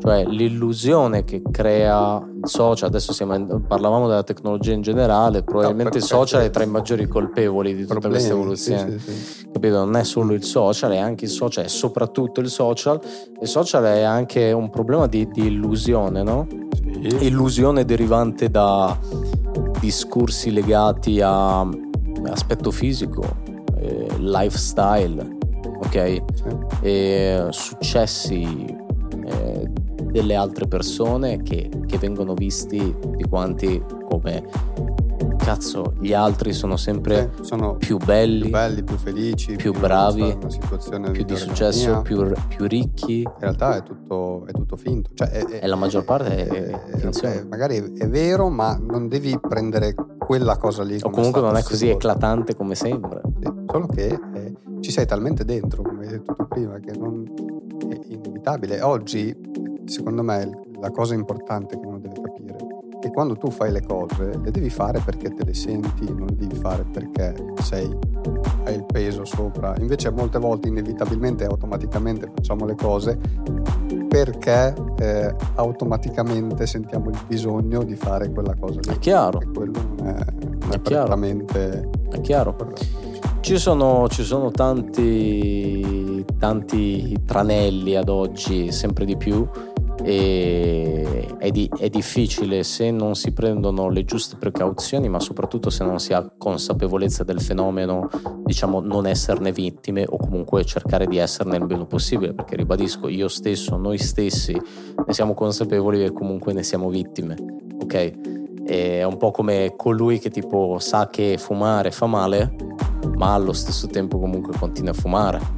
cioè 0.00 0.24
l'illusione 0.24 1.24
che 1.24 1.42
crea 1.50 2.16
il 2.16 2.48
social, 2.48 2.88
adesso 2.88 3.12
siamo, 3.12 3.60
parlavamo 3.60 4.06
della 4.06 4.22
tecnologia 4.22 4.72
in 4.72 4.82
generale, 4.82 5.42
probabilmente 5.42 5.98
no, 5.98 6.04
il 6.04 6.08
social 6.08 6.42
è 6.42 6.50
tra 6.50 6.62
i 6.62 6.66
maggiori 6.70 7.06
colpevoli 7.06 7.74
di 7.74 7.86
tutta 7.86 8.08
questa 8.08 8.32
evoluzione. 8.32 8.98
Sì, 8.98 9.12
sì, 9.12 9.22
sì. 9.22 9.48
Capito? 9.52 9.84
Non 9.84 9.96
è 9.96 10.04
solo 10.04 10.34
il 10.34 10.44
social, 10.44 10.92
è 10.92 10.98
anche 10.98 11.24
il 11.24 11.30
social, 11.30 11.64
è 11.64 11.68
soprattutto 11.68 12.40
il 12.40 12.48
social. 12.48 13.00
Il 13.40 13.48
social 13.48 13.84
è 13.84 14.02
anche 14.02 14.52
un 14.52 14.70
problema 14.70 15.06
di, 15.06 15.28
di 15.28 15.46
illusione, 15.46 16.22
no? 16.22 16.46
Illusione 17.20 17.84
derivante 17.84 18.50
da 18.50 18.96
discorsi 19.80 20.50
legati 20.50 21.20
a 21.20 21.66
aspetto 22.26 22.70
fisico, 22.70 23.22
eh, 23.78 24.06
lifestyle, 24.18 25.36
ok? 25.82 26.22
E 26.80 27.46
successi 27.50 28.86
eh, 29.28 29.70
delle 30.10 30.34
altre 30.34 30.66
persone 30.66 31.42
che, 31.42 31.68
che 31.86 31.98
vengono 31.98 32.34
visti 32.34 32.94
di 33.16 33.24
quanti 33.24 33.82
come 34.08 34.44
cazzo, 35.48 35.94
gli 35.98 36.12
altri 36.12 36.52
sono 36.52 36.76
sempre 36.76 37.30
sì, 37.36 37.44
sono 37.44 37.76
più 37.76 37.96
belli, 37.96 38.42
più, 38.42 38.50
belli, 38.50 38.84
più 38.84 38.96
felici, 38.96 39.56
più, 39.56 39.72
più 39.72 39.80
bravi, 39.80 40.36
più 41.10 41.24
di 41.24 41.36
successo, 41.36 42.02
più, 42.02 42.30
più, 42.48 42.66
ricchi. 42.66 43.22
In 43.22 43.32
realtà 43.38 43.76
è 43.76 43.82
tutto, 43.82 44.44
è 44.46 44.52
tutto 44.52 44.76
finto. 44.76 45.10
Cioè, 45.14 45.28
è, 45.28 45.44
è, 45.46 45.64
e 45.64 45.66
la 45.66 45.76
maggior 45.76 46.04
parte 46.04 46.46
è, 46.46 46.98
finzione. 46.98 47.46
magari 47.48 47.94
è 47.96 48.06
vero, 48.08 48.50
ma 48.50 48.78
non 48.78 49.08
devi 49.08 49.38
prendere 49.40 49.94
quella 50.18 50.58
cosa 50.58 50.82
lì. 50.82 50.98
O 51.00 51.08
comunque 51.08 51.40
non 51.40 51.56
è 51.56 51.62
così 51.62 51.88
eclatante 51.88 52.54
come 52.54 52.74
sembra. 52.74 53.22
Sì, 53.40 53.50
solo 53.70 53.86
che 53.86 54.06
eh, 54.34 54.54
ci 54.80 54.90
sei 54.90 55.06
talmente 55.06 55.46
dentro, 55.46 55.82
come 55.82 56.04
hai 56.04 56.10
detto 56.10 56.34
tu 56.34 56.46
prima, 56.46 56.78
che 56.78 56.92
non 56.94 57.24
inevitabile. 58.48 58.80
Oggi 58.80 59.36
secondo 59.84 60.22
me 60.22 60.50
la 60.80 60.90
cosa 60.90 61.14
importante 61.14 61.78
che 61.78 61.86
uno 61.86 61.98
deve 61.98 62.20
capire 62.20 62.56
è 62.56 62.98
che 63.00 63.10
quando 63.10 63.36
tu 63.36 63.50
fai 63.50 63.70
le 63.70 63.82
cose 63.82 64.38
le 64.42 64.50
devi 64.50 64.70
fare 64.70 65.00
perché 65.04 65.32
te 65.32 65.44
le 65.44 65.54
senti, 65.54 66.04
non 66.06 66.26
le 66.26 66.36
devi 66.36 66.56
fare 66.56 66.84
perché 66.84 67.34
sei, 67.62 67.88
hai 68.64 68.74
il 68.74 68.84
peso 68.84 69.24
sopra. 69.24 69.74
Invece 69.78 70.10
molte 70.10 70.38
volte 70.38 70.68
inevitabilmente 70.68 71.44
e 71.44 71.46
automaticamente 71.46 72.30
facciamo 72.34 72.64
le 72.64 72.74
cose 72.74 73.18
perché 74.08 74.74
eh, 74.98 75.34
automaticamente 75.56 76.66
sentiamo 76.66 77.10
il 77.10 77.18
bisogno 77.26 77.84
di 77.84 77.94
fare 77.94 78.30
quella 78.30 78.54
cosa. 78.58 78.80
Lì. 78.80 78.94
È 78.94 78.98
chiaro. 78.98 79.40
E 79.40 79.46
quello 79.52 79.80
non 79.96 80.06
è, 80.08 80.24
non 80.40 80.70
è, 80.70 80.74
è 80.74 80.80
chiaro. 80.80 81.10
È 81.10 82.20
chiaro. 82.20 82.56
Ci 83.40 83.56
sono, 83.56 84.08
ci 84.08 84.24
sono 84.24 84.50
tanti, 84.50 85.97
tanti 86.38 87.16
tranelli 87.24 87.96
ad 87.96 88.08
oggi, 88.08 88.70
sempre 88.72 89.04
di 89.04 89.16
più, 89.16 89.48
e 90.02 91.26
è, 91.38 91.50
di, 91.50 91.68
è, 91.78 91.88
difficile 91.88 92.62
se 92.62 92.90
non 92.90 93.14
si 93.14 93.32
prendono 93.32 93.88
le 93.88 94.04
giuste 94.04 94.36
precauzioni, 94.36 95.08
ma 95.08 95.20
soprattutto 95.20 95.70
se 95.70 95.84
non 95.84 95.98
si 95.98 96.12
ha 96.12 96.30
consapevolezza 96.36 97.24
del 97.24 97.40
fenomeno, 97.40 98.08
diciamo 98.44 98.80
non 98.80 99.06
esserne 99.06 99.52
vittime 99.52 100.04
o 100.08 100.16
comunque 100.16 100.64
cercare 100.64 101.06
di 101.06 101.18
esserne 101.18 101.56
il 101.56 101.64
meno 101.64 101.86
possibile, 101.86 102.32
perché 102.32 102.56
ribadisco, 102.56 103.08
io 103.08 103.28
stesso, 103.28 103.76
noi 103.76 103.98
stessi 103.98 104.52
ne 104.52 105.12
siamo 105.12 105.34
consapevoli 105.34 106.04
e 106.04 106.12
comunque 106.12 106.52
ne 106.52 106.62
siamo 106.62 106.88
vittime, 106.88 107.36
ok? 107.82 108.64
È 108.64 109.02
un 109.02 109.16
po' 109.16 109.30
come 109.30 109.74
colui 109.76 110.18
che 110.18 110.30
tipo 110.30 110.78
sa 110.78 111.08
che 111.08 111.38
fumare 111.38 111.90
fa 111.90 112.06
male, 112.06 112.54
ma 113.16 113.34
allo 113.34 113.52
stesso 113.52 113.86
tempo 113.86 114.18
comunque 114.18 114.56
continua 114.58 114.90
a 114.90 114.94
fumare. 114.94 115.57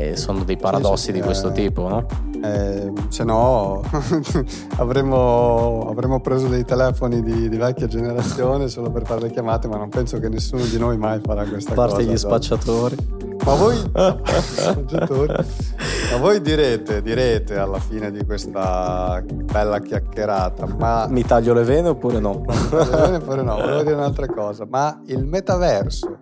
E 0.00 0.16
sono 0.16 0.44
dei 0.44 0.56
paradossi 0.56 0.96
sì, 0.96 1.12
sì, 1.12 1.12
di 1.12 1.20
questo 1.20 1.50
eh... 1.50 1.52
tipo, 1.52 1.86
no? 1.86 2.06
Eh, 2.42 2.90
se 3.08 3.22
no 3.22 3.82
avremmo, 4.78 5.88
avremmo, 5.90 6.20
preso 6.20 6.48
dei 6.48 6.64
telefoni 6.64 7.22
di, 7.22 7.50
di, 7.50 7.56
vecchia 7.58 7.86
generazione 7.86 8.68
solo 8.68 8.90
per 8.90 9.04
fare 9.04 9.20
le 9.20 9.30
chiamate, 9.30 9.68
ma 9.68 9.76
non 9.76 9.90
penso 9.90 10.18
che 10.18 10.30
nessuno 10.30 10.64
di 10.64 10.78
noi 10.78 10.96
mai 10.96 11.20
farà 11.22 11.44
questa 11.44 11.74
cosa. 11.74 11.86
Parte 11.86 12.04
cosa, 12.04 12.10
gli 12.10 12.16
spacciatori. 12.16 12.96
Ma 13.44 13.54
voi, 13.54 13.76
ma 13.92 14.16
voi 16.18 16.40
direte, 16.40 17.02
direte 17.02 17.58
alla 17.58 17.78
fine 17.78 18.10
di 18.10 18.24
questa 18.24 19.22
bella 19.26 19.80
chiacchierata, 19.80 20.66
ma... 20.78 21.06
Mi 21.08 21.24
taglio 21.24 21.52
le 21.52 21.64
vene 21.64 21.88
oppure 21.88 22.20
no? 22.20 22.42
Mi 22.46 22.68
taglio 22.70 22.90
le 22.90 23.02
vene 23.02 23.16
oppure 23.16 23.42
no, 23.42 23.56
volevo 23.56 23.82
dire 23.82 23.94
un'altra 23.94 24.26
cosa, 24.26 24.66
ma 24.68 24.98
il 25.06 25.26
metaverso... 25.26 26.18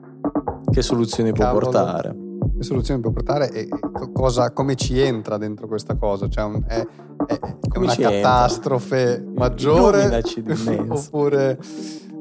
Che 0.70 0.82
soluzioni 0.82 1.32
può 1.32 1.50
portare? 1.52 2.26
Che 2.58 2.64
soluzione 2.64 3.00
può 3.00 3.10
portare 3.12 3.50
e 3.50 3.68
cosa, 4.12 4.50
come 4.52 4.74
ci 4.74 4.98
entra 5.00 5.38
dentro 5.38 5.68
questa 5.68 5.96
cosa? 5.96 6.28
Cioè 6.28 6.44
un, 6.44 6.62
è, 6.66 6.86
è, 7.26 7.38
è 7.38 7.78
una 7.78 7.94
catastrofe 7.94 9.14
entra? 9.14 9.32
maggiore 9.34 10.22
oppure... 10.88 11.58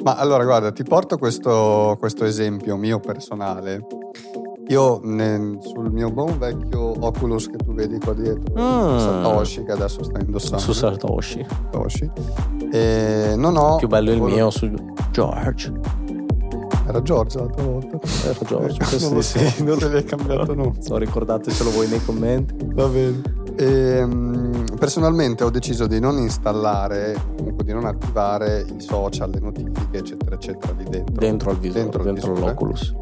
Ma 0.04 0.16
allora 0.16 0.44
guarda, 0.44 0.72
ti 0.72 0.84
porto 0.84 1.18
questo, 1.18 1.96
questo 2.00 2.24
esempio 2.24 2.78
mio 2.78 3.00
personale. 3.00 3.88
Io 4.68 5.00
nel, 5.04 5.58
sul 5.62 5.92
mio 5.92 6.12
buon 6.12 6.38
vecchio 6.38 6.94
Oculus 7.04 7.48
che 7.48 7.58
tu 7.58 7.74
vedi 7.74 7.98
qua 7.98 8.14
dietro, 8.14 8.54
mm. 8.54 8.98
Satoshi 9.00 9.64
che 9.64 9.72
adesso 9.72 10.04
sta 10.04 10.20
indossando. 10.20 10.60
Su 10.60 10.74
Satoshi. 10.74 11.46
Satoshi. 11.50 12.12
E 12.72 13.34
non 13.36 13.58
ho... 13.58 13.78
Più 13.78 13.88
bello 13.88 14.12
il 14.12 14.22
mio 14.22 14.52
su 14.52 14.72
George. 15.12 16.06
Era 16.88 17.02
Giorgio 17.02 17.40
l'altra 17.40 17.64
volta. 17.64 18.00
Era 18.24 18.40
Giorgio, 18.46 19.00
non 19.00 19.14
lo 19.16 19.22
so, 19.22 19.38
sì, 19.40 19.64
non 19.64 19.78
te 19.78 19.90
l'hai 19.90 20.06
cambiato 20.06 20.54
no. 20.54 20.74
So, 20.80 20.96
ricordatecelo 20.96 21.70
voi 21.72 21.90
nei 21.90 22.04
commenti. 22.04 22.56
Va 22.74 22.88
bene. 22.88 23.22
E, 23.58 23.66
ehm, 23.66 24.64
personalmente 24.80 25.44
ho 25.44 25.50
deciso 25.50 25.86
di 25.86 26.00
non 26.00 26.18
installare, 26.18 27.16
comunque 27.36 27.66
di 27.66 27.74
non 27.74 27.86
attivare 27.86 28.66
i 28.74 28.80
social, 28.80 29.32
le 29.32 29.40
notifiche, 29.40 29.98
eccetera, 29.98 30.36
eccetera, 30.36 30.74
lì 30.78 30.86
dentro. 30.86 31.16
Dentro 31.18 31.50
al 31.50 31.58
visore, 31.58 31.82
dentro, 31.82 32.04
dentro 32.04 32.34
l'Oculus. 32.34 32.96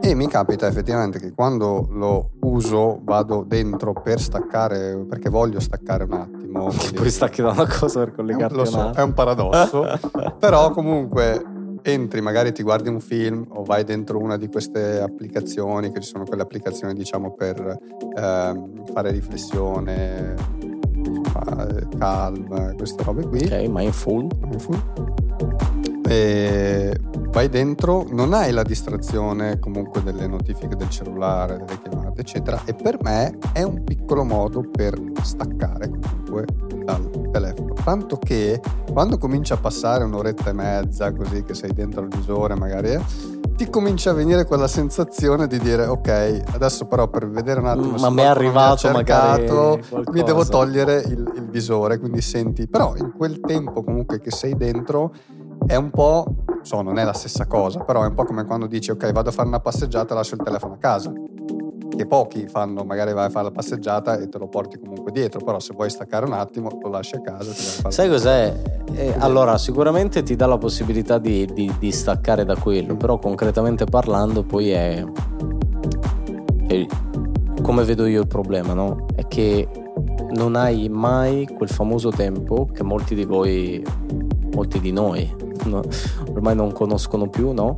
E 0.00 0.14
mi 0.16 0.26
capita 0.26 0.66
effettivamente 0.66 1.20
che 1.20 1.32
quando 1.32 1.86
lo 1.92 2.30
uso 2.40 2.98
vado 3.04 3.44
dentro 3.46 3.92
per 3.92 4.20
staccare, 4.20 4.96
perché 5.08 5.28
voglio 5.30 5.60
staccare 5.60 6.02
un 6.02 6.12
attimo. 6.12 6.72
Poi 6.92 7.10
stacchi 7.10 7.40
da 7.40 7.50
una 7.50 7.68
cosa 7.68 8.00
per 8.00 8.14
collegarti 8.16 8.58
a 8.58 8.64
so, 8.64 8.90
È 8.90 9.02
un 9.02 9.12
paradosso, 9.12 9.86
però 10.40 10.72
comunque 10.72 11.60
entri, 11.82 12.20
magari 12.20 12.52
ti 12.52 12.62
guardi 12.62 12.88
un 12.88 13.00
film 13.00 13.44
o 13.50 13.64
vai 13.64 13.84
dentro 13.84 14.18
una 14.18 14.36
di 14.36 14.48
queste 14.48 15.00
applicazioni, 15.00 15.92
che 15.92 16.00
ci 16.00 16.08
sono 16.08 16.24
quelle 16.24 16.42
applicazioni 16.42 16.94
diciamo 16.94 17.32
per 17.34 17.58
eh, 17.60 18.62
fare 18.92 19.10
riflessione, 19.10 20.34
calm, 21.98 22.76
queste 22.76 23.02
robe 23.02 23.26
qui. 23.26 23.44
Ok, 23.44 23.64
mindful. 23.68 24.26
mindful. 24.42 24.82
E 26.08 26.98
vai 27.30 27.48
dentro, 27.48 28.06
non 28.10 28.34
hai 28.34 28.52
la 28.52 28.62
distrazione 28.62 29.58
comunque 29.58 30.02
delle 30.02 30.26
notifiche 30.26 30.76
del 30.76 30.90
cellulare, 30.90 31.56
delle 31.56 31.80
chiamate, 31.82 32.20
eccetera. 32.20 32.60
E 32.64 32.74
per 32.74 32.98
me 33.02 33.38
è 33.52 33.62
un 33.62 33.82
piccolo 33.84 34.24
modo 34.24 34.62
per 34.68 35.00
staccare 35.22 35.88
comunque 35.88 36.44
dal 36.84 37.28
telefono. 37.32 37.71
Tanto 37.84 38.18
che 38.18 38.60
quando 38.92 39.18
comincia 39.18 39.54
a 39.54 39.56
passare 39.58 40.04
un'oretta 40.04 40.50
e 40.50 40.52
mezza, 40.52 41.12
così 41.12 41.42
che 41.42 41.54
sei 41.54 41.72
dentro 41.72 42.02
il 42.02 42.08
visore, 42.08 42.54
magari. 42.54 42.90
Eh, 42.90 43.00
ti 43.56 43.68
comincia 43.68 44.10
a 44.10 44.14
venire 44.14 44.44
quella 44.44 44.66
sensazione 44.66 45.46
di 45.46 45.58
dire 45.58 45.84
ok 45.84 46.42
adesso 46.54 46.86
però 46.86 47.08
per 47.08 47.28
vedere 47.28 47.60
un 47.60 47.66
attimo 47.66 47.96
ma 47.98 48.08
mi 48.08 48.22
è 48.22 48.24
arrivato 48.24 48.88
mi 48.88 48.94
magari 48.94 49.46
mi 50.10 50.22
devo 50.22 50.46
togliere 50.46 50.96
il, 51.00 51.30
il 51.36 51.48
visore 51.50 51.98
quindi 51.98 52.22
senti 52.22 52.66
però 52.66 52.94
in 52.96 53.12
quel 53.14 53.40
tempo 53.40 53.82
comunque 53.82 54.20
che 54.20 54.30
sei 54.30 54.56
dentro 54.56 55.12
è 55.66 55.76
un 55.76 55.90
po', 55.90 56.26
so, 56.62 56.82
non 56.82 56.98
è 56.98 57.04
la 57.04 57.12
stessa 57.12 57.46
cosa, 57.46 57.80
però 57.80 58.02
è 58.02 58.06
un 58.06 58.14
po' 58.14 58.24
come 58.24 58.44
quando 58.44 58.66
dici 58.66 58.90
ok 58.90 59.12
vado 59.12 59.28
a 59.28 59.32
fare 59.32 59.48
una 59.48 59.60
passeggiata 59.60 60.12
e 60.12 60.16
lascio 60.16 60.34
il 60.34 60.42
telefono 60.42 60.74
a 60.74 60.78
casa. 60.78 61.12
Che 62.02 62.08
pochi 62.08 62.48
fanno, 62.48 62.82
magari 62.82 63.12
vai 63.12 63.26
a 63.26 63.30
fare 63.30 63.44
la 63.44 63.52
passeggiata 63.52 64.18
e 64.18 64.28
te 64.28 64.36
lo 64.36 64.48
porti 64.48 64.76
comunque 64.76 65.12
dietro, 65.12 65.38
però 65.38 65.60
se 65.60 65.72
vuoi 65.72 65.88
staccare 65.88 66.26
un 66.26 66.32
attimo 66.32 66.68
lo 66.82 66.88
lasci 66.88 67.14
a 67.14 67.20
casa. 67.20 67.52
Sai 67.52 68.08
cos'è? 68.08 68.60
Eh, 68.92 69.14
allora, 69.18 69.56
sicuramente 69.56 70.24
ti 70.24 70.34
dà 70.34 70.46
la 70.46 70.58
possibilità 70.58 71.18
di, 71.18 71.46
di, 71.54 71.72
di 71.78 71.92
staccare 71.92 72.44
da 72.44 72.56
quello, 72.56 72.96
però 72.96 73.20
concretamente 73.20 73.84
parlando 73.84 74.42
poi 74.42 74.70
è... 74.70 75.04
è 76.66 76.86
come 77.62 77.84
vedo 77.84 78.06
io 78.06 78.22
il 78.22 78.26
problema, 78.26 78.72
no? 78.72 79.06
È 79.14 79.28
che 79.28 79.68
non 80.32 80.56
hai 80.56 80.88
mai 80.88 81.46
quel 81.56 81.68
famoso 81.68 82.10
tempo 82.10 82.66
che 82.66 82.82
molti 82.82 83.14
di 83.14 83.24
voi, 83.24 83.80
molti 84.54 84.80
di 84.80 84.90
noi 84.90 85.32
no, 85.66 85.82
ormai 86.30 86.56
non 86.56 86.72
conoscono 86.72 87.28
più, 87.28 87.52
no? 87.52 87.76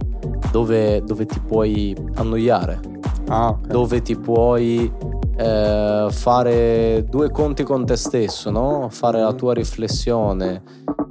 Dove, 0.51 1.03
dove 1.05 1.27
ti 1.27 1.41
puoi 1.41 1.95
annoiare, 2.15 2.81
ah, 3.29 3.49
okay. 3.49 3.71
dove 3.71 4.03
ti 4.03 4.17
puoi 4.17 4.93
eh, 5.37 6.07
fare 6.11 7.05
due 7.09 7.31
conti 7.31 7.65
con 7.65 7.85
te 7.85 7.97
stesso, 7.97 8.51
no? 8.51 8.89
Fare 8.91 9.21
la 9.21 9.33
tua 9.33 9.53
riflessione, 9.53 10.63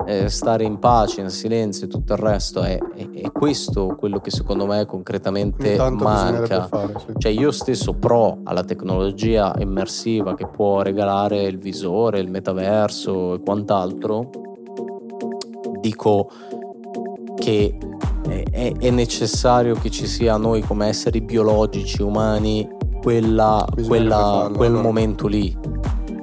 eh, 0.06 0.30
stare 0.30 0.64
in 0.64 0.80
pace, 0.80 1.22
in 1.22 1.30
silenzio 1.30 1.86
e 1.86 1.90
tutto 1.90 2.14
il 2.14 2.20
resto. 2.20 2.62
È, 2.62 2.78
è, 2.78 3.10
è, 3.10 3.32
questo 3.32 3.96
quello 3.98 4.20
che 4.20 4.32
secondo 4.32 4.66
me 4.66 4.86
concretamente 4.86 5.76
manca. 5.92 6.68
Fare, 6.68 6.94
sì. 7.00 7.14
Cioè 7.18 7.32
io 7.32 7.52
stesso 7.52 7.94
pro 7.94 8.40
alla 8.44 8.64
tecnologia 8.64 9.54
immersiva 9.60 10.36
che 10.36 10.48
può 10.48 10.82
regalare 10.82 11.44
il 11.44 11.58
visore, 11.58 12.20
il 12.20 12.30
metaverso 12.30 13.36
e 13.36 13.40
quant'altro, 13.42 14.30
dico 15.82 16.30
che 17.36 17.78
è, 18.28 18.74
è, 18.78 18.90
necessario 18.90 19.76
che 19.76 19.90
ci 19.90 20.08
sia 20.08 20.38
noi 20.38 20.62
come 20.62 20.88
esseri 20.88 21.22
biologici, 21.22 22.02
umani, 22.02 22.68
quella, 23.02 23.66
quella, 23.86 24.50
quel 24.56 24.70
allora. 24.70 24.82
momento 24.82 25.28
lì. 25.28 25.56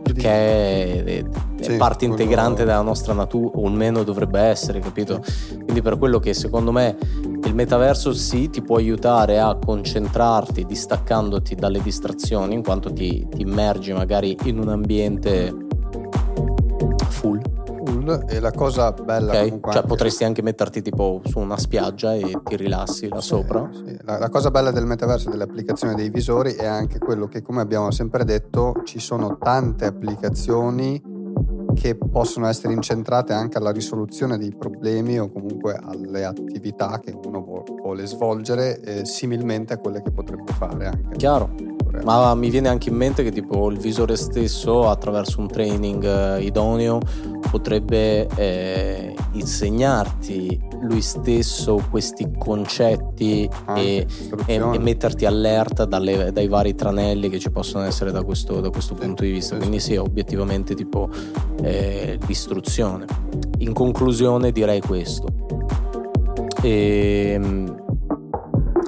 Perché 0.03 1.05
è, 1.05 1.25
sì, 1.61 1.77
parte 1.77 2.05
integrante 2.05 2.63
quello... 2.63 2.71
della 2.71 2.83
nostra 2.83 3.13
natura, 3.13 3.59
o 3.59 3.67
almeno 3.67 4.03
dovrebbe 4.03 4.41
essere, 4.41 4.81
capito? 4.81 5.23
Quindi 5.63 5.83
per 5.83 5.99
quello 5.99 6.19
che 6.19 6.35
secondo 6.35 6.73
me 6.73 6.97
il 7.45 7.55
metaverso 7.55 8.13
sì 8.13 8.51
ti 8.51 8.63
può 8.63 8.77
aiutare 8.77 9.39
a 9.39 9.57
concentrarti 9.57 10.65
distaccandoti 10.65 11.55
dalle 11.55 11.81
distrazioni, 11.81 12.55
in 12.55 12.63
quanto 12.63 12.93
ti, 12.93 13.27
ti 13.31 13.43
immergi 13.43 13.93
magari 13.93 14.37
in 14.45 14.59
un 14.59 14.69
ambiente 14.69 15.69
e 18.19 18.41
la 18.41 18.51
cosa 18.51 18.93
bella 18.93 19.31
okay. 19.31 19.45
comunque 19.45 19.73
cioè 19.73 19.83
potresti 19.83 20.25
anche 20.25 20.43
metterti 20.43 20.83
tipo 20.83 21.21
su 21.25 21.39
una 21.39 21.59
spiaggia 21.59 22.15
e 22.15 22.41
ti 22.45 22.57
rilassi 22.57 23.09
là 23.09 23.21
sì, 23.21 23.29
sopra 23.29 23.69
sì. 23.73 23.97
La, 24.03 24.19
la, 24.19 24.29
cosa 24.29 24.51
bella 24.51 24.71
del 24.71 24.87
metaverso 24.87 25.31
delle 25.31 25.45
applicazioni 25.45 25.95
dei 25.95 26.11
visori 26.11 26.53
è 26.53 26.67
anche 26.67 26.99
quello 26.99 27.27
che 27.27 27.43
come 27.43 27.61
abbiamo 27.61 27.91
sempre 27.91 28.25
detto 28.25 28.83
ci 28.85 28.99
sono 28.99 29.39
tante 29.39 29.85
applicazioni 29.87 31.19
che 31.75 31.97
possono 31.97 32.47
essere 32.47 32.73
incentrate 32.73 33.33
anche 33.33 33.59
alla 33.59 33.71
risoluzione 33.71 34.37
dei 34.37 34.55
problemi 34.55 35.19
o 35.19 35.31
comunque 35.31 35.79
alle 35.81 36.25
attività 36.25 37.01
che 37.01 37.17
uno 37.25 37.41
vuole 37.41 38.07
svolgere 38.07 38.81
eh, 38.81 39.05
similmente 39.05 39.75
a 39.75 39.79
quelle 39.79 40.03
che 40.03 40.11
potrebbe 40.11 40.53
fare 40.53 40.87
anche 40.87 41.17
chiaro 41.17 41.70
oppure... 41.91 42.05
Ma 42.05 42.35
mi 42.35 42.51
viene 42.51 42.69
anche 42.69 42.89
in 42.89 42.97
mente 42.97 43.23
che 43.23 43.33
tipo 43.33 43.69
il 43.71 43.79
visore 43.79 44.17
stesso 44.17 44.89
attraverso 44.89 45.41
un 45.41 45.49
training 45.49 46.05
eh, 46.05 46.43
idoneo 46.43 47.01
potrebbe 47.51 48.29
eh, 48.37 49.15
insegnarti 49.33 50.69
lui 50.83 51.03
stesso 51.03 51.83
questi 51.91 52.31
concetti 52.39 53.49
e, 53.75 54.07
e, 54.47 54.55
e, 54.55 54.79
metterti 54.79 55.27
allerta 55.27 55.85
dalle, 55.85 56.33
dai 56.33 56.49
vari 56.49 56.75
tranelli 56.75 57.29
che 57.29 57.39
ci 57.39 57.51
possono 57.51 57.85
essere 57.85 58.13
da 58.13 58.23
questo, 58.23 58.61
da 58.61 58.71
questo 58.71 58.95
sì, 58.95 59.05
punto 59.05 59.23
di 59.23 59.31
vista. 59.31 59.55
Sì, 59.55 59.61
Quindi 59.61 59.81
sì, 59.81 59.97
obiettivamente 59.97 60.75
tipo 60.75 61.11
eh, 61.63 62.19
l'istruzione. 62.27 63.05
In 63.59 63.73
conclusione 63.73 64.53
direi 64.53 64.81
questo. 64.81 65.27
E, 66.63 67.33
ehm, 67.35 67.90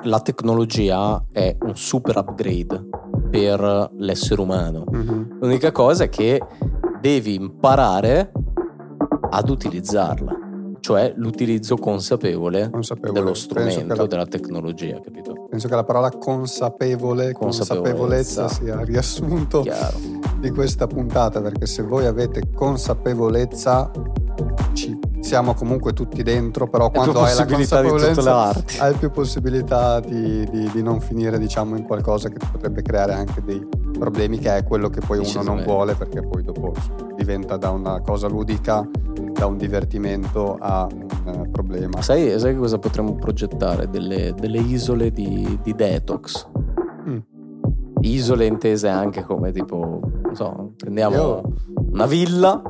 la 0.05 0.21
tecnologia 0.21 1.25
è 1.31 1.57
un 1.61 1.77
super 1.77 2.17
upgrade 2.17 2.89
per 3.31 3.91
l'essere 3.97 4.41
umano. 4.41 4.85
Mm-hmm. 4.91 5.23
L'unica 5.41 5.73
cosa 5.73 6.05
è 6.05 6.09
che 6.09 6.41
devi 7.01 7.35
imparare 7.35 8.33
ad 9.31 9.49
utilizzarla, 9.49 10.37
cioè 10.81 11.13
l'utilizzo 11.17 11.77
consapevole, 11.77 12.71
consapevole. 12.71 13.13
dello 13.13 13.35
strumento, 13.35 13.95
la, 13.95 14.07
della 14.07 14.27
tecnologia, 14.27 15.01
capito? 15.01 15.47
Penso 15.49 15.69
che 15.69 15.75
la 15.75 15.85
parola 15.85 16.11
consapevole, 16.11 17.33
consapevolezza, 17.33 18.49
sia 18.49 18.81
il 18.81 18.87
riassunto 18.87 19.63
Chiaro. 19.63 19.99
di 20.39 20.51
questa 20.51 20.87
puntata, 20.87 21.41
perché 21.41 21.67
se 21.67 21.83
voi 21.83 22.07
avete 22.07 22.51
consapevolezza 22.55 23.91
ci 24.73 24.99
siamo 25.33 25.55
comunque 25.55 25.95
tutti 25.95 26.23
dentro, 26.23 26.69
però 26.69 26.91
quando 26.91 27.23
hai 27.23 27.35
la 27.35 27.47
consapevolezza 27.47 28.53
hai 28.81 28.93
più 28.99 29.11
possibilità 29.11 29.99
di, 29.99 30.47
di, 30.51 30.71
di, 30.71 30.83
non 30.83 31.01
finire 31.01 31.39
diciamo 31.39 31.75
in 31.75 31.85
qualcosa 31.85 32.29
che 32.29 32.37
potrebbe 32.53 32.83
creare 32.83 33.15
anche 33.15 33.43
dei 33.43 33.67
problemi, 33.99 34.39
che 34.39 34.59
è 34.59 34.63
quello 34.63 34.91
che 34.91 35.01
poi 35.01 35.21
uno 35.21 35.43
non 35.43 35.63
vuole, 35.63 35.95
perché 35.95 36.21
poi 36.21 36.43
dopo 36.43 36.75
diventa 37.17 37.57
da 37.57 37.71
una 37.71 38.03
cosa 38.03 38.29
ludica, 38.29 38.87
da 39.33 39.47
un 39.47 39.57
divertimento 39.57 40.59
a 40.61 40.87
un 41.25 41.49
problema. 41.51 42.03
Sai, 42.03 42.39
sai 42.39 42.55
cosa 42.55 42.79
potremmo 42.79 43.15
progettare? 43.15 43.89
Delle, 43.89 44.35
delle 44.39 44.59
isole 44.59 45.11
di, 45.13 45.59
di 45.63 45.75
detox. 45.75 46.47
Mm. 47.09 47.19
Isole 48.03 48.45
intese 48.45 48.89
anche 48.89 49.23
come 49.23 49.51
tipo, 49.51 49.99
non 50.25 50.35
so, 50.35 50.73
prendiamo 50.77 51.15
Io... 51.15 51.53
una 51.91 52.05
villa, 52.05 52.63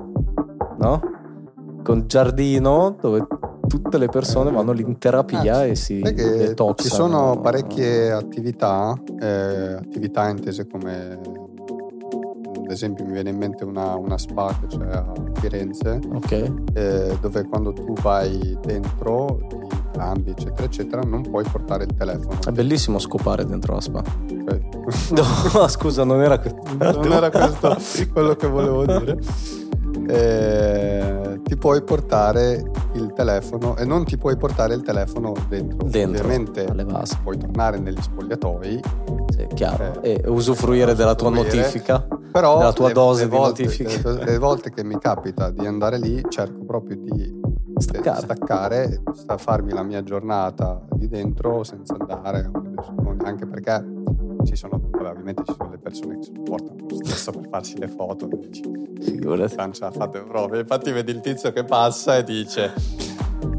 no? 0.78 1.11
Con 1.82 2.04
giardino 2.06 2.96
dove 3.00 3.26
tutte 3.66 3.98
le 3.98 4.08
persone 4.08 4.50
vanno 4.50 4.72
lì 4.72 4.82
in 4.82 4.98
terapia 4.98 5.58
ah, 5.58 5.64
e 5.64 5.74
si 5.74 6.00
detoxano. 6.00 6.74
Ci 6.76 6.88
sono 6.88 7.40
parecchie 7.40 8.10
attività, 8.10 8.94
eh, 9.20 9.72
attività 9.74 10.28
intese 10.28 10.66
come 10.66 11.18
ad 12.64 12.70
esempio 12.70 13.04
mi 13.04 13.12
viene 13.12 13.30
in 13.30 13.36
mente 13.36 13.64
una, 13.64 13.96
una 13.96 14.16
spa 14.16 14.56
che 14.60 14.66
c'è 14.66 14.86
a 14.86 15.12
Firenze 15.34 16.00
okay. 16.14 16.52
eh, 16.72 17.18
dove 17.20 17.44
quando 17.44 17.72
tu 17.72 17.92
vai 18.00 18.56
dentro 18.62 19.40
ti 19.46 19.56
cambi 19.92 20.30
eccetera 20.30 20.64
eccetera 20.64 21.02
non 21.02 21.22
puoi 21.22 21.44
portare 21.44 21.84
il 21.84 21.94
telefono 21.94 22.38
è 22.46 22.50
bellissimo 22.50 22.98
scopare 22.98 23.44
dentro 23.44 23.74
la 23.74 23.80
spa 23.80 23.98
okay. 23.98 24.60
no 25.54 25.68
scusa 25.68 26.04
non 26.04 26.22
era, 26.22 26.40
non 26.78 27.12
era 27.12 27.30
questo 27.30 27.76
quello 28.10 28.34
che 28.36 28.46
volevo 28.46 28.86
dire 28.86 29.18
eh, 30.08 31.40
ti 31.44 31.56
puoi 31.56 31.82
portare 31.82 32.70
il 32.94 33.12
telefono 33.14 33.76
e 33.76 33.84
non 33.84 34.04
ti 34.04 34.16
puoi 34.16 34.36
portare 34.36 34.74
il 34.74 34.82
telefono 34.82 35.32
dentro. 35.48 35.86
dentro 35.88 36.24
Ovviamente 36.24 36.66
puoi 37.22 37.38
tornare 37.38 37.78
negli 37.78 38.00
spogliatoi. 38.00 38.80
Sì, 39.28 39.46
chiaro. 39.54 40.02
Eh, 40.02 40.20
e 40.24 40.28
usufruire 40.28 40.94
della 40.94 41.14
tua 41.14 41.30
notifica. 41.30 42.06
Però 42.32 42.58
della 42.58 42.72
tua 42.72 42.88
le, 42.88 42.92
dose 42.92 43.24
le 43.24 43.28
di 43.28 43.36
volte, 43.36 43.62
notifica. 43.64 44.10
Le, 44.10 44.24
le, 44.24 44.38
volte 44.38 44.70
che 44.70 44.84
mi 44.84 44.98
capita 44.98 45.50
di 45.50 45.66
andare 45.66 45.98
lì 45.98 46.22
cerco 46.28 46.64
proprio 46.64 46.96
di 46.96 47.40
staccare, 47.76 48.20
staccare 48.20 49.02
farmi 49.36 49.72
la 49.72 49.82
mia 49.82 50.02
giornata 50.02 50.80
lì 50.98 51.08
dentro 51.08 51.64
senza 51.64 51.96
andare 51.98 52.50
anche 53.24 53.46
perché 53.46 53.84
ci 54.44 54.56
sono, 54.56 54.80
vabbè, 54.80 55.10
ovviamente 55.10 55.42
ci 55.44 55.54
sono 55.56 55.70
le 55.70 55.78
persone 55.78 56.18
che 56.18 56.24
si 56.24 56.32
portano 56.32 56.86
lo 56.88 56.96
stesso 56.96 57.30
per 57.32 57.48
farsi 57.48 57.78
le 57.78 57.88
foto. 57.88 58.26
Dici, 58.26 58.62
Figurati. 59.00 59.56
Non 59.56 59.72
ce 59.72 59.80
la 59.84 59.90
fate 59.90 60.20
proprio. 60.20 60.60
Infatti 60.60 60.90
vedi 60.90 61.10
il 61.10 61.20
tizio 61.20 61.52
che 61.52 61.64
passa 61.64 62.16
e 62.16 62.24
dice 62.24 62.72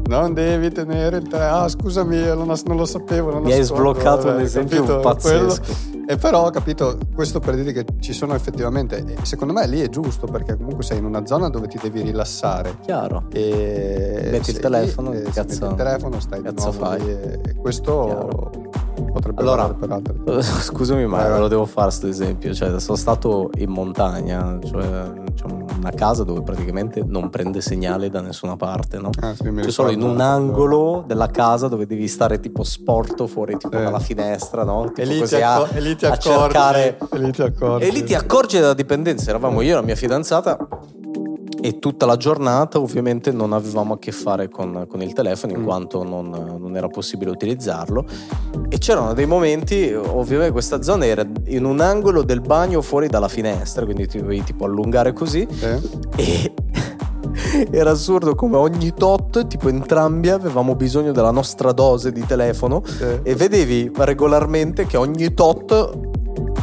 non 0.06 0.34
devi 0.34 0.70
tenere 0.70 1.18
il 1.18 1.28
telefono. 1.28 1.62
Ah, 1.62 1.68
scusami, 1.68 2.22
non, 2.26 2.52
non 2.64 2.76
lo 2.76 2.84
sapevo. 2.84 3.30
Non 3.30 3.42
Mi 3.42 3.52
hai 3.52 3.62
sbloccato 3.62 4.28
un 4.28 4.40
esempio 4.40 4.82
capito? 4.82 5.00
pazzesco. 5.00 5.62
Quello. 5.62 6.02
E 6.06 6.16
però, 6.16 6.50
capito, 6.50 6.98
questo 7.14 7.40
per 7.40 7.54
dire 7.54 7.72
che 7.72 7.86
ci 8.00 8.12
sono 8.12 8.34
effettivamente, 8.34 9.16
secondo 9.22 9.54
me 9.54 9.66
lì 9.66 9.80
è 9.80 9.88
giusto 9.88 10.26
perché 10.26 10.54
comunque 10.54 10.84
sei 10.84 10.98
in 10.98 11.06
una 11.06 11.24
zona 11.24 11.48
dove 11.48 11.66
ti 11.66 11.78
devi 11.80 12.02
rilassare. 12.02 12.76
Chiaro. 12.82 13.24
E 13.32 14.28
metti 14.30 14.50
il 14.50 14.58
telefono, 14.58 15.12
lì, 15.12 15.22
cazzo, 15.22 15.40
metti 15.60 15.64
il 15.64 15.74
telefono, 15.74 16.20
stai 16.20 16.42
cazzo 16.42 16.70
di 16.70 16.76
nuovo 16.76 16.96
fai. 16.96 17.40
Questo 17.56 18.04
Chiaro 18.04 18.83
potrebbe 19.14 19.40
allora, 19.40 19.72
per 19.72 19.90
altre 19.90 20.42
scusami 20.42 21.06
ma 21.06 21.36
eh, 21.36 21.38
lo 21.38 21.46
devo 21.46 21.64
fare 21.64 21.86
questo 21.86 22.08
esempio 22.08 22.52
cioè 22.52 22.80
sono 22.80 22.96
stato 22.96 23.50
in 23.58 23.70
montagna 23.70 24.58
cioè 24.64 25.12
c'è 25.34 25.44
una 25.46 25.90
casa 25.90 26.24
dove 26.24 26.42
praticamente 26.42 27.04
non 27.06 27.30
prende 27.30 27.60
segnale 27.60 28.10
da 28.10 28.20
nessuna 28.20 28.56
parte 28.56 28.98
no? 28.98 29.10
Ah, 29.20 29.34
sì, 29.34 29.44
cioè 29.44 29.70
solo 29.70 29.90
in 29.90 30.02
un 30.02 30.20
angolo 30.20 31.04
della 31.06 31.28
casa 31.28 31.68
dove 31.68 31.86
devi 31.86 32.08
stare 32.08 32.40
tipo 32.40 32.64
sporto 32.64 33.28
fuori 33.28 33.56
tipo 33.56 33.76
eh. 33.76 33.84
dalla 33.84 34.00
finestra 34.00 34.64
no? 34.64 34.92
e, 34.94 35.04
lì 35.04 35.20
così 35.20 35.40
a, 35.40 35.68
e 35.72 35.80
lì 35.80 35.94
ti 35.94 36.06
accorgi, 36.06 36.28
cercare 36.28 36.98
e 37.12 37.18
lì 37.18 37.30
ti 37.30 37.42
accorgi 37.42 37.86
e 37.86 37.90
lì 37.90 38.02
ti 38.02 38.14
accorgi 38.14 38.58
della 38.58 38.74
dipendenza 38.74 39.30
eravamo 39.30 39.60
io 39.60 39.72
e 39.72 39.74
la 39.74 39.82
mia 39.82 39.96
fidanzata 39.96 40.58
e 41.64 41.78
tutta 41.78 42.04
la 42.04 42.18
giornata 42.18 42.78
ovviamente 42.78 43.32
non 43.32 43.54
avevamo 43.54 43.94
a 43.94 43.98
che 43.98 44.12
fare 44.12 44.50
con, 44.50 44.84
con 44.86 45.00
il 45.00 45.14
telefono 45.14 45.54
in 45.54 45.60
mm. 45.60 45.64
quanto 45.64 46.02
non, 46.02 46.28
non, 46.28 46.76
era 46.76 46.88
possibile 46.88 47.30
utilizzarlo 47.30 48.04
e 48.68 48.76
c'erano 48.76 49.14
dei 49.14 49.24
momenti 49.24 49.90
ovviamente 49.94 50.52
questa 50.52 50.82
zona 50.82 51.06
era 51.06 51.26
in 51.46 51.64
un 51.64 51.80
angolo 51.80 52.22
del 52.22 52.42
bagno 52.42 52.82
fuori 52.82 53.08
dalla 53.08 53.28
finestra 53.28 53.86
quindi 53.86 54.06
ti 54.06 54.20
dovevi 54.20 54.44
tipo 54.44 54.66
allungare 54.66 55.14
così 55.14 55.48
eh. 55.60 55.80
e 56.16 56.52
era 57.72 57.92
assurdo 57.92 58.34
come 58.34 58.58
ogni 58.58 58.92
tot, 58.92 59.46
tipo 59.46 59.70
entrambi 59.70 60.28
avevamo 60.28 60.74
bisogno 60.74 61.12
della 61.12 61.30
nostra 61.30 61.72
dose 61.72 62.12
di 62.12 62.26
telefono 62.26 62.82
eh. 63.00 63.20
e 63.22 63.34
vedevi 63.34 63.90
regolarmente 63.94 64.84
che 64.84 64.98
ogni 64.98 65.32
tot 65.32 66.12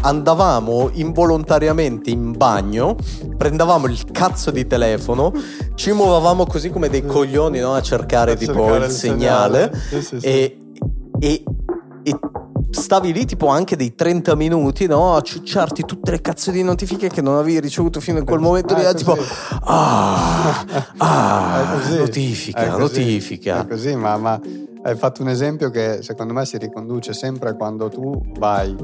andavamo 0.01 0.89
involontariamente 0.93 2.09
in 2.09 2.35
bagno, 2.35 2.95
prendevamo 3.37 3.87
il 3.87 4.03
cazzo 4.11 4.51
di 4.51 4.65
telefono, 4.67 5.31
ci 5.75 5.91
muovevamo 5.91 6.45
così 6.45 6.69
come 6.69 6.89
dei 6.89 7.05
coglioni 7.05 7.59
no? 7.59 7.73
a 7.73 7.81
cercare 7.81 8.33
a 8.33 8.35
tipo 8.35 8.53
cercare 8.53 8.85
il, 8.85 8.91
segnale, 8.91 9.71
segnale. 9.71 9.81
Sì, 9.89 10.01
sì, 10.01 10.19
sì. 10.19 10.25
E, 10.25 10.57
e, 11.19 11.43
e 12.03 12.19
stavi 12.71 13.13
lì 13.13 13.25
tipo 13.25 13.47
anche 13.47 13.75
dei 13.75 13.95
30 13.95 14.35
minuti 14.35 14.87
no? 14.87 15.15
a 15.15 15.21
ciucciarti 15.21 15.83
tutte 15.85 16.11
le 16.11 16.21
cazzo 16.21 16.51
di 16.51 16.63
notifiche 16.63 17.09
che 17.09 17.21
non 17.21 17.37
avevi 17.37 17.59
ricevuto 17.59 17.99
fino 17.99 18.17
in 18.17 18.25
quel 18.25 18.39
momento 18.39 18.75
lì, 18.75 18.83
tipo 18.95 19.17
ah, 19.63 20.65
ah, 20.97 21.79
notifica, 21.89 22.77
notifica. 22.77 23.61
È 23.61 23.67
così, 23.67 23.95
ma, 23.95 24.17
ma 24.17 24.39
hai 24.83 24.95
fatto 24.95 25.21
un 25.21 25.29
esempio 25.29 25.69
che 25.69 25.99
secondo 26.01 26.33
me 26.33 26.45
si 26.45 26.57
riconduce 26.57 27.13
sempre 27.13 27.55
quando 27.55 27.87
tu 27.89 28.19
vai 28.39 28.75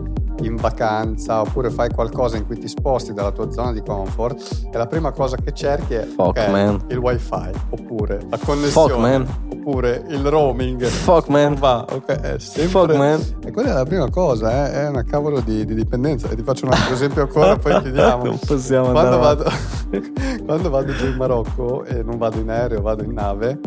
in 0.41 0.55
vacanza 0.55 1.41
oppure 1.41 1.71
fai 1.71 1.89
qualcosa 1.89 2.37
in 2.37 2.45
cui 2.45 2.59
ti 2.59 2.67
sposti 2.67 3.13
dalla 3.13 3.31
tua 3.31 3.49
zona 3.51 3.71
di 3.71 3.81
comfort 3.81 4.67
e 4.71 4.77
la 4.77 4.85
prima 4.85 5.11
cosa 5.11 5.35
che 5.37 5.51
cerchi 5.53 5.95
è 5.95 6.03
Fuck, 6.03 6.27
okay, 6.27 6.77
il 6.89 6.97
wifi 6.97 7.51
oppure 7.69 8.19
la 8.29 8.37
connessione 8.37 9.25
Fuck, 9.25 9.53
oppure 9.53 10.03
il 10.09 10.23
roaming. 10.23 10.83
Fuck 10.83 11.29
man. 11.29 11.55
Va 11.55 11.85
ok 11.89 12.05
è 12.05 12.39
sempre 12.39 12.67
Fuck 12.67 12.95
man. 12.95 13.21
E 13.43 13.51
quella 13.51 13.71
è 13.71 13.73
la 13.73 13.85
prima 13.85 14.09
cosa 14.09 14.67
eh? 14.67 14.83
è 14.83 14.87
una 14.89 15.03
cavolo 15.03 15.39
di, 15.39 15.65
di, 15.65 15.73
dipendenza. 15.73 16.29
E 16.29 16.35
ti 16.35 16.43
faccio 16.43 16.65
un 16.65 16.73
altro 16.73 16.93
esempio 16.93 17.23
ancora 17.23 17.57
poi 17.57 17.81
chiudiamo 17.81 18.23
non 18.23 18.39
possiamo 18.45 18.91
quando 18.91 19.17
vado, 19.17 19.51
quando 20.45 20.69
vado 20.69 20.91
giù 20.93 21.05
in 21.05 21.15
Marocco 21.15 21.83
e 21.83 22.03
non 22.03 22.17
vado 22.17 22.39
in 22.39 22.49
aereo 22.49 22.81
vado 22.81 23.03
in 23.03 23.13
nave. 23.13 23.59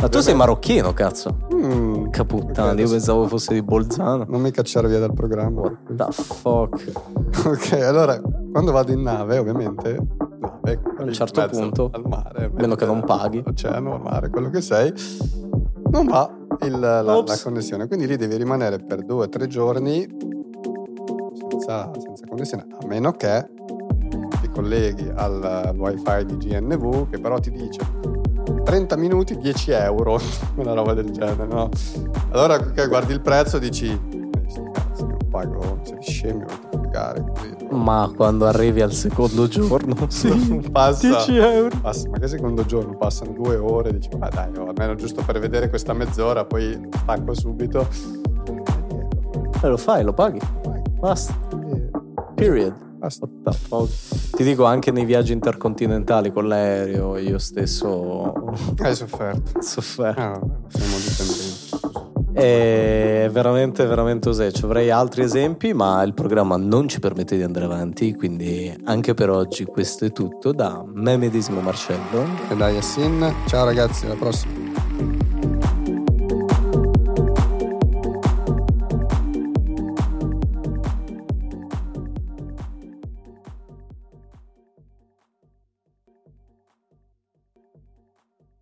Ma 0.00 0.08
tu 0.08 0.20
sei 0.20 0.34
marocchino 0.34 0.92
cazzo. 0.92 1.46
Mm, 1.54 2.10
caputtana 2.10 2.80
io 2.80 2.88
pensavo 2.88 3.26
fosse 3.26 3.54
di 3.54 3.62
Bolzano. 3.62 4.24
Non 4.28 4.40
mi 4.40 4.50
cacciare 4.50 4.88
via 4.88 4.98
dal 4.98 5.12
programma. 5.12 5.60
What 5.60 5.94
the 5.94 6.12
fuck? 6.12 6.92
Ok 7.46 7.72
allora 7.72 8.20
quando 8.52 8.72
vado 8.72 8.92
in 8.92 9.02
nave 9.02 9.38
ovviamente 9.38 9.98
nave, 10.68 10.80
a 10.98 11.02
un 11.02 11.12
certo 11.12 11.46
punto. 11.48 11.90
al 11.92 12.04
mare 12.06 12.50
meno 12.52 12.74
che 12.74 12.86
non 12.86 13.02
paghi. 13.04 13.42
oceano 13.46 13.94
al 13.94 14.00
mare 14.02 14.28
quello 14.30 14.50
che 14.50 14.60
sei 14.60 14.92
non 15.90 16.06
va 16.06 16.30
il, 16.62 16.78
la, 16.78 17.02
la, 17.02 17.24
connessione. 17.42 17.86
Quindi 17.86 18.06
lì 18.06 18.16
devi 18.16 18.36
rimanere 18.36 18.78
per 18.78 19.04
due 19.04 19.24
o 19.24 19.28
tre 19.28 19.46
giorni 19.46 20.06
senza, 21.48 21.90
senza 21.98 22.26
connessione 22.26 22.66
a 22.80 22.86
meno 22.86 23.12
che 23.12 23.56
colleghi 24.58 25.08
al, 25.14 25.72
wifi 25.76 26.24
di 26.26 26.36
GNV 26.36 27.10
che 27.10 27.20
però 27.20 27.38
ti 27.38 27.52
dice 27.52 27.80
30 28.64 28.96
minuti 28.96 29.38
10 29.38 29.70
euro 29.70 30.20
una 30.56 30.72
roba 30.72 30.94
del 30.94 31.10
genere 31.12 31.46
no? 31.46 31.68
allora 32.30 32.58
guardi 32.58 33.12
il 33.12 33.20
prezzo 33.20 33.58
e 33.58 33.60
dici 33.60 33.86
eh, 33.86 34.70
cazzo 34.72 35.06
non 35.06 35.18
pago 35.30 35.78
sei 35.84 36.02
scemi 36.02 36.44
pagare. 36.88 37.24
Quindi. 37.38 37.66
Ma 37.70 38.10
quando 38.14 38.46
arrivi 38.46 38.80
al 38.80 38.92
secondo 38.92 39.46
giorno, 39.46 39.94
sì, 40.08 40.68
passa, 40.72 41.08
10 41.08 41.36
euro. 41.36 41.76
Passa, 41.80 42.08
ma 42.08 42.18
che 42.18 42.28
secondo 42.28 42.64
giorno? 42.64 42.96
Passano 42.96 43.32
due 43.32 43.56
ore, 43.56 43.92
dici, 43.92 44.08
ma 44.18 44.28
dai, 44.28 44.50
oh, 44.56 44.68
almeno 44.68 44.94
giusto 44.94 45.22
per 45.24 45.38
vedere 45.38 45.68
questa 45.68 45.92
mezz'ora, 45.92 46.44
poi 46.44 46.88
stacco 47.02 47.34
subito. 47.34 47.86
E 49.62 49.68
lo 49.68 49.76
fai, 49.76 50.02
lo 50.02 50.12
paghi. 50.12 50.40
Basta. 50.98 51.34
Period. 52.34 52.87
Ti 54.34 54.42
dico 54.44 54.64
anche 54.64 54.90
nei 54.90 55.04
viaggi 55.04 55.32
intercontinentali 55.32 56.32
con 56.32 56.48
l'aereo, 56.48 57.16
io 57.16 57.38
stesso. 57.38 58.32
Hai 58.78 58.94
sofferto. 58.94 59.60
Sofferto. 59.62 60.20
Ah, 60.20 60.40
siamo 60.68 60.96
dipendenti. 60.96 61.66
È 62.32 63.28
veramente, 63.32 63.84
veramente. 63.86 64.52
Ci 64.52 64.64
avrei 64.64 64.90
altri 64.90 65.22
esempi, 65.22 65.72
ma 65.72 66.02
il 66.02 66.14
programma 66.14 66.56
non 66.56 66.88
ci 66.88 67.00
permette 67.00 67.36
di 67.36 67.42
andare 67.42 67.64
avanti. 67.64 68.14
Quindi 68.14 68.74
anche 68.84 69.14
per 69.14 69.30
oggi 69.30 69.64
questo 69.64 70.04
è 70.04 70.12
tutto 70.12 70.52
da 70.52 70.84
me 70.92 71.16
medesimo 71.16 71.60
Marcello 71.60 72.24
e 72.48 72.56
da 72.56 72.68
Yassin. 72.68 73.34
Ciao 73.46 73.64
ragazzi, 73.64 74.06
alla 74.06 74.14
prossima. 74.14 74.87